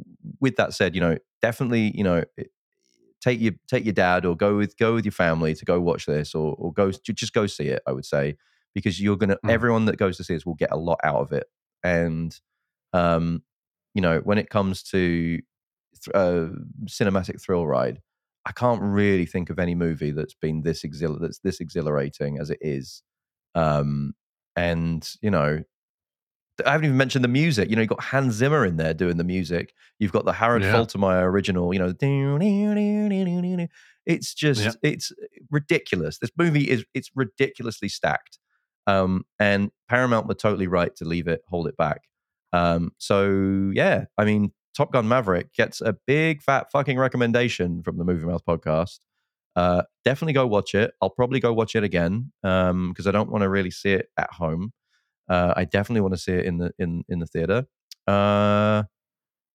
[0.41, 2.23] with that said, you know, definitely, you know,
[3.21, 6.07] take your take your dad or go with go with your family to go watch
[6.07, 7.83] this or or go just go see it.
[7.87, 8.37] I would say
[8.75, 9.51] because you're gonna mm.
[9.51, 11.47] everyone that goes to see this will get a lot out of it.
[11.83, 12.39] And
[12.93, 13.43] um,
[13.95, 16.49] you know when it comes to th- uh,
[16.85, 18.01] cinematic thrill ride,
[18.45, 22.51] I can't really think of any movie that's been this exhil- that's this exhilarating as
[22.51, 23.03] it is.
[23.55, 24.15] Um,
[24.55, 25.63] and you know
[26.65, 27.69] I haven't even mentioned the music.
[27.69, 29.75] You know, you've got Hans Zimmer in there doing the music.
[29.99, 30.73] You've got the Harold yeah.
[30.73, 31.93] Faltermeyer original, you know,
[34.07, 34.73] it's just yeah.
[34.83, 35.13] it's
[35.51, 36.19] ridiculous.
[36.19, 38.39] This movie is it's ridiculously stacked.
[38.87, 42.03] Um, and Paramount were totally right to leave it, hold it back.
[42.53, 47.99] Um, so yeah, I mean, Top Gun Maverick gets a big fat fucking recommendation from
[47.99, 49.01] the Movie Mouth podcast.
[49.57, 50.93] Uh, definitely go watch it.
[51.01, 54.11] I'll probably go watch it again because um, I don't want to really see it
[54.19, 54.73] at home.
[55.29, 57.67] Uh, I definitely want to see it in the in in the theater.
[58.07, 58.85] Uh,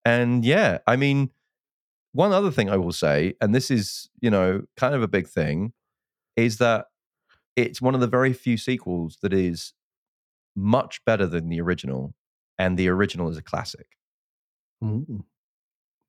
[0.04, 1.30] and yeah, I mean,
[2.12, 5.28] one other thing I will say, and this is you know kind of a big
[5.28, 5.72] thing,
[6.36, 6.86] is that
[7.56, 9.72] it's one of the very few sequels that is
[10.54, 12.14] much better than the original,
[12.58, 13.86] and the original is a classic.
[14.84, 15.24] Ooh.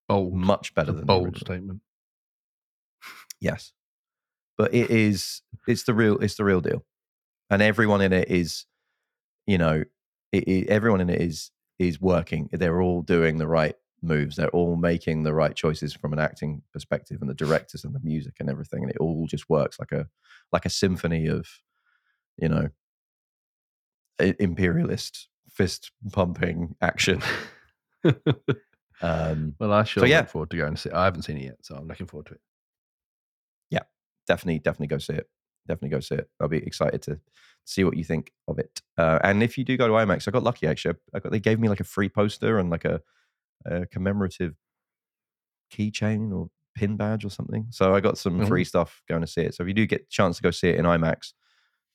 [0.09, 1.79] Bold, much better than bold statement.
[3.39, 3.71] Yes,
[4.57, 5.41] but it is.
[5.67, 6.17] It's the real.
[6.19, 6.85] It's the real deal,
[7.49, 8.65] and everyone in it is
[9.45, 9.83] you know,
[10.31, 12.49] it, it, everyone in it is is working.
[12.51, 14.35] They're all doing the right moves.
[14.35, 17.99] They're all making the right choices from an acting perspective, and the directors and the
[18.03, 20.07] music and everything, and it all just works like a
[20.51, 21.47] like a symphony of,
[22.37, 22.69] you know,
[24.19, 27.21] imperialist fist pumping action.
[29.01, 30.19] um, well, I sure so, yeah.
[30.19, 30.89] look forward to going to see.
[30.89, 30.95] It.
[30.95, 32.41] I haven't seen it yet, so I'm looking forward to it.
[33.69, 33.83] Yeah,
[34.27, 35.27] definitely, definitely go see it.
[35.67, 36.29] Definitely go see it.
[36.39, 37.19] I'll be excited to
[37.65, 38.81] see what you think of it.
[38.97, 40.95] Uh, and if you do go to IMAX, I got lucky actually.
[41.13, 43.01] I got, they gave me like a free poster and like a,
[43.65, 44.55] a commemorative
[45.71, 47.67] keychain or pin badge or something.
[47.69, 48.47] So I got some mm-hmm.
[48.47, 49.55] free stuff going to see it.
[49.55, 51.33] So if you do get a chance to go see it in IMAX,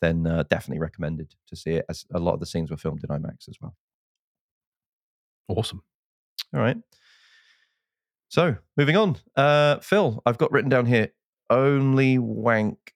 [0.01, 1.85] then uh, definitely recommended to see it.
[1.89, 3.75] As a lot of the scenes were filmed in IMAX as well.
[5.49, 5.83] Awesome.
[6.55, 6.77] All right.
[8.29, 11.13] So moving on, uh, Phil, I've got written down here
[11.51, 12.93] only wank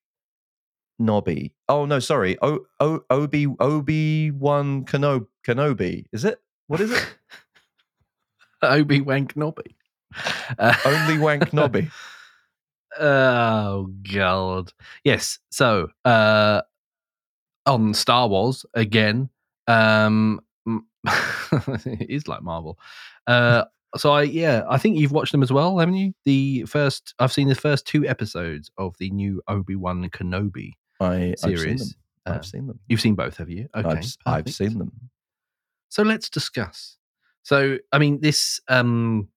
[0.99, 1.55] Nobby.
[1.69, 2.39] Oh no, sorry.
[2.43, 5.27] O O Obi Obi Wan Kenobi.
[5.47, 6.05] Kenobi.
[6.13, 6.39] Is it?
[6.69, 7.07] What is it?
[8.63, 9.77] Obi Wank Nobby.
[10.59, 11.91] Uh, Only Wank Nobby.
[13.01, 14.73] oh god.
[15.05, 15.39] Yes.
[15.51, 16.63] So uh
[17.67, 19.29] on Star Wars again.
[19.67, 20.41] Um
[21.07, 22.79] it is like Marvel.
[23.27, 23.65] Uh
[23.97, 26.15] so I yeah, I think you've watched them as well, haven't you?
[26.25, 30.73] The first I've seen the first two episodes of the new Obi Wan Kenobi
[31.03, 31.45] I, series.
[31.45, 31.89] I've seen them.
[32.27, 32.81] I've um, seen them.
[32.89, 33.69] You've seen both, have you?
[33.75, 34.93] Okay, I've, I've, seen them.
[35.89, 36.97] So let's discuss.
[37.43, 39.29] So I mean, this um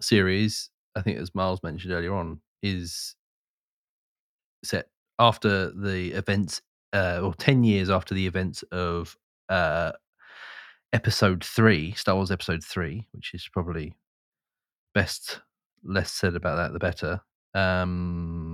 [0.00, 3.16] series, I think as Miles mentioned earlier on, is
[4.62, 4.88] set
[5.18, 6.60] after the events,
[6.92, 9.16] uh, or ten years after the events of
[9.48, 9.92] uh
[10.92, 13.96] episode three, Star Wars episode three, which is probably
[14.94, 15.40] best
[15.82, 17.20] less said about that the better.
[17.54, 18.53] Um,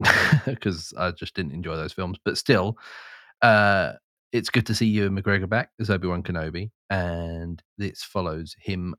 [0.46, 2.18] because I just didn't enjoy those films.
[2.24, 2.78] But still,
[3.42, 3.92] uh,
[4.32, 8.94] it's good to see Ewan McGregor back as Obi Wan Kenobi, and this follows him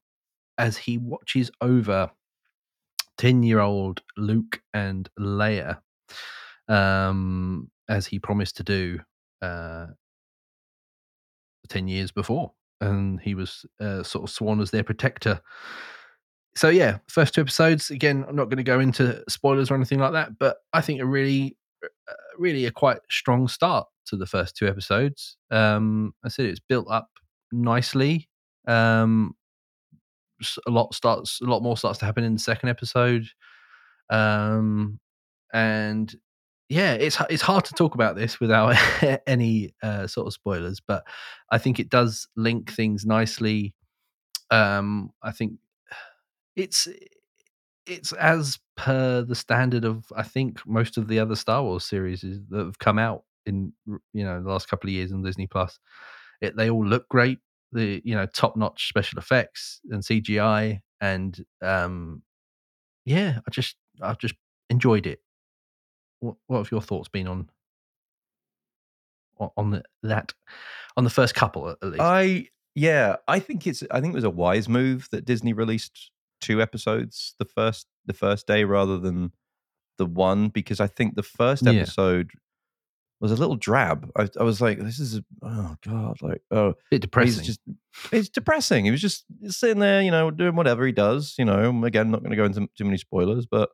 [0.57, 2.09] as he watches over
[3.17, 5.79] ten-year-old Luke and Leia,
[6.67, 8.99] um, as he promised to do
[9.41, 9.87] uh,
[11.69, 15.41] ten years before, and he was uh, sort of sworn as their protector
[16.55, 17.89] so yeah, first two episodes.
[17.89, 21.01] Again, I'm not going to go into spoilers or anything like that, but I think
[21.01, 25.37] a really, uh, really a quite strong start to the first two episodes.
[25.49, 27.09] Um, I said it's built up
[27.51, 28.27] nicely.
[28.67, 29.35] Um,
[30.67, 33.27] a lot starts a lot more starts to happen in the second episode
[34.09, 34.99] um
[35.53, 36.15] and
[36.69, 38.75] yeah it's it's hard to talk about this without
[39.27, 41.03] any uh, sort of spoilers but
[41.51, 43.73] i think it does link things nicely
[44.49, 45.53] um i think
[46.55, 46.87] it's
[47.85, 52.21] it's as per the standard of i think most of the other star wars series
[52.49, 53.73] that have come out in
[54.13, 55.79] you know the last couple of years on disney plus.
[56.41, 57.39] It, they all look great.
[57.71, 62.21] The you know top notch special effects and cgi and um
[63.05, 64.35] yeah i just i've just
[64.69, 65.21] enjoyed it.
[66.19, 67.49] What, what have your thoughts been on
[69.57, 70.33] on- the, that
[70.95, 72.01] on the first couple at least?
[72.01, 76.11] I yeah, I think it's I think it was a wise move that Disney released
[76.41, 79.31] two episodes the first the first day rather than
[79.97, 81.71] the one because I think the first Yeah.
[81.73, 82.31] episode
[83.19, 84.09] was a little drab.
[84.17, 87.59] I, I was like, this is a, oh god, like oh bit depressing just
[88.11, 88.85] it's depressing.
[88.85, 91.35] He was just sitting there, you know, doing whatever he does.
[91.37, 93.69] You know, again, not going to go into too many spoilers, but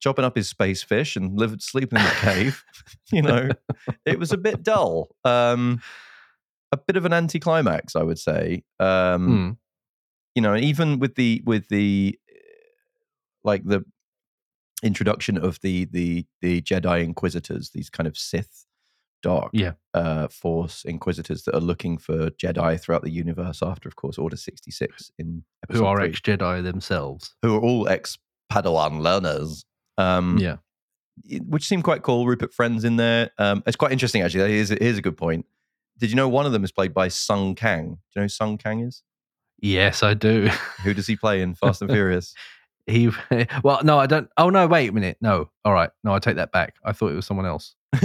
[0.00, 2.62] chopping up his space fish and living sleeping in the cave.
[3.12, 3.48] you know,
[4.04, 5.08] it was a bit dull.
[5.24, 5.80] Um,
[6.70, 8.62] a bit of an anticlimax, I would say.
[8.78, 9.50] Um, Hmm.
[10.38, 12.16] You know, and even with the with the
[13.42, 13.84] like the
[14.84, 18.64] introduction of the the the Jedi Inquisitors, these kind of Sith
[19.20, 19.72] dark Yeah.
[19.94, 23.64] uh, Force Inquisitors that are looking for Jedi throughout the universe.
[23.64, 27.88] After, of course, Order sixty six in who are ex jedi themselves who are all
[27.88, 28.16] ex
[28.52, 29.64] Padawan learners.
[29.96, 30.58] Um, yeah
[31.48, 32.28] which seemed quite cool.
[32.28, 33.32] Rupert Friend's in there.
[33.38, 34.52] Um, it's quite interesting actually.
[34.52, 35.46] Here's, here's a good point.
[35.98, 37.86] Did you know one of them is played by Sung Kang?
[37.88, 39.02] Do you know who Sung Kang is?
[39.60, 40.48] Yes i do
[40.84, 42.34] Who does he play in Fast and Furious?
[42.86, 43.10] he
[43.62, 46.36] well no i don't oh no wait a minute no all right no i take
[46.36, 47.74] that back i thought it was someone else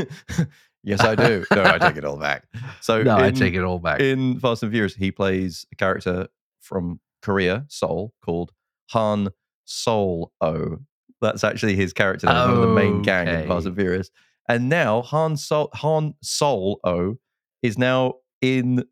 [0.84, 1.46] yes, I do.
[1.54, 2.46] No, I take it all back.
[2.82, 6.28] So no i take it all back in Fast and Furious, he plays a character
[6.60, 8.52] from Korea, Seoul, called
[8.92, 9.30] Han
[9.66, 10.78] Sol O.
[11.22, 14.10] That's actually his character name, one of the main gang in Fast and Furious.
[14.50, 17.18] And now Han Sol Han Seoul-Oh
[17.62, 18.84] is now in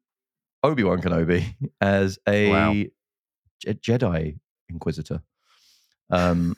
[0.63, 2.73] Obi Wan Kenobi as a Wow.
[2.73, 4.39] Je- Jedi
[4.69, 5.21] Inquisitor,
[6.09, 6.55] um,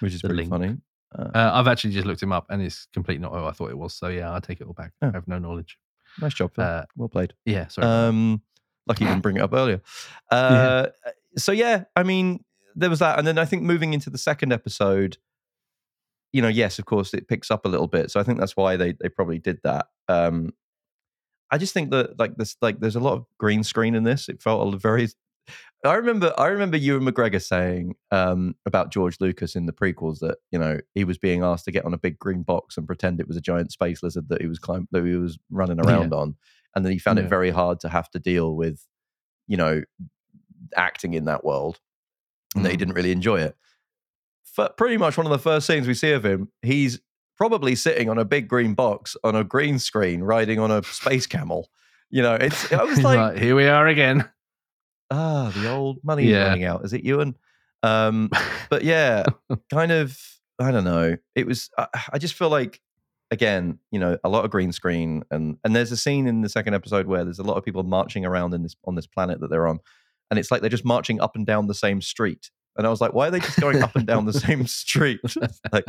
[0.00, 0.50] which is The pretty link.
[0.50, 0.76] funny.
[1.14, 3.68] Uh, uh, i've actually just looked him up and it's completely not who i thought
[3.70, 5.08] it was so yeah i take it all back Oh.
[5.08, 5.76] i have no knowledge
[6.22, 6.64] nice job, Phil.
[6.64, 7.34] uh, well played.
[7.44, 8.40] yeah sorry Um,
[8.86, 9.82] lucky you didn't bring it up earlier.
[10.30, 10.86] Uh,
[11.36, 12.42] So yeah, I mean,
[12.74, 15.18] there was that, and then I think moving into the second episode,
[16.32, 18.10] you know, yes, of course, it picks up a little bit.
[18.10, 19.88] So I think that's why they they probably did that.
[20.08, 20.52] Um,
[21.52, 24.28] I just think that like this, like there's a lot of green screen in this.
[24.28, 25.08] It felt a very.
[25.84, 30.38] I remember, I remember Ewan McGregor saying um, about George Lucas in the prequels that
[30.52, 33.20] you know he was being asked to get on a big green box and pretend
[33.20, 36.12] it was a giant space lizard that he was climb that he was running around
[36.14, 36.36] on,
[36.74, 37.24] and then he found Yeah.
[37.26, 38.86] it very hard to have to deal with,
[39.46, 39.82] you know,
[40.76, 41.80] acting in that world,
[42.54, 42.78] and that he Mm.
[42.78, 43.56] didn't really enjoy it.
[44.44, 47.00] For pretty much one of the first scenes we see of him, he's
[47.42, 51.26] probably sitting on a big green box on a green screen, riding on a space
[51.26, 51.68] camel.
[52.08, 52.72] You know, it's.
[52.72, 54.28] I was like, like, here we are again
[55.12, 56.44] ah, the old money is Yeah.
[56.48, 56.84] running out.
[56.84, 57.36] Is it Ewan?
[57.82, 58.30] Um,
[58.70, 59.24] but yeah,
[59.72, 60.18] kind of.
[60.58, 61.16] I don't know.
[61.34, 61.68] It was.
[61.76, 62.80] I, I just feel like,
[63.32, 66.48] again, you know, a lot of green screen, and and there's a scene in the
[66.48, 69.40] second episode where there's a lot of people marching around in this on this planet
[69.40, 69.80] that they're on,
[70.30, 72.50] and it's like they're just marching up and down the same street.
[72.76, 75.20] And I was like, why are they just going up and down the same street?
[75.72, 75.84] like,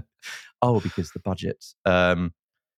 [0.62, 1.64] oh, because the budget.
[1.86, 2.34] Um,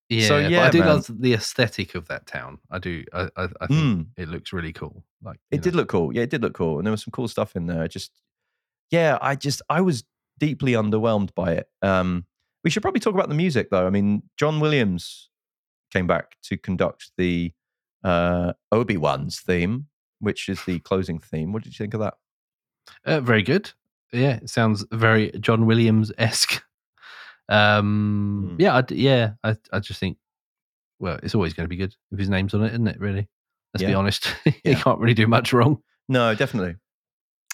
[0.09, 0.87] yeah, So, yeah, i do man.
[0.87, 4.05] love the aesthetic of that town i do i i, I think mm.
[4.15, 6.13] it looks really cool like It did look cool.
[6.15, 6.77] Yeah, it did look cool.
[6.77, 7.87] And there was some cool stuff in there.
[7.87, 8.11] Just
[8.91, 10.03] yeah, I just I was
[10.37, 11.67] deeply underwhelmed by it.
[11.81, 12.25] Um
[12.63, 13.87] we should probably talk about the music though.
[13.87, 15.29] I mean, John Williams
[15.91, 17.51] came back to conduct the
[18.03, 19.87] uh Obi-Wan's theme,
[20.19, 21.51] which is the closing theme.
[21.51, 22.13] What did you think of that?
[23.03, 23.71] Uh, very good.
[24.15, 26.63] Yeah, it sounds very John Williams esque.
[27.49, 28.61] Um, Mm.
[28.61, 30.17] yeah, I yeah, I, I just think,
[30.99, 32.99] well, it's always going to be good if his name's on it, isn't it?
[32.99, 33.27] Really,
[33.73, 34.25] let's be honest.
[34.45, 34.81] he Yeah.
[34.81, 35.77] can't really do much wrong.
[36.09, 36.75] No, definitely.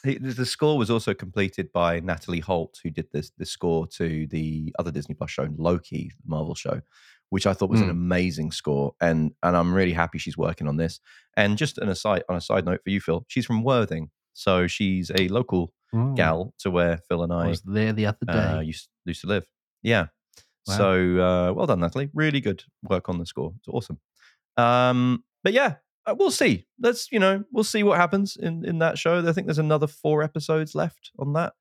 [0.05, 4.28] He- The score was also completed by Natalie Holt, who did this the score to
[4.28, 6.82] the other Disney Plus show, Loki, the Marvel show,
[7.30, 7.91] which I thought was an Mm.
[7.91, 11.01] amazing score, and and I'm really happy she's working on this.
[11.36, 14.68] And just an aside on a side note for you, Phil, she's from Worthing, so
[14.68, 18.26] she's a local Oh, gal to where Phil and I I was there the other
[18.26, 18.34] day.
[18.34, 19.46] uh, used used to live.
[19.84, 20.08] Yeah.
[20.68, 20.78] Wow.
[20.78, 22.10] So uh, well done, Natalie.
[22.14, 23.54] Really good work on the score.
[23.60, 24.00] It's awesome.
[24.58, 25.76] Um, but yeah,
[26.06, 26.66] uh, we'll see.
[26.80, 29.28] Let's you know we'll see what happens in in that show.
[29.28, 31.54] I think there's another four episodes left on that.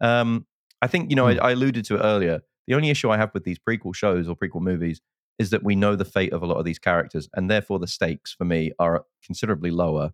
[0.00, 0.46] Um,
[0.82, 1.40] I think you know Hmm.
[1.40, 2.40] I, I alluded to it earlier.
[2.66, 5.00] The only issue I have with these prequel shows or prequel movies
[5.38, 7.86] is that we know the fate of a lot of these characters, and therefore the
[7.88, 10.12] stakes for me are considerably lower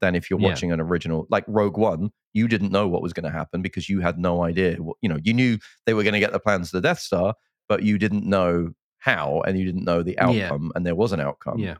[0.00, 0.48] than if you're Yeah.
[0.48, 2.10] watching an original like Rogue One.
[2.32, 4.76] You didn't know what was going to happen because you had no idea.
[4.76, 7.00] What, you know, you knew they were going to get the plans to the Death
[7.00, 7.34] Star,
[7.68, 10.28] but you didn't know how, and you didn't know the Yeah.
[10.46, 11.58] outcome, and there was an outcome.
[11.58, 11.76] yeah,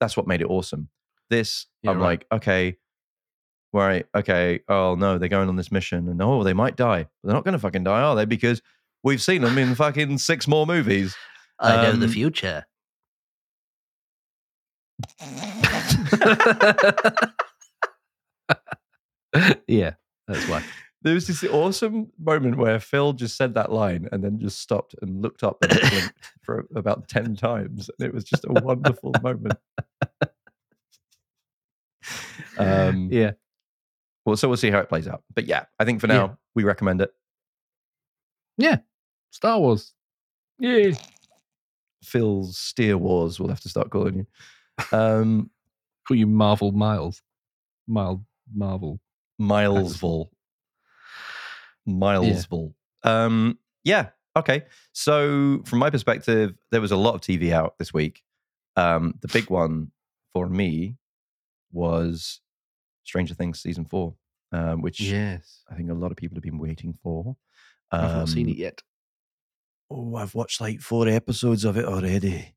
[0.00, 0.88] that's what made it awesome.
[1.30, 2.04] This, Yeah, I'm right.
[2.06, 2.76] like, okay,
[3.72, 4.60] right, okay.
[4.68, 7.02] Oh no, they're going on this mission, and oh, they might die.
[7.02, 8.24] But they're not going to fucking die, are they?
[8.24, 8.62] Because
[9.02, 11.14] we've seen them in fucking six more movies.
[11.58, 12.64] I know the Um, future.
[19.66, 19.94] yeah,
[20.28, 20.62] that's why.
[21.02, 24.94] There was this awesome moment where Phil just said that line and then just stopped
[25.02, 27.90] and looked up and blinked for about 10 times.
[27.98, 29.58] And it was just a wonderful moment.
[32.58, 33.32] Um, Yeah,
[34.24, 35.22] well, so we'll see how it plays out.
[35.34, 36.34] But yeah, I think for now, Yeah.
[36.54, 37.12] we recommend it.
[38.58, 38.76] Yeah.
[39.30, 39.94] Star Wars.
[40.58, 40.90] Yeah,
[42.04, 44.26] Phil's Steer Wars, we'll have to start calling you.
[44.96, 45.50] Um,
[46.06, 47.22] call you Marvel Miles.
[47.88, 48.24] Mild
[48.54, 49.00] Marvel.
[49.40, 50.28] Milesville.
[51.88, 52.74] Milesville.
[53.02, 54.08] Um, yeah.
[54.36, 54.62] Okay.
[54.92, 58.22] So from my perspective, there was a lot of TV out this week.
[58.76, 59.90] Um, the big one
[60.32, 60.96] for me
[61.72, 62.40] was
[63.04, 64.14] Stranger Things season four,
[64.52, 67.36] um, which Yes, I think a lot of people have been waiting for.
[67.90, 68.82] I've not seen Um, it yet.
[69.90, 72.54] Oh, I've watched like four episodes of it already.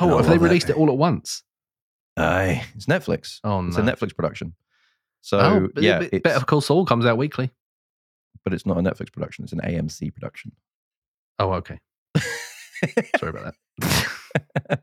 [0.00, 0.44] Oh, have they love it.
[0.44, 1.44] released it all at once?
[2.16, 3.38] Aye, it's Netflix.
[3.44, 4.54] Oh It's a Netflix production.
[5.24, 7.50] So oh, but- yeah, but Better Call Saul comes out weekly.
[8.44, 9.44] but it's not a Netflix production.
[9.44, 10.52] It's an AMC production.
[11.38, 11.78] Oh, okay.
[13.18, 14.82] Sorry about that.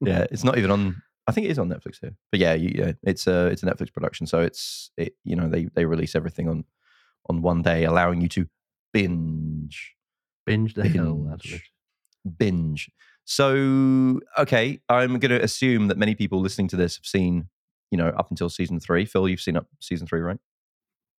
[0.00, 1.02] yeah, it's not even on.
[1.28, 2.16] I think it is on Netflix here.
[2.32, 5.14] But yeah, you, yeah, it's a it's a Netflix production, so it's it.
[5.22, 6.64] You know, they they release everything on
[7.28, 8.48] on one day, allowing you to
[8.92, 9.94] binge
[10.46, 11.60] Binge the hell out of it.
[12.38, 12.90] binge.
[13.24, 17.50] So okay, I'm going to assume that many people listening to this have seen,
[17.90, 19.04] you know, up until season three.
[19.04, 20.38] Phil, you've seen up season three, right?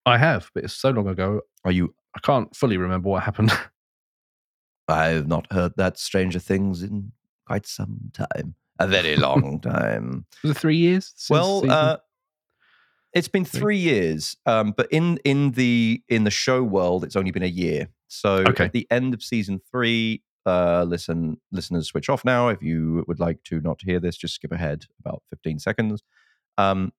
[0.06, 1.94] I have, but it's so long ago, Are you?
[2.16, 3.52] I can't fully remember what happened.
[4.88, 7.12] I've not heard that Stranger Things in
[7.46, 10.26] quite some time, a very long time.
[10.44, 11.14] Was it three years?
[11.30, 11.98] well, uh,
[13.14, 13.60] it's been three?
[13.60, 17.48] three years, um, but in in the in the show world, it's only been a
[17.48, 17.90] year.
[18.08, 18.66] So Okay.
[18.66, 22.48] at the end of season three, uh, listen, listeners, switch off now.
[22.48, 26.02] If you would like to not hear this, just skip ahead about fifteen seconds.
[26.60, 26.92] Um,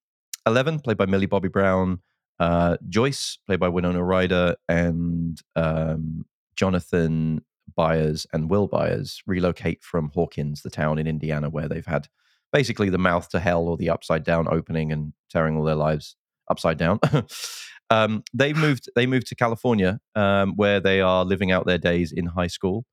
[0.47, 2.01] Eleven, played by Millie Bobby Brown,
[2.39, 6.25] uh, Joyce, played by Winona Ryder, and um,
[6.57, 7.45] Jonathan
[7.77, 12.09] Byers and Will Byers relocate from Hawkins, the town in Indiana where they've had
[12.53, 16.17] basically the mouth to hell or the upside down opening and tearing all their lives
[16.51, 16.99] upside down.
[17.91, 18.89] um, they moved.
[18.97, 22.87] They moved to California, um, where they are living out their days in high school.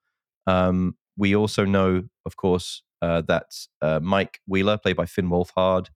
[0.46, 3.52] Um, we also know, of course, uh, that
[3.82, 5.88] uh, Mike Wheeler, played by Finn Wolfhard,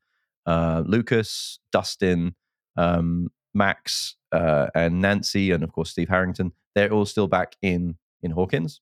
[0.45, 2.35] uh, Lucas, Dustin,
[2.77, 6.53] um, Max, uh, and Nancy, and of course Steve Harrington.
[6.75, 8.81] They're all still back in in Hawkins,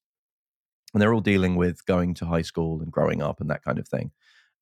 [0.94, 3.80] and they're all dealing with going to high school and growing up and that kind
[3.80, 4.12] of thing.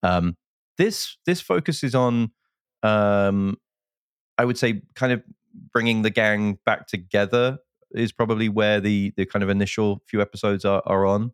[0.04, 0.38] Um,
[0.78, 2.32] this this focuses on,
[2.84, 3.58] um,
[4.38, 5.24] I would say, kind of
[5.74, 7.60] bringing the gang back together
[7.92, 11.32] is probably where the the kind of initial few episodes are are on.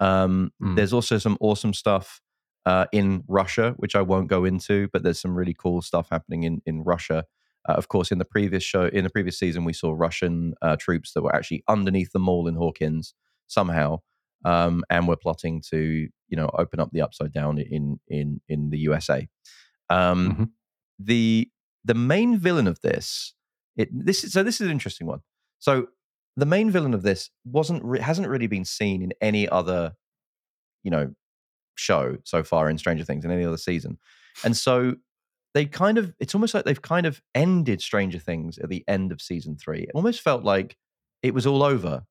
[0.00, 0.76] Um, Mm.
[0.76, 2.20] There's also some awesome stuff
[2.66, 6.44] uh, in Russia, which I won't go into, but there's some really cool stuff happening
[6.44, 7.24] in in Russia.
[7.68, 10.76] Uh, of course, in the previous show, in the previous season, we saw Russian uh,
[10.76, 13.14] troops that were actually underneath the mall in Hawkins
[13.46, 13.98] somehow,
[14.44, 15.78] um, and were plotting to,
[16.28, 19.28] you know, open up the upside down in in in the USA.
[19.90, 20.50] Um, Mhm.
[20.98, 21.50] The
[21.84, 23.34] the main villain of this,
[23.76, 25.20] it this is so this is an interesting one.
[25.58, 25.88] So
[26.36, 29.94] the main villain of this wasn't hasn't really been seen in any other,
[30.82, 31.14] you know,
[31.74, 33.98] show so far in Stranger Things in any other season,
[34.44, 34.96] and so
[35.54, 39.12] they kind of it's almost like they've kind of ended Stranger Things at the end
[39.12, 39.82] of season three.
[39.82, 40.76] It almost felt like
[41.22, 42.04] it was all over,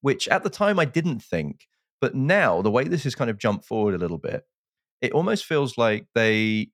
[0.00, 1.66] which at the time I didn't think,
[2.00, 4.44] but now the way this has kind of jumped forward a little bit,
[5.00, 6.70] it almost feels like they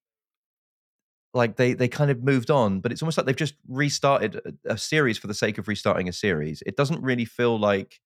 [1.35, 4.75] like they they kind of moved on, but it's almost like they've just restarted a,
[4.75, 6.63] a series for the sake of restarting a series.
[6.67, 8.01] It doesn't really feel like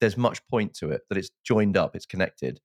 [0.00, 2.60] there's much point to it that it's joined up, it's connected.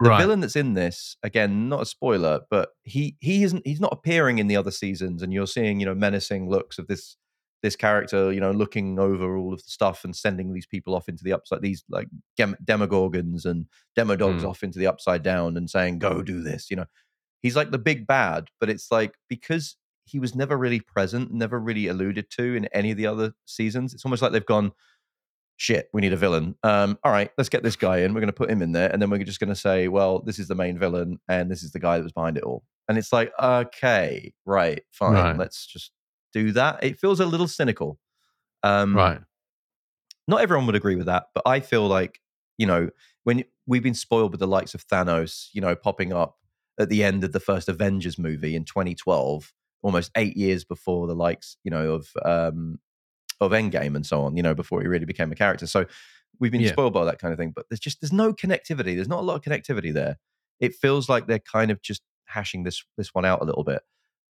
[0.00, 0.18] The right.
[0.20, 4.38] villain that's in this, again, not a spoiler, but he he isn't he's not appearing
[4.38, 7.16] in the other seasons, and you're seeing you know menacing looks of this
[7.62, 11.08] this character, you know, looking over all of the stuff and sending these people off
[11.08, 13.66] into the upside, these like gem- demogorgons and
[13.98, 14.48] demodogs Mm.
[14.50, 16.84] off into the upside down and saying, "Go do this," you know.
[17.42, 21.58] He's like the big bad, but it's like because he was never really present, never
[21.58, 23.94] really alluded to in any of the other seasons.
[23.94, 24.72] It's almost like they've gone,
[25.56, 26.54] shit, we need a villain.
[26.62, 28.12] Um, all right, let's get this guy in.
[28.14, 30.20] We're going to put him in there, and then we're just going to say, well,
[30.20, 32.62] this is the main villain, and this is the guy that was behind it all.
[32.88, 35.36] And it's like, okay, right, fine, Right.
[35.36, 35.90] let's just
[36.32, 36.82] do that.
[36.84, 37.98] It feels a little cynical.
[38.62, 39.20] Um, right.
[40.28, 42.20] not everyone would agree with that, but I feel like,
[42.58, 42.90] you know,
[43.24, 46.36] when we've been spoiled with the likes of Thanos, you know, popping up
[46.78, 49.52] at the end of the first Avengers movie in 2012,
[49.82, 52.78] almost eight years before the likes, you know, of um
[53.40, 55.66] of Endgame and so on, you know, before he really became a character.
[55.66, 55.86] So
[56.40, 56.72] we've been Yeah.
[56.72, 58.94] spoiled by that kind of thing, but there's just there's no connectivity.
[58.94, 60.18] There's not a lot of connectivity there.
[60.60, 63.82] It feels like they're kind of just hashing this this one out a little bit.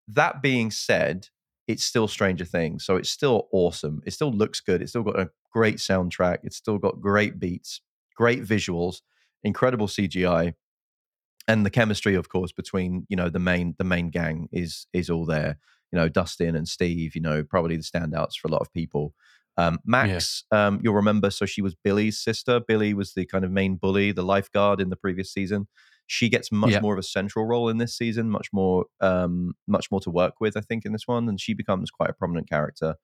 [0.09, 1.29] That being said,
[1.67, 4.03] it's still Stranger Things, so it's still awesome.
[4.07, 4.83] It still looks good.
[4.83, 6.39] It's still got a great soundtrack.
[6.45, 7.81] It's still got great beats,
[8.15, 9.01] great visuals,
[9.43, 10.55] incredible CGI,
[11.49, 15.11] and the chemistry, of course, between you know the main the main gang is is
[15.11, 15.59] all there.
[15.97, 17.15] You know, Dustin and Steve.
[17.15, 19.15] You know, probably the standouts for a lot of people.
[19.57, 21.31] Um, Max, um, you'll remember.
[21.31, 22.61] So she was Billy's sister.
[22.61, 25.67] Billy was the kind of main bully, the lifeguard in the previous season.
[26.07, 26.81] She gets much Yeah.
[26.81, 30.35] more of a central role in this season, much more, um, much more to work
[30.41, 32.97] with, I think, in this one, and she becomes quite a prominent character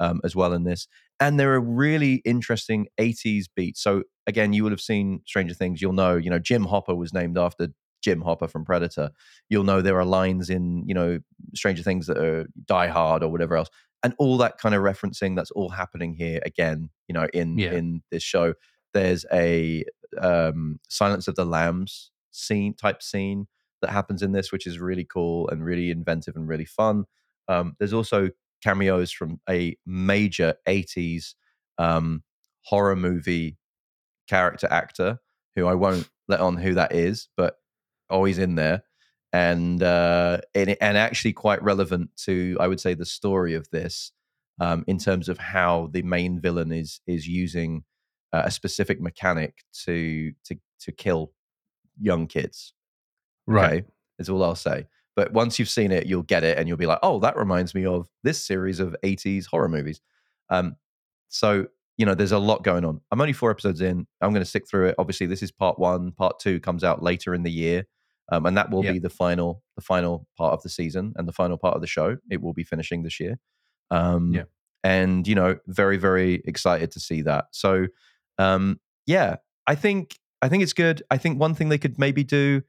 [0.00, 0.88] um, as well in this.
[1.20, 3.82] And there are really interesting '80s beats.
[3.82, 5.82] So again, you would have seen Stranger Things.
[5.82, 7.68] You'll know, you know, Jim Hopper was named after
[8.02, 9.10] Jim Hopper from Predator.
[9.48, 11.18] You'll know there are lines in, you know,
[11.54, 13.68] Stranger Things that are Die Hard or whatever else,
[14.02, 15.34] and all that kind of referencing.
[15.36, 16.90] That's all happening here again.
[17.08, 17.72] You know, in Yeah.
[17.72, 18.54] in this show,
[18.94, 19.84] there's a
[20.20, 23.46] um, Silence of the Lambs scene type scene
[23.82, 27.04] that happens in this, which is really cool and really inventive and really fun.
[27.48, 28.30] Um, there's also
[28.62, 31.34] cameos from a major 80s
[31.78, 32.22] um,
[32.62, 33.56] horror movie
[34.28, 35.18] character actor
[35.54, 37.56] who I won't let on who that is, but
[38.10, 38.82] always in there.
[39.32, 44.12] And uh, and, and actually quite relevant to, I would say, the story of this
[44.60, 47.84] um, in terms of how the main villain is is using
[48.32, 51.32] uh, a specific mechanic to to to kill
[52.00, 52.72] young kids.
[53.46, 53.64] Right.
[53.64, 53.86] Okay,
[54.18, 54.86] is all I'll say.
[55.14, 57.74] But once you've seen it, you'll get it, and you'll be like, "Oh, that reminds
[57.74, 60.00] me of this series of '80s horror movies."
[60.48, 60.76] Um,
[61.28, 61.66] so
[61.98, 63.00] you know, there's a lot going on.
[63.10, 64.06] I'm only four episodes in.
[64.20, 64.94] I'm going to stick through it.
[64.98, 66.12] Obviously, this is part one.
[66.12, 67.84] Part two comes out later in the year,
[68.30, 68.92] um, and that will Yeah.
[68.92, 71.86] be the final, the final part of the season and the final part of the
[71.86, 72.16] show.
[72.30, 73.38] It will be finishing this year.
[73.90, 74.44] Um, Yeah.
[74.84, 77.46] and you know, very, very excited to see that.
[77.52, 77.86] So,
[78.38, 81.02] um, yeah, I think I think it's good.
[81.10, 82.62] I think one thing they could maybe do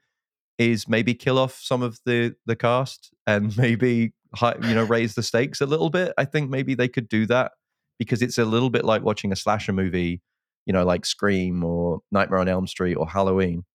[0.57, 5.23] is maybe kill off some of the the cast and maybe you know raise the
[5.23, 6.13] stakes a little bit.
[6.17, 7.51] I think maybe they could do that
[7.99, 10.21] because it's a little bit like watching a slasher movie,
[10.65, 13.65] you know, like Scream or Nightmare on Elm Street or Halloween,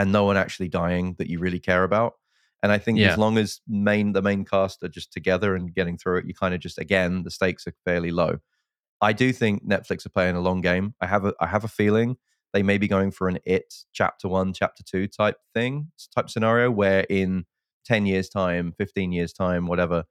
[0.00, 2.14] and no one actually dying that you really care about.
[2.62, 3.12] And I think Yeah.
[3.12, 6.34] as long as main the main cast are just together and getting through it, you
[6.34, 8.38] kind of just again the stakes are fairly low.
[9.00, 10.94] I do think Netflix are playing a long game.
[11.00, 12.16] I have a I have a feeling
[12.52, 16.70] they may be going for an it chapter one, chapter two type thing, type scenario
[16.70, 17.44] where in
[17.84, 20.04] 10 years' time, 15 years' time, whatever,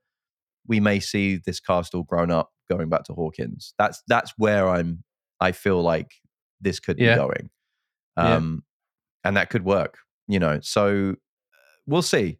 [0.66, 3.74] we may see this cast all grown up going back to Hawkins.
[3.78, 5.04] That's that's where I'm
[5.40, 6.12] I feel like
[6.60, 7.14] this could Yeah.
[7.14, 7.50] be going.
[8.16, 8.64] Um
[9.24, 9.98] and that could work,
[10.28, 10.60] you know.
[10.62, 11.16] So
[11.86, 12.38] we'll see.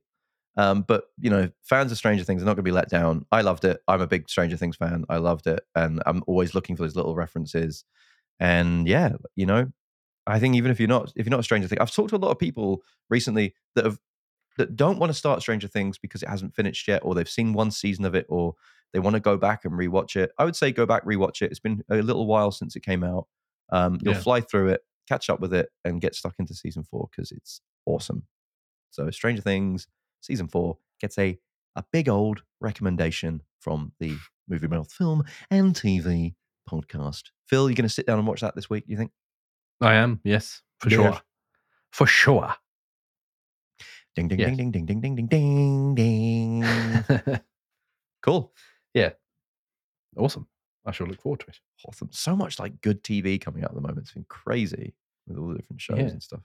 [0.57, 3.27] Um, but you know, fans of Stranger Things are not going to be let down.
[3.33, 3.81] I loved it.
[3.89, 5.05] I'm a big Stranger Things fan.
[5.09, 7.85] I loved it, and I'm always looking for those little references.
[8.41, 9.73] And yeah, you know,
[10.27, 12.17] I think even if you're not if you're not a Stranger Things, I've talked to
[12.17, 13.99] a lot of people recently that have
[14.59, 17.53] that don't want to start Stranger Things because it hasn't finished yet, or they've seen
[17.53, 18.55] one season of it, or
[18.93, 20.33] they want to go back and rewatch it.
[20.39, 21.51] I would say go back rewatch it.
[21.51, 23.29] It's been a little while since it came out.
[23.73, 24.21] Um, you'll Yeah.
[24.21, 27.61] fly through it, catch up with it and get stuck into season four because it's
[27.85, 28.25] awesome.
[28.91, 29.89] So, Stranger Things
[30.21, 31.39] season four gets a,
[31.77, 34.17] a big old recommendation from the
[34.49, 36.35] Movie Mouth Film and TV
[36.69, 37.25] podcast.
[37.49, 39.11] Phil, you're going to sit down and watch that this week, you think?
[39.81, 40.97] I am, yes, for yeah.
[40.97, 41.21] sure.
[41.91, 42.55] For sure.
[44.15, 44.57] Ding, ding, yes.
[44.57, 47.41] ding, ding, ding, ding, ding, ding, ding.
[48.23, 48.53] cool.
[48.95, 49.11] Yeah.
[50.17, 50.47] Awesome.
[50.85, 51.61] I shall look forward to it.
[51.87, 52.09] Awesome.
[52.11, 54.01] So much like good TV coming out at the moment.
[54.01, 54.95] It's been crazy
[55.27, 56.05] with all the different shows Yeah.
[56.09, 56.41] and stuff.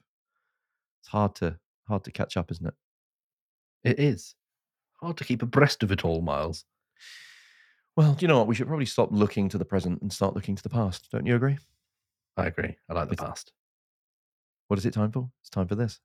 [1.02, 2.74] It's hard to hard to catch up, isn't it?
[3.84, 4.36] It is
[5.02, 6.66] hard to keep abreast of it all, Miles.
[7.96, 8.48] Well, do you know what?
[8.48, 11.10] We should probably stop looking to the present and start looking to the past.
[11.12, 11.58] Don't you agree?
[12.38, 12.76] I agree.
[12.90, 13.54] I like the It's- past.
[14.68, 15.30] What is it time for?
[15.42, 16.00] It's time for this.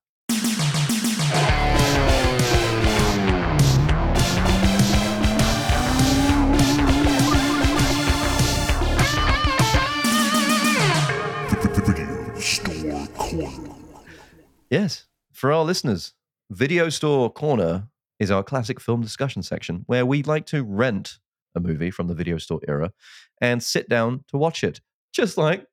[14.71, 16.15] Yes, for our listeners,
[16.49, 17.89] Video Store Corner
[18.21, 21.19] is our classic film discussion section where we'd like to rent
[21.57, 22.93] a movie from the video store era
[23.41, 24.81] and sit down to watch it,
[25.13, 25.67] just like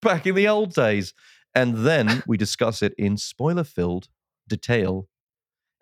[0.00, 1.12] back in the old days.
[1.56, 4.06] And then we discuss it in spoiler filled
[4.48, 5.08] detail.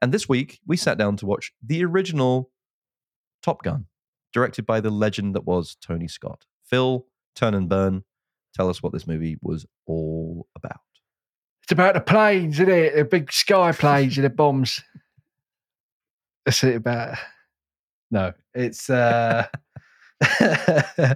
[0.01, 2.51] And this week, we sat down to watch the original
[3.43, 3.89] Top Gun,
[4.33, 6.47] directed by the legend that was Tony Scott.
[6.65, 7.05] Phil,
[7.37, 8.05] turn and burn.
[8.55, 10.81] Tell us what this movie was all about.
[11.65, 12.95] It's about the planes, isn't it?
[12.95, 14.81] The big sky planes and the bombs.
[16.45, 17.17] That's it about.
[18.11, 19.47] No, it's uh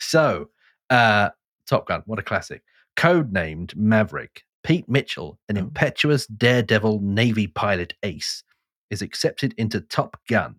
[0.00, 0.48] so
[0.88, 1.30] uh
[1.66, 2.62] Top Gun, what a classic.
[2.96, 5.60] Codenamed Maverick, Pete Mitchell, an Oh.
[5.60, 8.42] impetuous daredevil Navy pilot ace,
[8.90, 10.56] is accepted into Top Gun,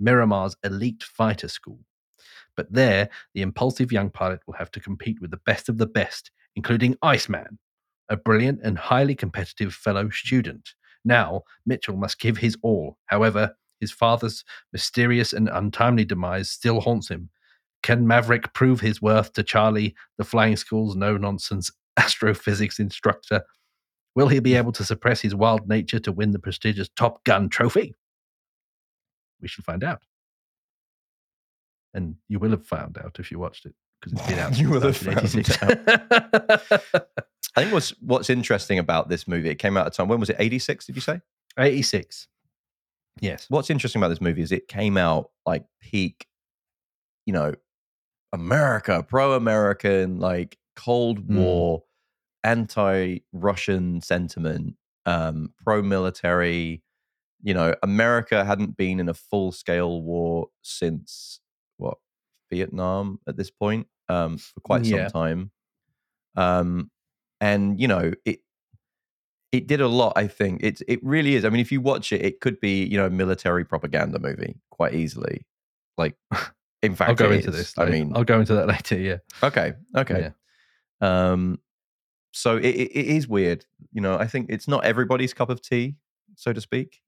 [0.00, 1.80] Miramar's elite fighter school.
[2.56, 5.86] But there, the impulsive young pilot will have to compete with the best of the
[5.86, 7.58] best, including Iceman,
[8.08, 10.70] a brilliant and highly competitive fellow student.
[11.04, 12.98] Now, Mitchell must give his all.
[13.06, 17.30] However, his father's mysterious and untimely demise still haunts him.
[17.82, 23.42] Can Maverick prove his worth to Charlie, the flying school's no nonsense astrophysics instructor?
[24.14, 27.48] Will he be able to suppress his wild nature to win the prestigious Top Gun
[27.48, 27.94] trophy?
[29.40, 30.02] We shall find out.
[31.92, 34.58] And you will have found out if you watched it because it's been out.
[34.58, 37.24] You will have found 1986.
[37.56, 40.08] I think what's what's interesting about this movie, it came out at a time.
[40.08, 40.36] When was it?
[40.38, 41.20] 86, did you say?
[41.58, 42.28] 86.
[43.20, 43.46] Yes.
[43.48, 46.26] What's interesting about this movie is it came out like peak,
[47.26, 47.54] you know,
[48.32, 51.36] America, pro American, like Cold Mm.
[51.36, 51.84] War,
[52.42, 54.74] anti Russian sentiment,
[55.06, 56.82] um, pro military.
[57.42, 61.40] You know, America hadn't been in a full scale war since
[61.76, 61.98] what,
[62.50, 65.08] Vietnam at this point, um, for quite Yeah.
[65.08, 65.50] some time.
[66.36, 66.90] Um,
[67.40, 68.40] and, you know, it,
[69.52, 70.14] it did a lot.
[70.16, 71.44] I think it it really is.
[71.44, 74.56] I mean, if you watch it, it could be you know a military propaganda movie
[74.70, 75.46] quite easily.
[75.96, 76.16] Like,
[76.82, 77.56] in fact, I'll go into is.
[77.56, 77.78] this.
[77.78, 78.96] I mean, I'll go into that later.
[78.98, 79.18] Yeah.
[79.44, 80.32] okay, okay.
[81.00, 81.60] Um,
[82.32, 83.64] so it, it, it is weird.
[83.92, 85.94] You know, I think it's not everybody's cup of tea,
[86.34, 87.00] so to speak.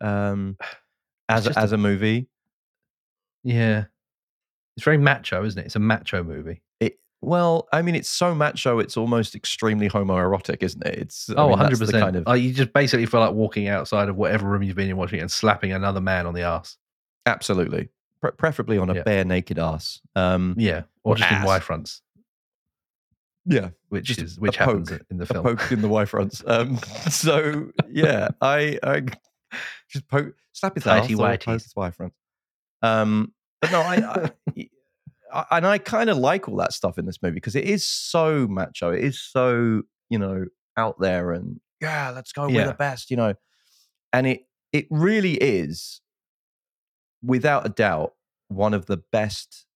[0.00, 0.56] Um,
[1.28, 2.26] as just a, a- as a movie,
[3.44, 3.84] Yeah.
[4.76, 5.66] It's very macho, isn't it?
[5.66, 6.62] It's a macho movie.
[7.22, 10.98] Well, I mean, it's so macho, it's almost extremely homoerotic, isn't it?
[10.98, 11.86] It's I oh, mean, 100%.
[11.86, 14.76] the kind of Oh, you just basically feel like walking outside of whatever room you've
[14.76, 16.76] been in watching it and slapping another man on the ass.
[17.24, 17.88] absolutely,
[18.20, 19.02] Pre- preferably on a Yeah.
[19.04, 20.00] bare naked ass.
[20.16, 20.82] Um, Yeah.
[21.04, 21.46] Or, Or just in ass.
[21.46, 22.02] Y fronts,
[23.44, 25.02] yeah, which Just is which happens poke.
[25.10, 25.44] in the film.
[25.46, 26.42] a poke in the Y fronts.
[26.46, 26.76] Um,
[27.10, 29.02] so yeah, I, I
[29.88, 32.12] just poke, slap his Tighty ass or poke his Y front.
[32.82, 34.30] Um, but no, I, I,
[35.32, 37.86] I and I kind of like all that stuff in this movie because it is
[37.86, 38.90] so macho.
[38.92, 40.46] It is so you know
[40.76, 42.46] out there and yeah, let's go.
[42.46, 42.66] We're Yeah.
[42.66, 43.34] the best, you know.
[44.12, 44.42] And it
[44.72, 46.00] it really is,
[47.22, 48.14] without a doubt,
[48.48, 49.66] one of the best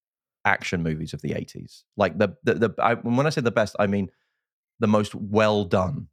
[0.44, 1.82] action movies of the 80s.
[1.96, 4.10] Like the the, the I, when I say the best, I mean
[4.78, 6.08] the most well done.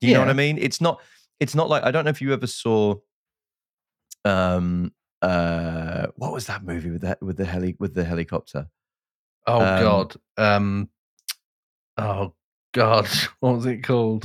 [0.00, 0.58] Do you know what I mean?
[0.58, 1.00] It's not
[1.40, 2.94] it's not like I don't know if you ever saw
[4.24, 4.92] um
[5.22, 8.68] uh what was that movie with that with the heli with the helicopter?
[9.48, 10.16] oh, um, God.
[10.36, 10.88] Um,
[11.96, 12.34] oh,
[12.72, 13.08] God.
[13.40, 14.24] What was it called?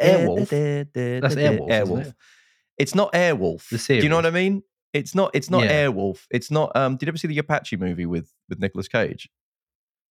[0.00, 0.48] Airwolf.
[1.20, 2.06] That's Airwolf, Airwolf.
[2.06, 2.14] it?
[2.78, 3.68] It's not Airwolf.
[3.68, 4.62] The Do you know what I mean?
[4.92, 5.30] It's not.
[5.34, 5.86] It's not Yeah.
[5.86, 6.26] Airwolf.
[6.30, 6.74] It's not.
[6.76, 6.96] Um.
[6.96, 9.28] Did you ever see the Apache movie with with Nicolas Cage?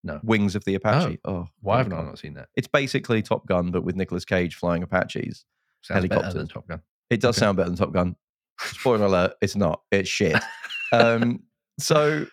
[0.04, 0.20] No.
[0.24, 1.20] Wings of the Apache.
[1.26, 2.50] Oh, Why haven't I not seen that?
[2.56, 5.46] It's basically Top Gun, but with Nicolas Cage flying Apaches.
[5.82, 6.50] Sounds Helicopters.
[6.50, 6.82] Top Gun.
[7.12, 7.46] It does Okay.
[7.46, 8.16] sound better than Top Gun.
[8.60, 9.82] Spoiler alert: it's not.
[9.92, 10.42] It's shit.
[10.92, 11.44] um.
[11.80, 12.26] So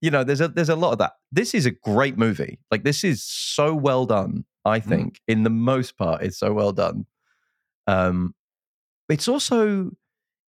[0.00, 1.12] you know, there's a there's a lot of that.
[1.32, 2.58] This is a great movie.
[2.70, 4.44] Like this is so well done.
[4.64, 4.84] I Mm.
[4.88, 7.04] think, in the most part, it's so well done.
[7.86, 8.34] Um,
[9.10, 9.90] it's also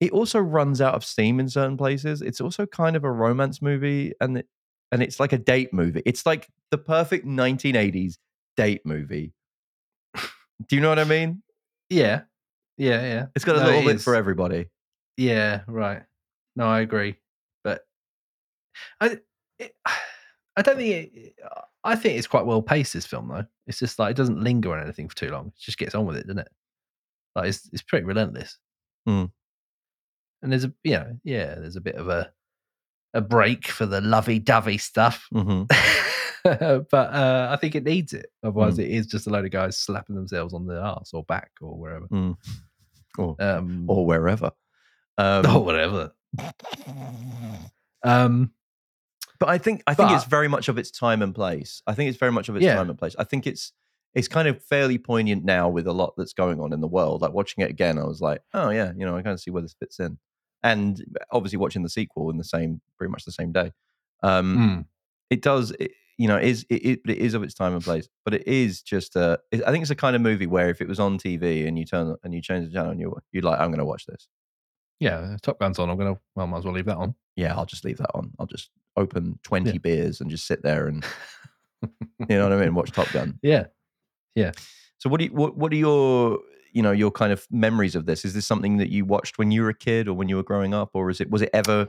[0.01, 2.23] it also runs out of steam in certain places.
[2.23, 4.47] It's also kind of a romance movie, and it,
[4.93, 6.03] and it's like a date movie.
[6.07, 8.17] It's like the perfect 1980s
[8.57, 9.35] date movie.
[10.15, 11.43] Do you know what I mean?
[11.91, 12.23] Yeah.
[12.79, 13.03] Yeah.
[13.03, 13.27] Yeah.
[13.35, 14.05] It's got a No, little bit is.
[14.05, 14.67] for everybody.
[15.17, 16.03] Yeah, right.
[16.57, 17.17] No, I agree,
[17.65, 17.83] but
[19.01, 19.19] I,
[19.59, 19.75] it,
[20.57, 21.35] I don't think it,
[21.85, 22.93] I think it's quite well paced.
[22.95, 25.49] This film, though, it's just like it doesn't linger on anything for too long.
[25.49, 26.49] It just gets on with it, doesn't it?
[27.35, 28.59] Like it's it's pretty relentless.
[29.09, 29.31] Mm.
[30.43, 32.31] And there's a you know yeah, there's a bit of a
[33.15, 35.63] a break for the lovey dovey stuff, hmm
[36.45, 38.27] but uh, I think it needs it.
[38.43, 38.85] Otherwise, Mm.
[38.85, 41.77] it is just a load of guys slapping themselves on the ass or back or
[41.79, 42.07] wherever.
[43.19, 44.51] Or Um, or wherever.
[45.19, 46.13] Um, or whatever.
[48.03, 48.53] Um,
[49.39, 51.83] but I think I think it's very much of its time and place.
[51.87, 52.75] I think it's very much of its Yeah.
[52.75, 53.15] time and place.
[53.19, 53.73] I think it's
[54.15, 57.21] it's kind of fairly poignant now with a lot that's going on in the world.
[57.21, 59.51] Like watching it again, I was like, oh yeah, you know, I kind of see
[59.51, 60.19] where this fits in.
[60.63, 63.73] And obviously watching the sequel in the same, pretty much the same day.
[64.23, 64.85] Um, mm.
[65.29, 67.83] it does it, you know, it is it, it, it is of its time and
[67.85, 69.39] place, but it is just a.
[69.51, 71.79] It, I think it's a kind of movie where if it was on TV and
[71.79, 74.07] you turn and you change the channel and you you'd like, I'm going to watch
[74.07, 74.29] this.
[74.99, 75.91] Yeah, uh, Top Gun's on.
[75.91, 76.19] I'm gonna.
[76.35, 77.15] Well, might as well leave that on.
[77.37, 78.33] Yeah, I'll just leave that on.
[78.39, 79.79] I'll just open 20 Yeah.
[79.79, 81.05] beers and just sit there and
[81.83, 81.91] you
[82.31, 83.39] know what I mean, watch Top Gun.
[83.43, 83.67] Yeah,
[84.35, 84.53] yeah,
[84.99, 86.41] So what do you, what what are your
[86.73, 88.25] you know your kind of memories of this?
[88.25, 90.43] Is this something that you watched when you were a kid or when you were
[90.43, 91.89] growing up, or is it was it ever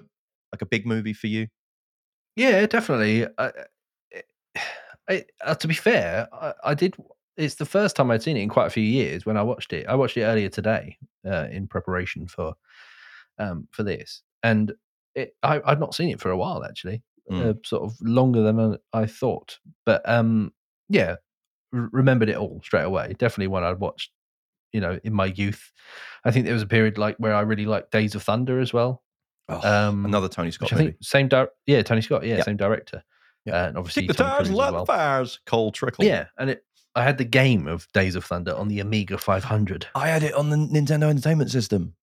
[0.52, 1.48] like a big movie for you?
[2.36, 3.26] yeah, definitely.
[3.38, 3.52] I,
[5.10, 6.96] I, uh, to be fair, I, I did.
[7.38, 9.26] It's the first time I'd seen it in quite a few years.
[9.26, 12.54] When I watched it, I watched it earlier today uh, in preparation for
[13.38, 14.74] um, for this, and
[15.16, 17.42] it, I, I'd not seen it for a while actually, Mm.
[17.46, 18.60] uh, sort of longer than
[18.94, 19.60] I- I thought.
[19.86, 20.52] But um,
[20.90, 21.16] yeah,
[21.74, 23.16] r- remembered it all straight away.
[23.20, 24.12] Definitely one I'd watched,
[24.74, 25.72] you know, in my youth.
[26.26, 28.72] I think there was a period like where I really liked Days of Thunder as
[28.74, 29.04] well.
[29.50, 30.86] Um, Another Tony Scott I movie.
[30.92, 32.44] think same di- yeah Tony Scott yeah Yeah.
[32.44, 33.04] same director
[33.48, 33.68] Yeah.
[33.68, 35.40] and obviously Kick the Tom tires Cruise light as the fires.
[35.46, 36.06] Cole Trickle.
[36.06, 36.64] yeah and it
[36.96, 40.34] I had the game of Days of Thunder on the Amiga 500 I had it
[40.34, 41.94] on the Nintendo Entertainment System,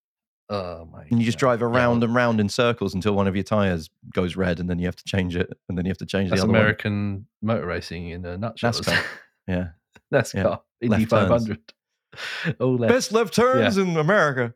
[0.51, 3.35] oh my and you just drive around well, and round in circles until one of
[3.35, 5.99] your tires goes red, and then you have to change it, and then you have
[5.99, 8.81] to change that's the other American motor racing in a nutshell NASCAR.
[8.81, 8.87] it?
[8.89, 9.05] one.
[9.47, 9.69] Yeah,
[10.13, 11.47] NASCAR Indy Left turns.
[11.47, 12.93] 500 all left.
[12.93, 14.55] best left turns in America.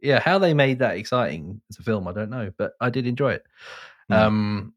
[0.00, 3.06] yeah how they made that exciting as a film I don't know but I did
[3.08, 3.44] enjoy it
[4.10, 4.14] Mm.
[4.16, 4.72] um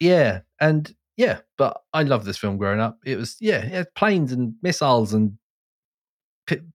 [0.00, 3.94] yeah and yeah but I loved this film growing up it was yeah it had
[3.94, 5.36] planes and missiles and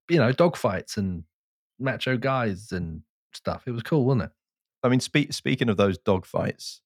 [0.08, 1.24] you know dogfights and
[1.78, 3.02] macho guys and
[3.34, 4.30] stuff it was cool wasn't it
[4.82, 6.78] I mean, spe- speaking of those dogfights,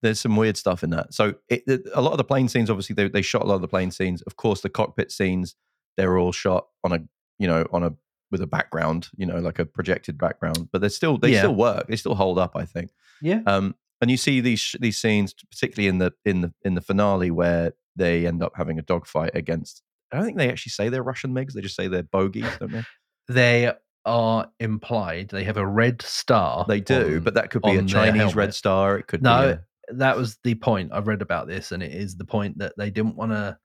[0.00, 1.12] there's some weird stuff in that.
[1.12, 3.56] So it, it- a lot of the plane scenes, obviously, they, they shot a lot
[3.56, 4.22] of the plane scenes.
[4.22, 5.54] Of course, the cockpit scenes,
[5.98, 7.00] they're all shot on a,
[7.38, 7.92] you know, on a
[8.30, 10.70] with a background, you know, like a projected background.
[10.72, 11.40] But they still they Yeah.
[11.40, 11.86] still work.
[11.88, 12.52] They still hold up.
[12.56, 12.92] I think.
[13.20, 16.80] yeah Um, and you see these these scenes, particularly in the in the in the
[16.80, 19.82] finale, where they end up having a dogfight against.
[20.12, 21.52] I don't think they actually say they're Russian MiGs.
[21.52, 22.82] They just say they're bogies, don't they?
[23.28, 23.72] they
[24.06, 27.82] are implied they have a red star They do, on- but that could be a
[27.84, 28.96] Chinese red star.
[28.98, 29.48] It could No, be.
[29.92, 32.72] A, that was the point I've read about this, and it is the point that
[32.78, 33.58] they didn't want to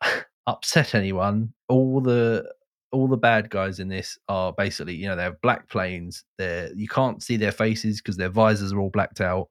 [0.46, 1.52] upset anyone.
[1.68, 2.50] All the
[2.92, 6.24] all the bad guys in this are basically, you know, they have black planes.
[6.38, 9.48] They're you can't see their faces because their visors are all blacked out,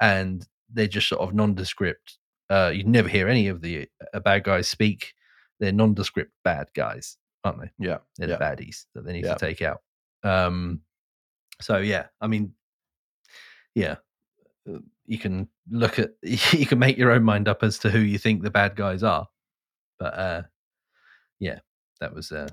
[0.00, 2.18] and they're just sort of nondescript.
[2.50, 5.12] Uh, you never hear any of the uh, bad guys speak.
[5.60, 7.70] They're nondescript bad guys, aren't they?
[7.78, 8.36] yeah, They're Yeah.
[8.36, 9.34] the baddies that they need Yeah.
[9.34, 9.80] to take out.
[10.24, 10.80] Um,
[11.60, 12.52] so yeah, I mean,
[13.74, 13.96] yeah,
[14.68, 17.98] uh, you can look at you can make your own mind up as to who
[18.00, 19.28] you think the bad guys are,
[19.98, 20.42] but uh,
[21.38, 21.58] yeah,
[22.02, 22.48] that was uh,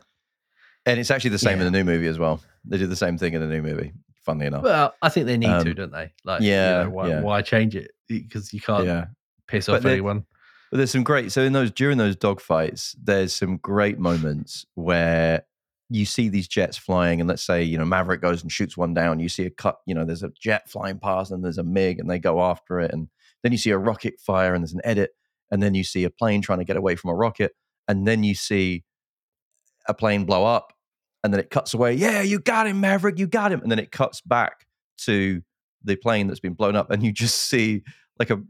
[0.85, 1.65] And it's actually the same Yeah.
[1.67, 2.41] in the new movie as well.
[2.65, 3.91] They did the same thing in the new movie.
[4.25, 4.63] Funnily enough.
[4.63, 6.11] well, I think they need to, Um, don't they?
[6.23, 7.21] Like, you yeah, know, why, yeah.
[7.21, 7.91] why change it?
[8.07, 9.05] Because you can't yeah.
[9.47, 10.25] piss off they- anyone.
[10.71, 15.43] But there's some great so in those during those dogfights, there's some great moments where
[15.89, 18.93] you see these jets flying, and let's say, you know, Maverick goes and shoots one
[18.93, 21.63] down, you see a cut, you know, there's a jet flying past and there's a
[21.63, 23.07] MiG and they go after it, and
[23.41, 25.09] then you see a rocket fire and there's an edit,
[25.49, 27.53] and then you see a plane trying to get away from a rocket,
[27.87, 28.83] and then you see
[29.89, 30.73] a plane blow up,
[31.23, 31.93] and then it cuts away.
[31.95, 33.61] Yeah, you got him, Maverick, you got him.
[33.61, 34.65] And then it cuts back
[34.99, 35.41] to
[35.83, 37.83] the plane that's been blown up, and you just see
[38.19, 38.41] like a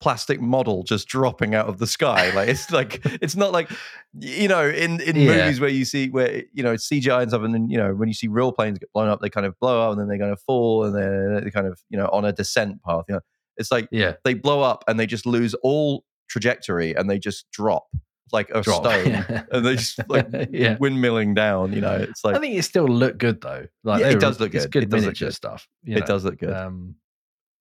[0.00, 2.30] plastic model just dropping out of the sky.
[2.30, 3.70] Like it's like it's not like
[4.18, 5.26] you know in in Yeah.
[5.26, 7.94] movies where you see where you know it's CGI and stuff, and then you know
[7.94, 10.08] when you see real planes get blown up, they kind of blow up and then
[10.08, 13.04] they kind of fall and they're, they're kind of you know on a descent path.
[13.08, 13.20] You know,
[13.56, 17.50] it's like Yeah, they blow up and they just lose all trajectory and they just
[17.50, 17.86] drop
[18.32, 18.84] like a drop.
[18.84, 19.44] stone.
[19.52, 20.76] And they just like yeah.
[20.76, 21.94] windmilling down, you know.
[21.96, 23.66] It's like I think it still look good though.
[23.84, 24.72] Like Yeah, it were- does look it's good.
[24.72, 25.34] good It does look good.
[25.34, 25.68] stuff.
[25.84, 26.06] you it know.
[26.06, 26.52] does look good.
[26.52, 26.94] Um,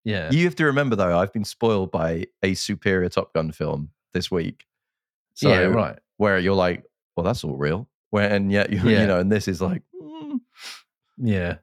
[0.03, 3.89] yeah, You have to remember though, I've been spoiled by a superior Top Gun film
[4.13, 4.65] this week.
[5.35, 5.99] So yeah, right.
[6.17, 6.83] where you're like,
[7.15, 7.87] well, that's all real.
[8.09, 9.01] Where and yet you Yeah.
[9.01, 10.39] you know, and this is like mm.
[11.17, 11.57] Yeah,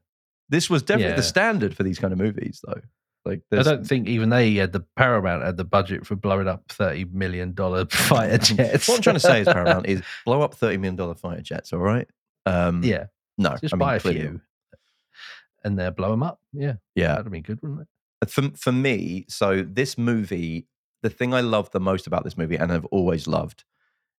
[0.49, 1.17] this was definitely Yeah.
[1.17, 2.81] the standard for these kind of movies though.
[3.29, 6.65] Like I don't think even they had the Paramount had the budget for blowing up
[6.69, 8.89] thirty million dollar fighter jets.
[8.89, 11.73] what I'm trying to say is Paramount is blow up thirty million dollar fighter jets,
[11.73, 12.09] all right?
[12.47, 13.07] Um yeah,
[13.37, 14.41] no, just I mean, buy a clearly few,
[15.65, 16.41] and they blow them up.
[16.53, 17.17] Yeah, Yeah.
[17.17, 17.83] that'd be good, wouldn't
[18.23, 18.31] it?
[18.31, 20.67] for for me, so this movie,
[21.03, 23.65] the thing I love the most about this movie, and I've always loved,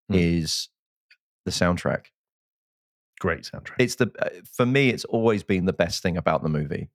[0.10, 0.16] Hmm.
[0.16, 0.70] is
[1.46, 2.06] the soundtrack.
[3.20, 3.76] Great soundtrack.
[3.80, 6.90] It's the uh, for me, it's always been the best thing about the movie.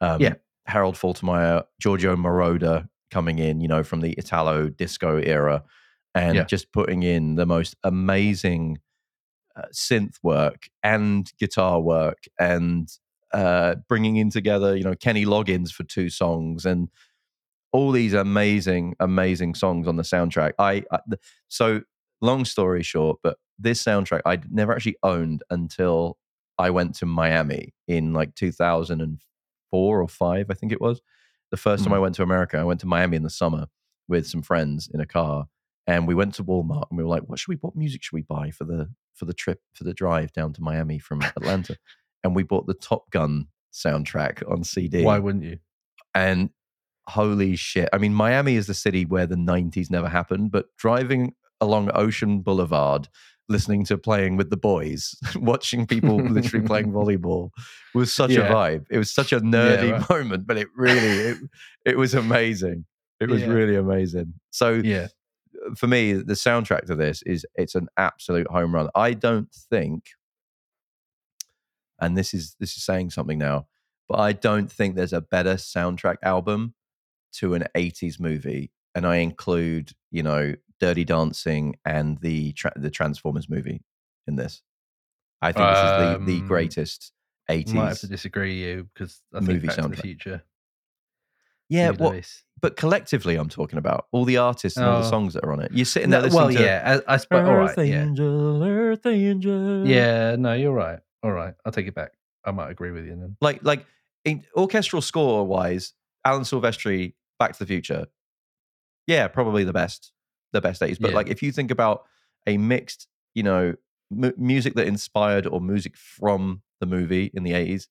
[0.00, 0.34] Um, Yeah.
[0.66, 5.64] Harold Faltermeyer, Giorgio Moroder coming in, you know, from the Italo disco era,
[6.14, 6.44] and Yeah.
[6.44, 8.78] just putting in the most amazing
[9.56, 12.88] uh, synth work and guitar work, and
[13.32, 16.88] uh, bringing in together, you know, Kenny Loggins for two songs, and
[17.72, 20.52] all these amazing, amazing songs on the soundtrack.
[20.58, 20.98] I, I
[21.48, 21.82] so
[22.20, 26.18] long story short, but this soundtrack I never actually owned until
[26.58, 28.34] I went to Miami in like
[29.72, 31.00] 2004 or five, I think it was.
[31.50, 31.92] The first time.
[31.92, 32.02] I mm-hmm.
[32.02, 33.66] went to America, I went to Miami in the summer
[34.08, 35.46] with some friends in a car,
[35.86, 37.56] and we went to Walmart and we were like, "What should we?
[37.56, 40.62] What music should we buy for the for the trip for the drive down to
[40.62, 41.76] Miami from Atlanta?"
[42.22, 45.04] and we bought the Top Gun soundtrack on CD.
[45.04, 45.58] Why wouldn't you?
[46.14, 46.50] And
[47.08, 47.88] holy shit.
[47.92, 52.40] I mean, Miami is the city where the 90s never happened, but driving along Ocean
[52.40, 53.08] Boulevard,
[53.50, 57.50] listening to playing with the boys, watching people literally playing volleyball
[57.94, 58.48] was such Yeah.
[58.48, 58.86] a vibe.
[58.90, 60.08] It was such a nerdy right.
[60.10, 61.00] moment, but it really,
[61.32, 61.38] it,
[61.84, 62.86] it was amazing.
[63.20, 63.48] It was Yeah.
[63.48, 64.34] really amazing.
[64.50, 65.08] So Yeah.
[65.66, 68.88] Uh, for me, the soundtrack to this is it's an absolute home run.
[68.94, 70.04] I don't think,
[72.00, 73.66] and this is this is saying something now,
[74.08, 76.74] but I don't think there's a better soundtrack album
[77.32, 82.90] to an '80s movie, and I include you know Dirty Dancing and the tra- the
[82.90, 83.82] Transformers movie
[84.26, 84.62] in this.
[85.42, 87.12] I think this is the, the Um, greatest
[87.48, 88.00] Might have '80s.
[88.00, 89.96] to disagree with you because I think movie Back to soundtrack.
[89.96, 90.42] the Future.
[91.68, 92.26] Yeah, what?
[92.60, 95.10] But collectively, I'm talking about all the artists and all the Oh.
[95.10, 95.70] songs that are on it.
[95.72, 97.48] You're sitting there No, listening well, to yeah, I, I suppose.
[97.48, 99.86] All right, yeah, Angel, Earth Angel.
[99.86, 100.36] yeah.
[100.36, 100.98] No, you're right.
[101.22, 102.12] All right, I'll take it back.
[102.44, 103.36] I might agree with you then.
[103.40, 103.86] like like
[104.24, 105.94] in orchestral score wise,
[106.24, 108.06] Alan Silvestri, Back to the Future,
[109.10, 110.12] yeah, probably the best,
[110.52, 110.98] the best 80s.
[111.00, 111.16] But Yeah.
[111.16, 111.98] like if you think about
[112.46, 113.74] a mixed, you know,
[114.10, 117.88] mu music that inspired or music from the movie in the 80s,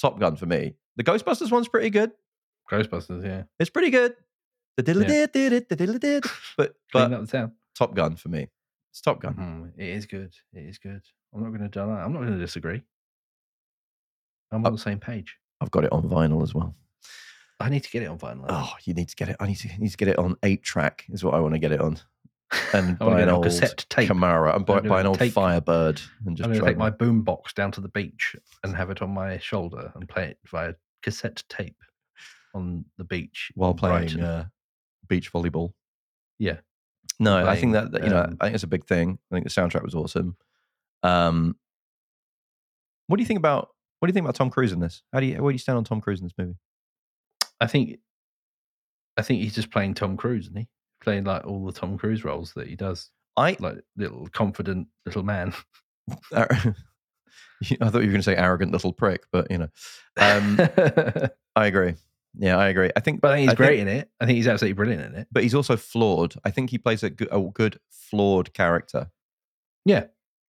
[0.00, 0.74] Top Gun for me.
[0.96, 2.10] The Ghostbusters one's pretty good.
[2.70, 3.42] Ghostbusters, yeah.
[3.58, 4.14] It's pretty good.
[4.76, 6.24] The diddle-did-did-it, the diddle-did.
[6.56, 7.52] But but up the town.
[7.74, 8.48] Top Gun for me.
[8.92, 9.34] It's Top Gun.
[9.34, 10.32] Mhm, It is good.
[10.52, 11.02] It is good.
[11.34, 12.02] I'm not going to deny.
[12.02, 12.82] I'm not going to disagree.
[14.52, 14.68] I'm Oh.
[14.68, 15.36] on the same page.
[15.60, 16.74] I've got it on vinyl as well.
[17.60, 18.46] I need to get it on vinyl.
[18.48, 19.36] Oh, you need to get it.
[19.38, 21.04] I need to need to get it on eight track.
[21.10, 21.98] Is what I want to get it on.
[22.72, 24.10] And buy an old cassette tape.
[24.10, 26.98] Camaro and buy, buy an old take- Firebird and just I'm to take my it.
[26.98, 28.34] boom box down to the beach
[28.64, 31.76] and have it on my shoulder and play it via cassette tape
[32.52, 34.46] on the beach while playing uh,
[35.06, 35.74] beach volleyball.
[36.40, 36.56] Yeah.
[37.20, 39.20] No, I think that, that, you know um, I think it's a big thing.
[39.30, 40.36] I think the soundtrack was awesome.
[41.04, 41.54] Um,
[43.06, 43.68] what do you think about
[44.00, 45.02] what do you think about Tom Cruise in this?
[45.12, 46.56] How do you where do you stand on Tom Cruise in this movie?
[47.60, 47.98] I think
[49.16, 50.68] I think he's just playing Tom Cruise, isn't he?
[51.02, 55.22] Playing like all the Tom Cruise roles that he does, I like little confident little
[55.22, 55.52] man.
[56.32, 59.68] I thought you were going to say arrogant little prick, but you know,
[60.16, 60.58] um,
[61.56, 61.94] I agree.
[62.38, 62.90] Yeah, I agree.
[62.96, 64.08] I think, I think he's I great in it.
[64.20, 65.28] I think he's absolutely brilliant in it.
[65.32, 66.34] but he's also flawed.
[66.44, 69.10] I think he plays a good, a good flawed character.
[69.84, 70.04] Yeah.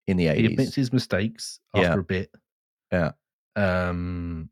[0.07, 1.93] in the eighties, He admits his mistakes after Yeah.
[1.95, 2.31] a bit.
[2.91, 3.11] Yeah.
[3.55, 4.49] Um,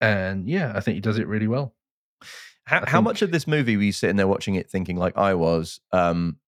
[0.00, 1.74] and yeah, I think he does it really well.
[2.66, 5.34] How, how much of this movie were you sitting there watching it thinking, like I
[5.34, 6.38] was, um,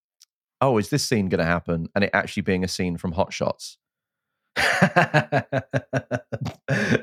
[0.60, 1.88] oh, is this scene going to happen?
[1.94, 3.76] And it actually being a scene from Hot Shots.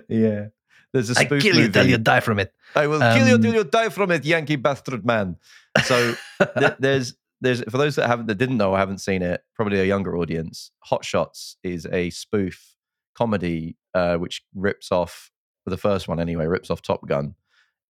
[0.09, 0.47] yeah.
[0.93, 2.53] There's a I kill you till you die from it.
[2.75, 5.37] I will kill you Um, till you die from it, Yankee bastard man.
[5.85, 6.13] So
[6.57, 9.79] th- there's there's for those that haven't that didn't know or haven't seen it, probably
[9.79, 10.71] a younger audience.
[10.83, 12.75] Hot Shots is a spoof
[13.15, 15.31] comedy uh, which rips off
[15.69, 17.35] the first one anyway, rips off Top Gun.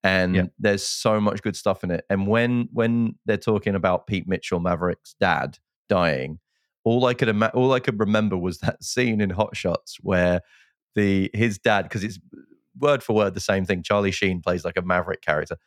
[0.03, 2.03] And there's so much good stuff in it.
[2.09, 6.39] And when when they're talking about Pete Mitchell, Maverick's dad dying,
[6.83, 10.41] all I could ima- all I could remember was that scene in Hot Shots where
[10.95, 12.19] the his dad because it's
[12.77, 13.81] word for word the same thing.
[13.83, 15.57] Charlie Sheen plays like a Maverick character.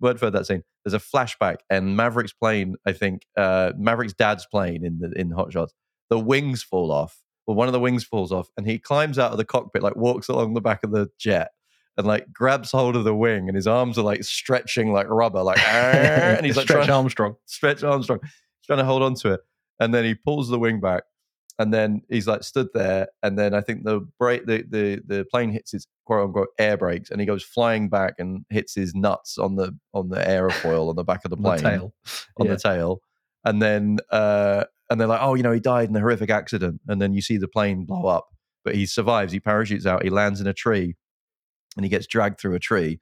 [0.00, 0.62] Word for word that scene.
[0.84, 2.74] There's a flashback, and Maverick's plane.
[2.84, 5.72] I think uh, Maverick's dad's plane in the in Hot Shots.
[6.10, 7.22] The wings fall off.
[7.46, 9.96] Well, one of the wings falls off, and he climbs out of the cockpit, like
[9.96, 11.50] walks along the back of the jet,
[11.96, 15.42] and like grabs hold of the wing, and his arms are like stretching like rubber,
[15.42, 17.36] like and he's like Stretch trying, Armstrong.
[17.46, 19.40] stretch Armstrong, he's trying to hold on to it,
[19.80, 21.02] and then he pulls the wing back,
[21.58, 25.24] and then he's like stood there, and then I think the brake, the the the
[25.30, 28.94] plane hits his quote unquote air brakes, and he goes flying back and hits his
[28.94, 31.94] nuts on the on the aerofoil on the back of the plane the tail.
[32.38, 32.52] on Yeah.
[32.54, 33.00] the tail,
[33.44, 36.80] and then uh, and they're like, oh, you know, he died in a horrific accident,
[36.88, 38.28] and then you see the plane blow up,
[38.64, 39.32] but he survives.
[39.32, 40.02] He parachutes out.
[40.02, 40.94] He lands in a tree,
[41.76, 43.00] and he gets dragged through a tree,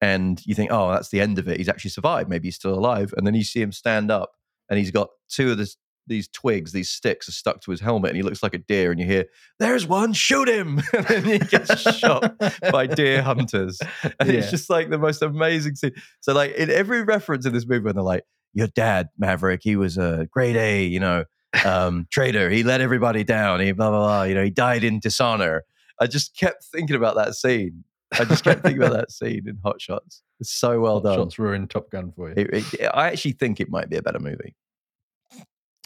[0.00, 1.58] and you think, oh, that's the end of it.
[1.58, 2.28] He's actually survived.
[2.28, 4.32] Maybe he's still alive, and then you see him stand up,
[4.68, 5.76] and he's got two of this.
[6.06, 8.90] These twigs, these sticks are stuck to his helmet, and he looks like a deer.
[8.90, 9.24] And you hear,
[9.58, 12.38] "There's one, shoot him!" and then he gets shot
[12.70, 13.80] by deer hunters.
[14.20, 15.94] And it's just like the most amazing scene.
[16.20, 18.24] So, like in every reference in this movie, when they're like,
[18.54, 21.24] "Your dad, Maverick, he was a grade A, you know,
[21.64, 22.48] um, traitor.
[22.50, 23.60] He let everybody down.
[23.60, 24.22] He blah blah blah.
[24.24, 25.64] You know, he died in dishonor."
[26.00, 27.84] I just kept thinking about that scene.
[28.18, 30.22] I just kept thinking about that scene in Hot Shots.
[30.40, 31.18] It's so well Hot done.
[31.18, 32.34] Shots ruined Top Gun for you.
[32.36, 34.54] It- it- I actually think it might be a better movie.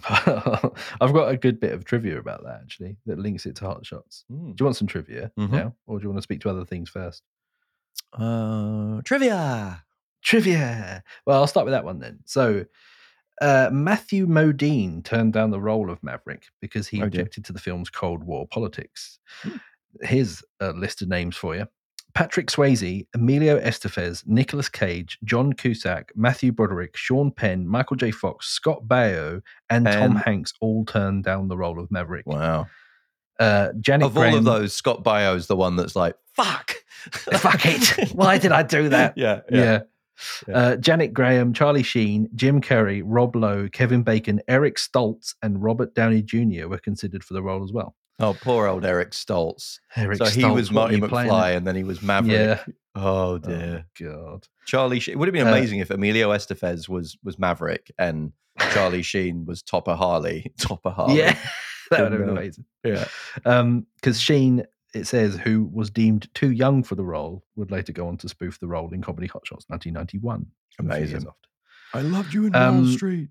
[0.08, 3.84] I've got a good bit of trivia about that actually that links it to Hot
[3.84, 4.24] Shots.
[4.30, 5.50] Do you want some trivia Mhm.
[5.50, 7.22] now, or do you want to speak to other things first?
[8.12, 9.84] Uh, trivia.
[10.22, 11.02] Trivia.
[11.26, 12.18] Well, I'll start with that one then.
[12.24, 12.64] So,
[13.40, 17.06] uh, Matthew Modine turned down the role of Maverick because he Oh, dear.
[17.22, 19.18] objected to the film's Cold War politics.
[19.42, 19.56] Hmm.
[20.02, 21.66] Here's a list of names for you.
[22.14, 28.10] Patrick Swayze, Emilio Estevez, Nicolas Cage, John Cusack, Matthew Broderick, Sean Penn, Michael J.
[28.10, 29.40] Fox, Scott Baio,
[29.70, 32.26] and Tom Hanks all turned down the role of Maverick.
[32.26, 32.66] Wow.
[33.38, 36.74] Uh, Janet of all of those, Scott Baio's the one that's like, fuck.
[37.12, 38.10] Fuck it.
[38.14, 39.16] Why did I do that?
[39.16, 39.40] yeah.
[39.48, 39.62] Yeah.
[39.62, 39.80] Yeah.
[40.52, 45.94] Uh, Janet Graham, Charlie Sheen, Jim Carrey, Rob Lowe, Kevin Bacon, Eric Stoltz, and Robert
[45.94, 46.68] Downey Jr.
[46.68, 47.94] were considered for the role as well.
[48.20, 49.78] Oh, poor old Eric Stoltz.
[49.94, 52.32] Eric so he was Marty McFly and then he was Maverick.
[52.32, 52.64] Yeah.
[52.96, 53.86] Oh, dear.
[54.02, 54.48] Oh, God.
[54.66, 55.12] Charlie Sheen.
[55.12, 58.32] It would have been Uh, amazing if Emilio Estevez was was Maverick and
[58.72, 60.52] Charlie Sheen was Topper Harley.
[60.58, 61.18] Topper Harley.
[61.18, 61.38] Yeah.
[61.92, 62.64] that would have been uh, amazing.
[62.82, 63.06] Yeah.
[63.36, 64.64] Because Sheen,
[64.94, 68.28] it says, who was deemed too young for the role, would later go on to
[68.28, 70.46] spoof the role in Comedy Hot Shots 1991.
[70.78, 71.30] a few years Amazing.
[71.94, 73.28] I loved you in Um, Wall Street.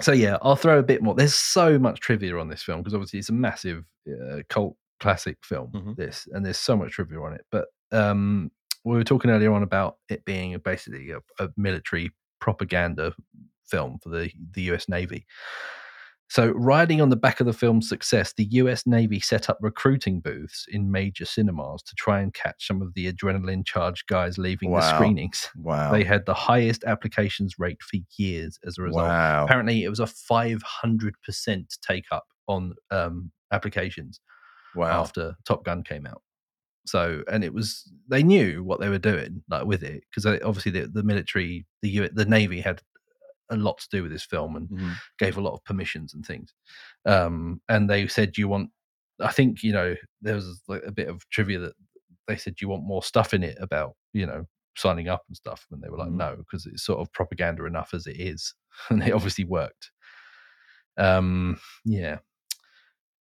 [0.00, 1.14] so yeah, I'll throw a bit more.
[1.14, 5.38] There's so much trivia on this film because obviously it's a massive uh, cult classic
[5.42, 5.70] film.
[5.72, 5.96] Mhm.
[5.96, 7.44] This and there's so much trivia on it.
[7.50, 8.50] But um,
[8.84, 12.10] we were talking earlier on about it being basically a, a military
[12.40, 13.14] propaganda
[13.66, 14.88] film for the the U.S.
[14.88, 15.26] Navy.
[16.30, 20.20] So, riding on the back of the film's success, the US Navy set up recruiting
[20.20, 24.70] booths in major cinemas to try and catch some of the adrenaline charged guys leaving
[24.72, 25.48] the screenings.
[25.56, 25.90] Wow.
[25.90, 29.06] They had the highest applications rate for years as a result.
[29.06, 29.44] wow.
[29.44, 30.60] Apparently, it was a 500%
[31.86, 34.20] take up on um, applications
[34.76, 35.00] Wow.
[35.00, 36.22] after Top Gun came out.
[36.86, 40.70] So, and it was they knew what they were doing, like with it, because obviously
[40.72, 42.82] the, the military, the U, the Navy had
[43.50, 45.00] a lot to do with this film and Mhm.
[45.18, 46.54] gave a lot of permissions and things.
[47.06, 48.70] Um, and they said, "Do you want?"
[49.20, 51.74] I think you know there was like a bit of trivia that
[52.28, 54.46] they said, "Do you want more stuff in it about you know
[54.76, 56.16] signing up and stuff?" And they were like, Mhm.
[56.16, 58.54] "No," because it's sort of propaganda enough as it is,
[58.90, 59.92] and it obviously worked.
[60.96, 62.18] Um, yeah.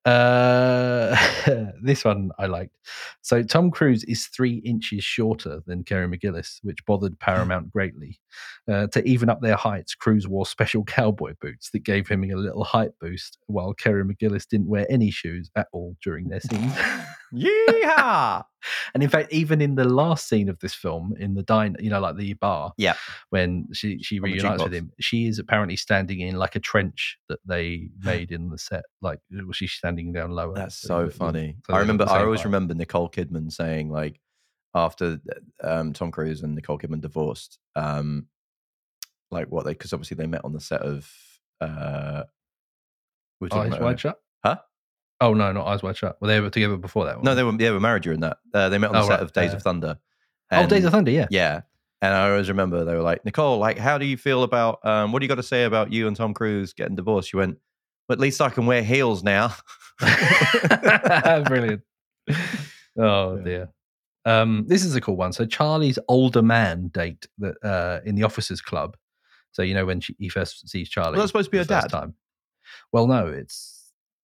[0.05, 1.15] Uh,
[1.81, 2.73] this one I liked.
[3.21, 8.19] So Tom Cruise is three inches shorter than Kelly McGillis, which bothered Paramount greatly.
[8.67, 12.35] Uh, to even up their heights, Cruise wore special cowboy boots that gave him a
[12.35, 16.73] little height boost, while Kelly McGillis didn't wear any shoes at all during their scenes.
[17.33, 18.43] Yeehaw!
[18.93, 21.89] and in fact, even in the last scene of this film, in the diner, you
[21.89, 22.95] know, like the bar, Yeah.
[23.29, 27.39] when she she reunites with him, she is apparently standing in like a trench that
[27.45, 28.83] they made in the set.
[29.01, 30.55] Like was she standing down lower?
[30.55, 31.57] That's So funny.
[31.67, 32.05] so I remember.
[32.09, 34.19] I always remember Nicole Kidman saying like
[34.75, 35.19] after
[35.63, 38.27] um, Tom Cruise and Nicole Kidman divorced, um,
[39.31, 41.09] like what they because obviously they met on the set of.
[41.61, 42.23] Uh,
[43.41, 44.19] we Eyes wide shut.
[44.43, 44.57] Huh?
[45.21, 46.19] Oh no, not eyes wide shut.
[46.21, 47.17] Were they were together before that.
[47.17, 47.25] One.
[47.25, 48.37] No, they were they were married during that.
[48.53, 49.97] Uh, they met on the Oh, set right, of Days of Thunder.
[50.51, 51.11] oh, Days of Thunder.
[51.11, 51.27] Yeah.
[51.29, 51.61] Yeah.
[52.01, 55.11] And I always remember they were like, Nicole, like, how do you feel about um,
[55.11, 57.29] what do you got to say about you and Tom Cruise getting divorced?
[57.29, 57.57] She went,
[58.07, 59.53] well, at least I can wear heels now.
[61.45, 61.81] Brilliant.
[62.97, 63.43] Oh Yeah.
[63.43, 63.69] dear.
[64.25, 65.33] Um, this is a cool one.
[65.33, 68.95] So Charlie's older man date that uh, in the officers club.
[69.51, 71.11] So you know when she, he first sees Charlie.
[71.13, 71.89] Well, that's supposed to be her dad?
[71.89, 72.13] Time.
[72.91, 73.78] Well, no, it's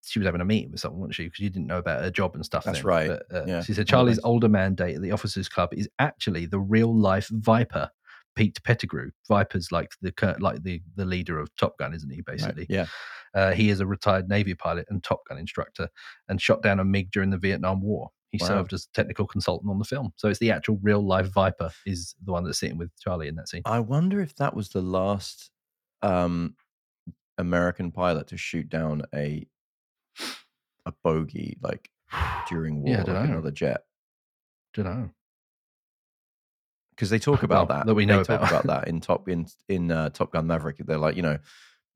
[0.06, 1.23] she was having a meeting with someone, wasn't she?
[1.26, 2.64] Because you didn't know about her job and stuff.
[2.64, 2.86] That's then.
[2.88, 3.07] right.
[3.10, 3.61] But, uh, Yeah.
[3.64, 4.26] She said Charlie's right.
[4.30, 7.90] older man date at the officers club is actually the real life Viper,
[8.36, 9.11] Pete Pettigrew.
[9.27, 12.18] Viper's like the like the the leader of Top Gun, isn't he?
[12.18, 12.86] Right, Basically, Yeah.
[13.34, 15.90] uh, he is a retired Navy pilot and Top Gun instructor
[16.30, 18.10] and shot down a MiG during the Vietnam War.
[18.32, 18.48] He Wow.
[18.48, 20.11] served as technical consultant on the film.
[20.18, 23.36] So it's the actual real life Viper is the one that's sitting with Charlie in
[23.36, 23.61] that scene.
[23.65, 25.52] I wonder if that was the last
[26.02, 26.56] um,
[27.38, 29.48] American pilot to shoot down a
[30.86, 31.90] a bogey like
[32.49, 33.24] during war, Yeah, like dunno.
[33.34, 33.84] another jet.
[34.74, 35.10] Don't know.
[36.91, 37.86] Because they talk about Well, that.
[37.88, 38.66] that we know they talk about.
[38.66, 40.78] about that in Top in in uh, Top Gun Maverick.
[40.80, 41.38] They're like, you know,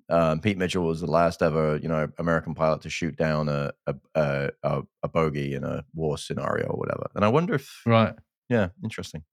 [0.10, 3.72] um, Pete Mitchell was the last ever, you know, American pilot to shoot down a
[3.88, 7.10] a a, a, a bogey in a war scenario or whatever.
[7.16, 8.14] And I wonder if, Right.
[8.50, 9.24] yeah, interesting.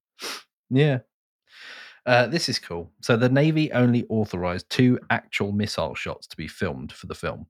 [0.70, 0.98] Yeah.
[2.04, 2.92] Uh, this is cool.
[3.02, 7.46] So the Navy only authorized two actual missile shots to be filmed for the film.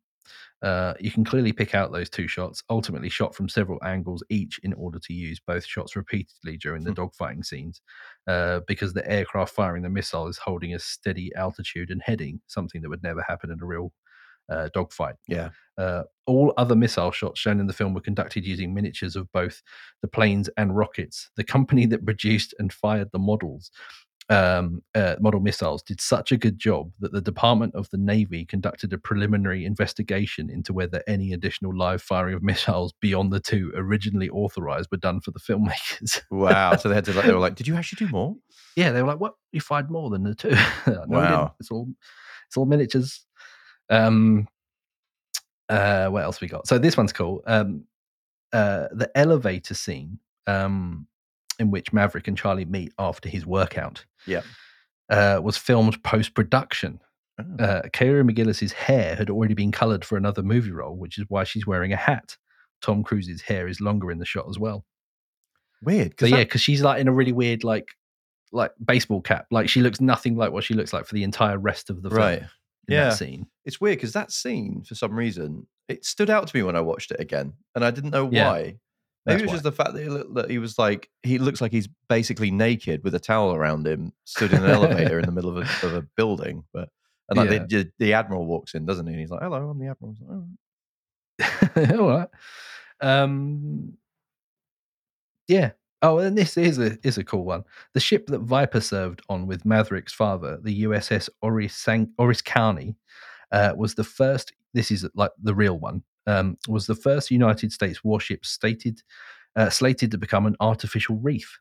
[0.63, 4.59] Uh, you can clearly pick out those two shots, ultimately shot from several angles each,
[4.63, 7.83] in order to use both shots repeatedly during the dogfighting scenes,
[8.27, 12.81] uh, because the aircraft firing the missile is holding a steady altitude and heading, something
[12.81, 13.93] that would never happen in a real
[14.49, 15.17] uh, dogfight.
[15.29, 15.51] Yeah.
[15.77, 19.63] Uh, all other missile shots shown in the film were conducted using miniatures of both
[20.03, 21.31] the planes and rockets.
[21.37, 23.71] The company that produced and fired the models,
[24.29, 28.45] um, uh, model missiles, did such a good job that the Department of the Navy
[28.45, 33.73] conducted a preliminary investigation into whether any additional live firing of missiles beyond the two
[33.77, 36.23] originally authorized were done for the filmmakers.
[36.31, 36.77] Wow.
[36.77, 37.13] so they had to.
[37.13, 38.37] Like, they were like, "Did you actually do more?"
[38.77, 39.35] yeah, they were like, "What?
[39.53, 40.51] You fired more than the two?
[40.87, 41.05] no.
[41.07, 41.55] Wow.
[41.61, 41.89] It's all,
[42.49, 43.25] it's all miniatures."
[43.89, 44.49] Um,
[45.69, 46.67] uh, what else we got?
[46.67, 47.43] So this one's cool.
[47.47, 47.85] Um,
[48.53, 51.07] uh, the elevator scene, um,
[51.59, 54.43] in which Maverick and Charlie meet after his workout, Yeah.
[55.11, 57.01] uh, was filmed post production.
[57.39, 57.63] Oh.
[57.65, 61.67] Uh, McGillis's hair had already been colored for another movie role, which is why she's
[61.67, 62.37] wearing a hat.
[62.83, 64.85] Tom Cruise's hair is longer in the shot as well.
[65.83, 66.13] Weird.
[66.13, 67.89] So 'cause yeah, that- because she's like in a really weird like
[68.53, 69.47] like baseball cap.
[69.51, 72.09] Like she looks nothing like what she looks like for the entire rest of the
[72.11, 72.21] film.
[72.21, 72.43] Right.
[72.89, 73.09] in Yeah.
[73.09, 73.49] that scene.
[73.65, 76.81] it's weird because that scene, for some reason, it stood out to me when I
[76.81, 78.79] watched it again, and I didn't know Yeah, why.
[79.27, 79.55] Maybe it was why.
[79.55, 82.51] just the fact that he, looked, that he was like he looks like he's basically
[82.51, 85.87] naked with a towel around him, stood in an elevator in the middle of a,
[85.87, 86.65] of a building.
[86.73, 86.89] But
[87.29, 87.59] and like Yeah.
[87.59, 89.13] the, the the admiral walks in, doesn't he?
[89.13, 92.29] And he's like, "Hello, I'm the admiral." Like, "Oh, "All right."
[93.01, 93.95] Um.
[95.49, 95.73] Yeah.
[96.03, 97.65] Oh, and this is a is a cool one.
[97.95, 102.95] The ship that Viper served on with Maverick's father, the USS Oris San- Oriskany,
[103.51, 104.53] uh, was the first.
[104.75, 106.03] This is like the real one.
[106.27, 109.03] Um, was the first United States warship stated
[109.55, 111.59] uh, slated to become an artificial reef.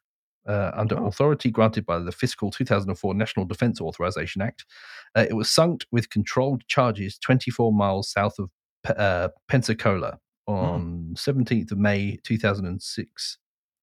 [0.47, 1.07] Uh, under Oh.
[1.07, 4.63] authority granted by the fiscal 2004 National Defense Authorization Act,
[5.15, 8.49] uh, it was sunk with controlled charges 24 miles south of
[8.83, 13.37] Pe- uh, Pensacola on 17th of May 2006.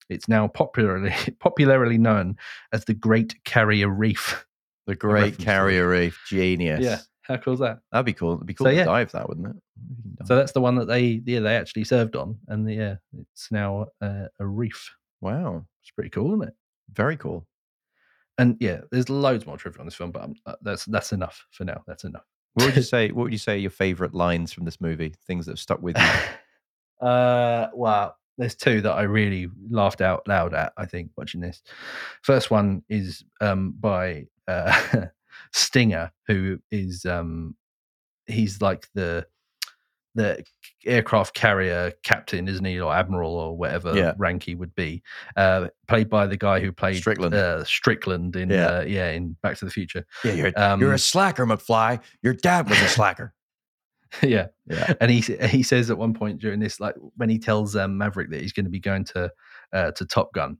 [0.08, 2.36] It's now popularly popularly known
[2.72, 4.46] as the Great Carrier Reef.
[4.86, 7.08] The Great Carrier Reef, genius.
[7.22, 7.78] How cool is that?
[7.90, 8.34] that'd be cool.
[8.34, 8.84] It'd be cool So, to yeah.
[8.84, 9.56] dive that, wouldn't it?
[9.88, 10.26] You can dive.
[10.28, 13.86] So that's the one that they yeah they actually served on, and yeah, it's now
[14.00, 14.90] uh, a reef.
[15.20, 16.54] wow, It's pretty cool, isn't it?
[16.92, 17.46] very cool.
[18.38, 21.44] And yeah, there's loads more trivia on this film, but um, uh, that's that's enough
[21.52, 21.82] for now.
[21.86, 22.24] That's enough.
[22.54, 23.10] What would you say?
[23.10, 25.14] What would you say your favorite lines from this movie?
[25.26, 26.04] Things that have stuck with you?
[27.06, 30.72] uh, well, there's two that I really laughed out loud at.
[30.76, 31.62] I think watching this.
[32.22, 34.72] First one is um, by uh,
[35.52, 37.56] Stinger, who is um,
[38.26, 39.26] he's like the
[40.14, 40.44] the
[40.84, 44.12] aircraft carrier captain, isn't he, or admiral, or whatever Yeah.
[44.18, 45.02] rank he would be,
[45.36, 47.34] uh, played by the guy who played Strickland.
[47.34, 48.66] uh, Strickland in Yeah.
[48.66, 50.04] uh, yeah in Back to the Future.
[50.22, 51.98] Yeah, you're, Um, you're a slacker, McFly.
[52.20, 53.32] Your dad was a slacker.
[54.22, 54.92] yeah, Yeah.
[55.00, 58.28] and he he says at one point during this, like when he tells um, Maverick
[58.32, 59.32] that he's going to be going to
[59.72, 60.58] uh, to Top Gun,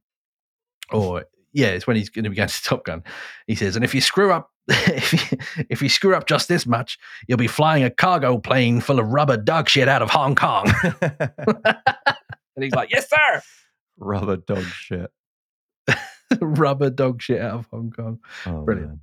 [0.91, 3.03] or yeah, it's when he's going to be going to Top Gun.
[3.47, 5.39] He says, and if you screw up, if you,
[5.71, 9.09] if you screw up just this much, you'll be flying a cargo plane full of
[9.09, 10.71] rubber dog shit out of Hong Kong.
[11.03, 11.31] and
[12.61, 13.43] he's like, yes, sir,
[13.99, 15.11] Rubber dog shit.
[16.41, 18.19] rubber dog shit out of Hong Kong.
[18.47, 18.89] Oh, Brilliant.
[18.91, 18.99] man.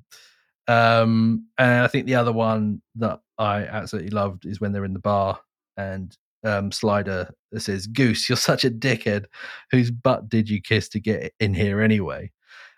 [1.01, 4.93] Um, and I think the other one that I absolutely loved is when they're in
[4.93, 5.39] the bar
[5.77, 9.25] and um, Slider says, "Goose, you're such a dickhead.
[9.71, 12.31] Whose butt did you kiss to get in here anyway?"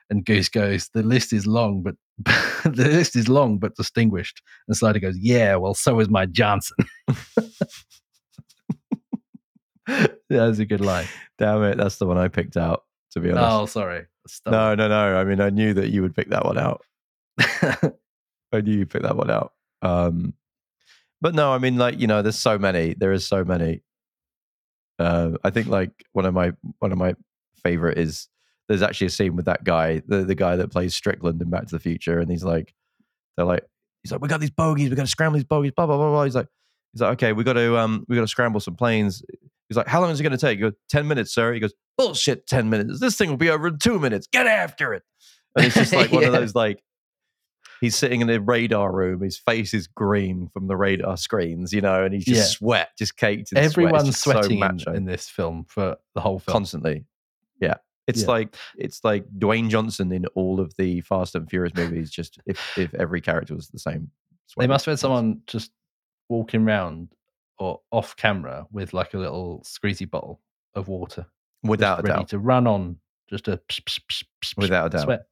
[0.09, 1.95] And Goose goes, "The list is long, but
[2.65, 6.77] the list is long but distinguished." And Slider goes, "Yeah, well, so is my Johnson."
[9.87, 11.07] that was a good line.
[11.37, 11.77] Damn it.
[11.77, 13.47] That's the one I picked out, to be honest.
[13.49, 14.05] Oh, sorry.
[14.27, 14.51] Stop.
[14.51, 15.17] no, no, no.
[15.17, 16.83] I mean, I knew that you would pick that one out.
[17.39, 19.53] I knew you'd pick that one out.
[19.81, 20.33] Um,
[21.21, 22.93] but no, I mean, like you know, there's so many.
[22.93, 23.81] There is so many.
[24.99, 27.15] Uh, I think like one of my one of my
[27.63, 28.27] favorite is
[28.67, 31.67] there's actually a scene with that guy, the the guy that plays Strickland in Back
[31.67, 32.73] to the Future, and he's like,
[33.35, 33.65] they're like,
[34.03, 36.09] he's like, we got these bogeys, we got to scramble these bogeys, blah blah blah
[36.09, 36.23] blah.
[36.23, 36.47] He's like,
[36.93, 39.23] he's like, okay, we got to um, we got to scramble some planes.
[39.69, 40.57] He's like, how long is it going to take?
[40.57, 41.53] He goes, ten minutes, sir.
[41.53, 42.99] He goes, bullshit, ten minutes.
[42.99, 44.27] This thing will be over in two minutes.
[44.31, 45.03] Get after it.
[45.55, 46.81] And it's just like one of those like
[47.79, 49.21] he's sitting in a radar room.
[49.21, 52.43] His face is green from the radar screens, you know, and he's just Yeah.
[52.57, 53.63] sweat, just caked in sweat.
[53.65, 56.53] Everyone's so sweating in, in this film for the whole film.
[56.53, 57.05] constantly.
[57.59, 57.75] Yeah,
[58.11, 58.27] it's Yeah.
[58.27, 62.11] like it's like Dwayne Johnson in all of the Fast and Furious movies.
[62.11, 64.11] Just if if every character was the same.
[64.57, 65.71] They must have had someone just
[66.29, 67.09] walking around
[67.57, 70.41] or off camera with like a little squeezy bottle
[70.75, 71.25] of water,
[71.63, 72.29] without a ready doubt.
[72.29, 72.97] to run on,
[73.29, 75.03] just a psh, psh, psh, Without a doubt.
[75.03, 75.25] sweat.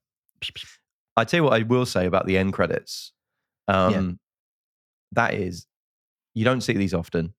[1.17, 3.11] I tell you what, I will say about the end credits.
[3.67, 4.19] Um,
[5.13, 5.65] That is,
[6.33, 7.33] you don't see these often,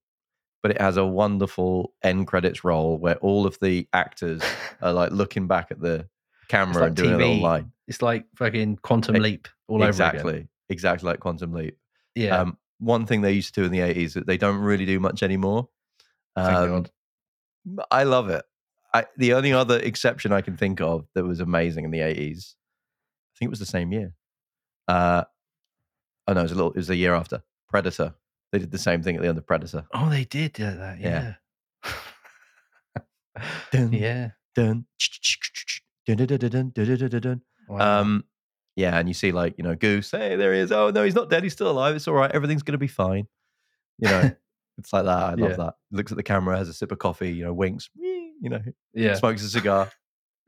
[0.63, 4.43] but it has a wonderful end credits roll where all of the actors
[4.83, 6.09] are like looking back at the
[6.49, 7.41] camera like and doing TV.
[7.41, 7.73] line.
[7.89, 10.49] It's like fucking Quantum E- Leap all over exactly, again.
[10.69, 11.77] exactly like Quantum Leap.
[12.15, 14.87] Yeah, Um, one thing they used to do in the 80s that they don't really
[14.87, 15.69] do much anymore.
[16.37, 16.87] Um.
[17.91, 18.45] I love it.
[18.95, 22.55] I, the only other exception I can think of that was amazing in the 80s,
[22.55, 24.15] I think it was the same year.
[24.89, 25.25] Uh,
[26.27, 26.71] oh no, it was a little.
[26.73, 28.15] It was a year after Predator.
[28.53, 29.87] They did the same thing at the end of Predator.
[29.95, 31.01] Oh, they did do that.
[31.01, 31.35] Yeah.
[33.73, 33.89] Yeah.
[33.91, 34.31] yeah.
[38.77, 40.11] Yeah, and you see like you know Goose.
[40.11, 40.73] Hey, there he is.
[40.73, 41.43] Oh no, he's not dead.
[41.43, 41.97] He's still alive.
[41.97, 42.31] It's all right.
[42.31, 43.27] Everything's gonna be fine.
[43.99, 44.31] You know,
[44.79, 45.19] it's like that.
[45.19, 45.57] I love yeah.
[45.57, 45.75] that.
[45.91, 47.31] Looks at the camera, has a sip of coffee.
[47.31, 47.91] You know, winks.
[47.97, 48.61] You know,
[48.95, 49.15] yeah.
[49.15, 49.91] Smokes a cigar.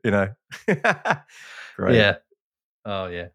[0.03, 0.29] you know,
[1.75, 1.95] great.
[1.95, 2.15] Yeah.
[2.85, 3.27] Oh yeah.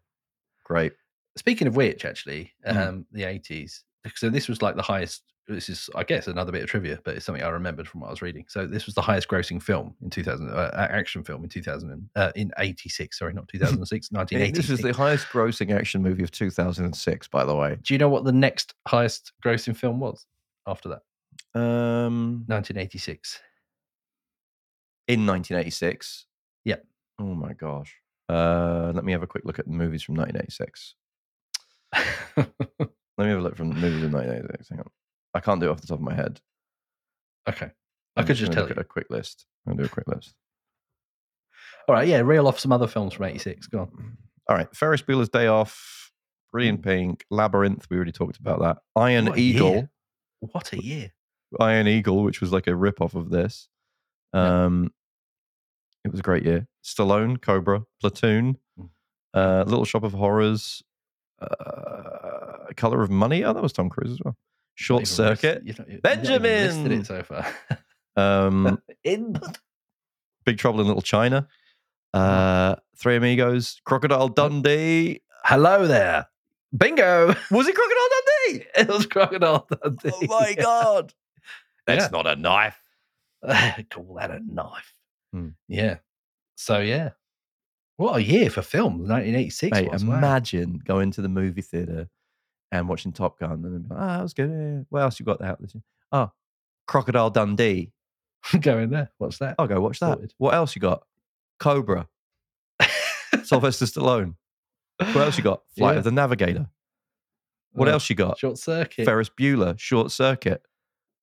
[0.65, 0.93] Great.
[1.37, 2.77] Speaking of which, actually, mm-hmm.
[2.77, 3.05] um, mm.
[3.11, 3.83] the eighties.
[4.15, 5.23] So this was like the highest.
[5.47, 8.07] This is, I guess, another bit of trivia, but it's something I remembered from what
[8.07, 8.45] I was reading.
[8.47, 12.31] So this was the highest grossing film in 2000, uh, action film in 2000, uh,
[12.35, 13.17] in 86.
[13.17, 17.55] Sorry, not 2006 1986 This was the highest grossing action movie of 2006, by the
[17.55, 17.77] way.
[17.81, 20.27] Do you know what the next highest grossing film was
[20.67, 21.01] after that?
[21.59, 23.39] Um, 1986.
[25.07, 26.25] in 1986.
[26.65, 26.85] Yep.
[27.19, 27.95] Oh my gosh.
[28.29, 30.93] Uh, let me have a quick look at the movies from 1986.
[33.19, 34.69] Let me have a look from the movies in 1986.
[34.69, 34.85] Hang on.
[35.35, 36.39] I can't do it off the top of my head.
[37.47, 37.69] okay.
[38.15, 38.79] I I'm could just gonna tell look you.
[38.79, 39.45] at a quick list.
[39.67, 40.33] I'll do a quick list.
[41.87, 42.07] All right.
[42.07, 42.19] Yeah.
[42.21, 43.67] Reel off some other films from 86.
[43.67, 44.17] Go on.
[44.49, 44.73] All right.
[44.75, 46.11] Ferris Bueller's Day Off,
[46.51, 47.85] Brilliant Pink, Labyrinth.
[47.89, 48.77] We already talked about that.
[48.95, 49.69] Iron What a Eagle.
[49.71, 49.89] year.
[50.39, 51.11] What a year.
[51.59, 53.67] Iron Eagle, which was like a rip off of this.
[54.33, 54.65] Yeah.
[54.65, 54.93] Um,
[56.05, 56.67] it was a great year.
[56.83, 58.89] Stallone, Cobra, Platoon, Mm.
[59.33, 60.81] uh, Little Shop of Horrors,
[61.41, 63.43] uh, Color of Money.
[63.43, 64.35] Oh, that was Tom Cruise as well.
[64.75, 66.91] Short Not even list- Circuit, you don't- you've not Benjamin!
[66.91, 67.45] it so far.
[68.15, 69.39] um, In
[70.45, 71.47] Big Trouble in Little China,
[72.13, 75.21] uh, Three Amigos, Crocodile Dundee.
[75.43, 76.27] Hello there.
[76.77, 77.27] Bingo.
[77.51, 78.09] Was it Crocodile
[78.55, 78.65] Dundee?
[78.77, 80.11] It was Crocodile Dundee.
[80.13, 81.13] Oh my god,
[81.87, 82.09] that's Yeah.
[82.11, 82.81] not a knife.
[83.89, 84.93] Call that a knife.
[85.33, 85.49] Hmm.
[85.67, 85.97] Yeah.
[86.55, 87.11] So, yeah.
[87.99, 89.09] What a year for films.
[89.09, 90.05] 1986 Mate, was.
[90.05, 90.17] wow.
[90.17, 92.07] imagine going to the movie theater
[92.71, 94.49] and watching Top Gun and then be like, ah, that was good.
[94.49, 94.83] yeah.
[94.89, 95.83] What else you got out this year?
[96.13, 96.31] Oh,
[96.87, 97.91] Crocodile Dundee.
[98.61, 99.11] Go in there.
[99.17, 99.55] What's that?
[99.59, 100.13] I'll go watch that.
[100.13, 100.33] Sorted.
[100.37, 101.03] What else you got?
[101.59, 102.07] Cobra.
[103.43, 104.35] Sylvester Stallone.
[104.97, 105.63] What else you got?
[105.77, 105.97] Flight Yeah.
[105.97, 106.67] of the Navigator.
[107.73, 108.39] What Oh, else you got?
[108.39, 109.03] Short circuit.
[109.05, 110.61] Ferris Bueller, Short Circuit.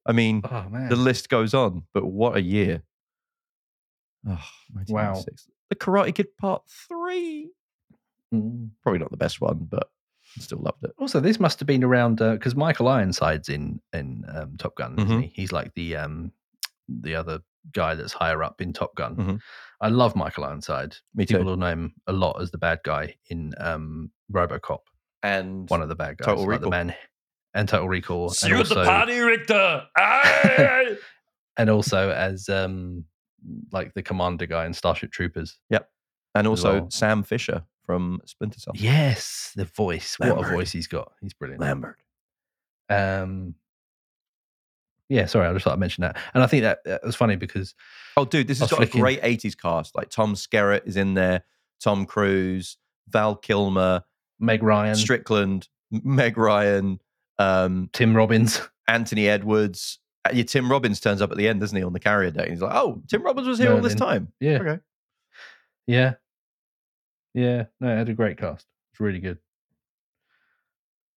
[0.06, 2.82] I mean, oh, the list goes on, but what a year.
[4.28, 4.38] Oh,
[4.72, 5.48] 1996.
[5.70, 7.50] The Karate Kid Part 3.
[8.34, 8.70] Mm.
[8.82, 9.88] Probably not the best one, but
[10.36, 10.92] I still loved it.
[10.98, 15.08] Also, this must have been around because Michael Ironside's in in um, Top Gun, isn't
[15.08, 15.22] Mhm.
[15.22, 15.28] he?
[15.34, 16.32] He's like the um,
[16.88, 17.40] the other
[17.72, 19.16] guy that's higher up in Top Gun.
[19.16, 19.40] Mhm.
[19.80, 20.96] I love Michael Ironside.
[21.14, 21.46] Me People too.
[21.46, 24.80] will know him a lot as the bad guy in um, RoboCop,
[25.22, 26.70] And one of the bad guys, Total like the Recall.
[26.70, 26.94] man,
[27.54, 29.86] and Total Recall, See and you at the party, Richter.
[31.58, 33.04] And also as um,
[33.72, 35.58] like the commander guy in Starship Troopers.
[35.70, 35.88] Yep.
[36.34, 36.90] And also well.
[36.90, 38.74] Sam Fisher from Splinter Cell.
[38.76, 40.16] Yes, the voice.
[40.18, 41.12] What a voice he's got.
[41.20, 41.60] He's brilliant.
[41.62, 41.96] Lambert.
[42.90, 43.54] Um,
[45.08, 46.16] yeah, sorry, I just thought I'd mention that.
[46.34, 47.74] And I think that, that was funny because
[48.16, 49.94] Oh, dude, this has got flicking- a great 80s cast.
[49.94, 51.44] Like Tom Skerritt is in there,
[51.80, 52.76] Tom Cruise,
[53.08, 54.02] Val Kilmer,
[54.40, 57.00] Meg Ryan, Strickland, Meg Ryan,
[57.38, 58.60] um, Tim Robbins.
[58.88, 59.98] Anthony Edwards.
[60.26, 62.42] Uh, Yeah, Tim Robbins turns up at the end, doesn't he, on the carrier day?
[62.42, 64.32] And he's like, oh, Tim Robbins was here all this time.
[64.40, 64.58] Yeah.
[64.58, 64.78] Okay.
[65.86, 66.14] Yeah.
[67.34, 67.64] Yeah.
[67.80, 68.66] No, it had a great cast.
[68.92, 69.38] It's really good.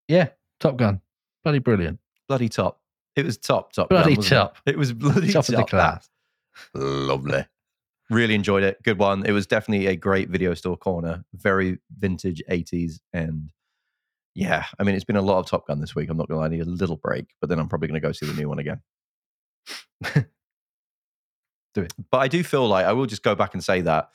[0.08, 0.28] Yeah.
[0.58, 1.00] Top Gun.
[1.44, 1.98] Bloody brilliant.
[2.28, 2.80] Bloody top.
[3.16, 3.88] It was top, top.
[3.88, 4.22] Bloody it?
[4.22, 4.56] top.
[4.66, 5.54] It was bloody Top top.
[5.54, 6.08] of the class.
[6.74, 7.44] Lovely.
[8.10, 8.82] Really enjoyed it.
[8.82, 9.24] Good one.
[9.24, 11.24] It was definitely a great video store corner.
[11.34, 13.00] Very vintage 80s.
[13.12, 13.50] And
[14.34, 16.08] yeah, I mean, it's been a lot of Top Gun this week.
[16.10, 18.00] I'm not going to lie, I need a little break, but then I'm probably going
[18.00, 18.80] to go see the new one again.
[21.74, 21.92] Do it.
[22.10, 24.10] But I do feel like I will just go back and say that.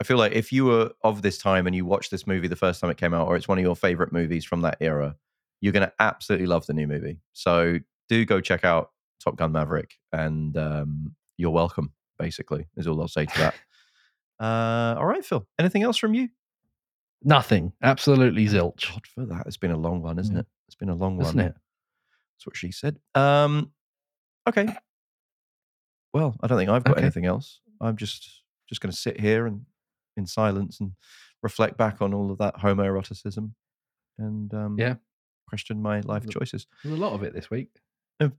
[0.00, 2.56] I feel like if you were of this time and you watched this movie the
[2.56, 5.16] first time it came out, or it's one of your favorite movies from that era,
[5.60, 7.18] you're going to absolutely love the new movie.
[7.32, 8.90] So do go check out
[9.24, 11.92] Top Gun Maverick, and um, you're welcome.
[12.18, 13.54] Basically, is all I'll say to that.
[14.44, 15.46] uh, all right, Phil.
[15.58, 16.28] Anything else from you?
[17.22, 17.72] Nothing.
[17.82, 18.90] Absolutely zilch.
[18.90, 20.40] God, for that, it's been a long one, isn't Mm.
[20.40, 20.46] it?
[20.66, 21.46] It's been a long Isn't one.
[21.46, 21.54] it?
[22.36, 22.98] That's what she said.
[23.14, 23.72] Um,
[24.48, 24.68] okay.
[26.12, 27.02] Well, I don't think I've got Okay.
[27.02, 27.60] anything else.
[27.80, 29.62] I'm just just going to sit here and
[30.16, 30.92] in silence and
[31.42, 33.52] reflect back on all of that homoeroticism
[34.18, 34.96] and um, Yeah.
[35.48, 36.66] question my life There's choices.
[36.84, 37.68] There's a lot of it this week.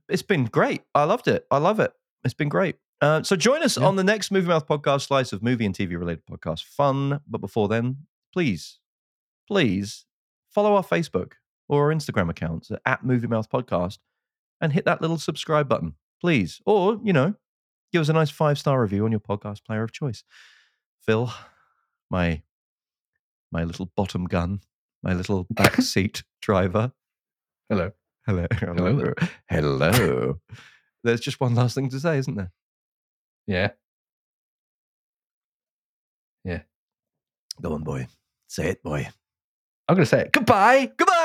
[0.08, 0.82] It's been great.
[0.94, 1.46] I loved it.
[1.50, 1.92] I love it.
[2.22, 2.76] It's been great.
[3.00, 3.86] Uh, so join us Yeah.
[3.86, 7.20] on the next Movie Mouth podcast, slice of movie and TV related podcast fun.
[7.26, 8.78] But before then, please,
[9.48, 10.04] please
[10.50, 11.32] follow our Facebook.
[11.68, 13.98] or our Instagram accounts at Movie Mouth Podcast
[14.60, 16.60] and hit that little subscribe button, please.
[16.66, 17.36] Or, you know,
[17.92, 20.24] give us a nice five star review on your podcast player of choice.
[21.04, 21.32] Phil,
[22.10, 22.42] my
[23.52, 24.60] my little bottom gun,
[25.02, 26.92] my little backseat driver.
[27.68, 27.92] Hello.
[28.26, 28.46] Hello.
[28.52, 29.14] Hello
[29.48, 30.40] Hello.
[31.04, 32.52] There's just one last thing to say, isn't there?
[33.46, 33.70] Yeah.
[36.44, 36.60] Yeah.
[37.60, 38.06] Go on, boy.
[38.48, 39.08] Say it, boy.
[39.88, 40.32] I'm going to say it.
[40.32, 40.92] Goodbye.
[40.96, 41.19] Goodbye.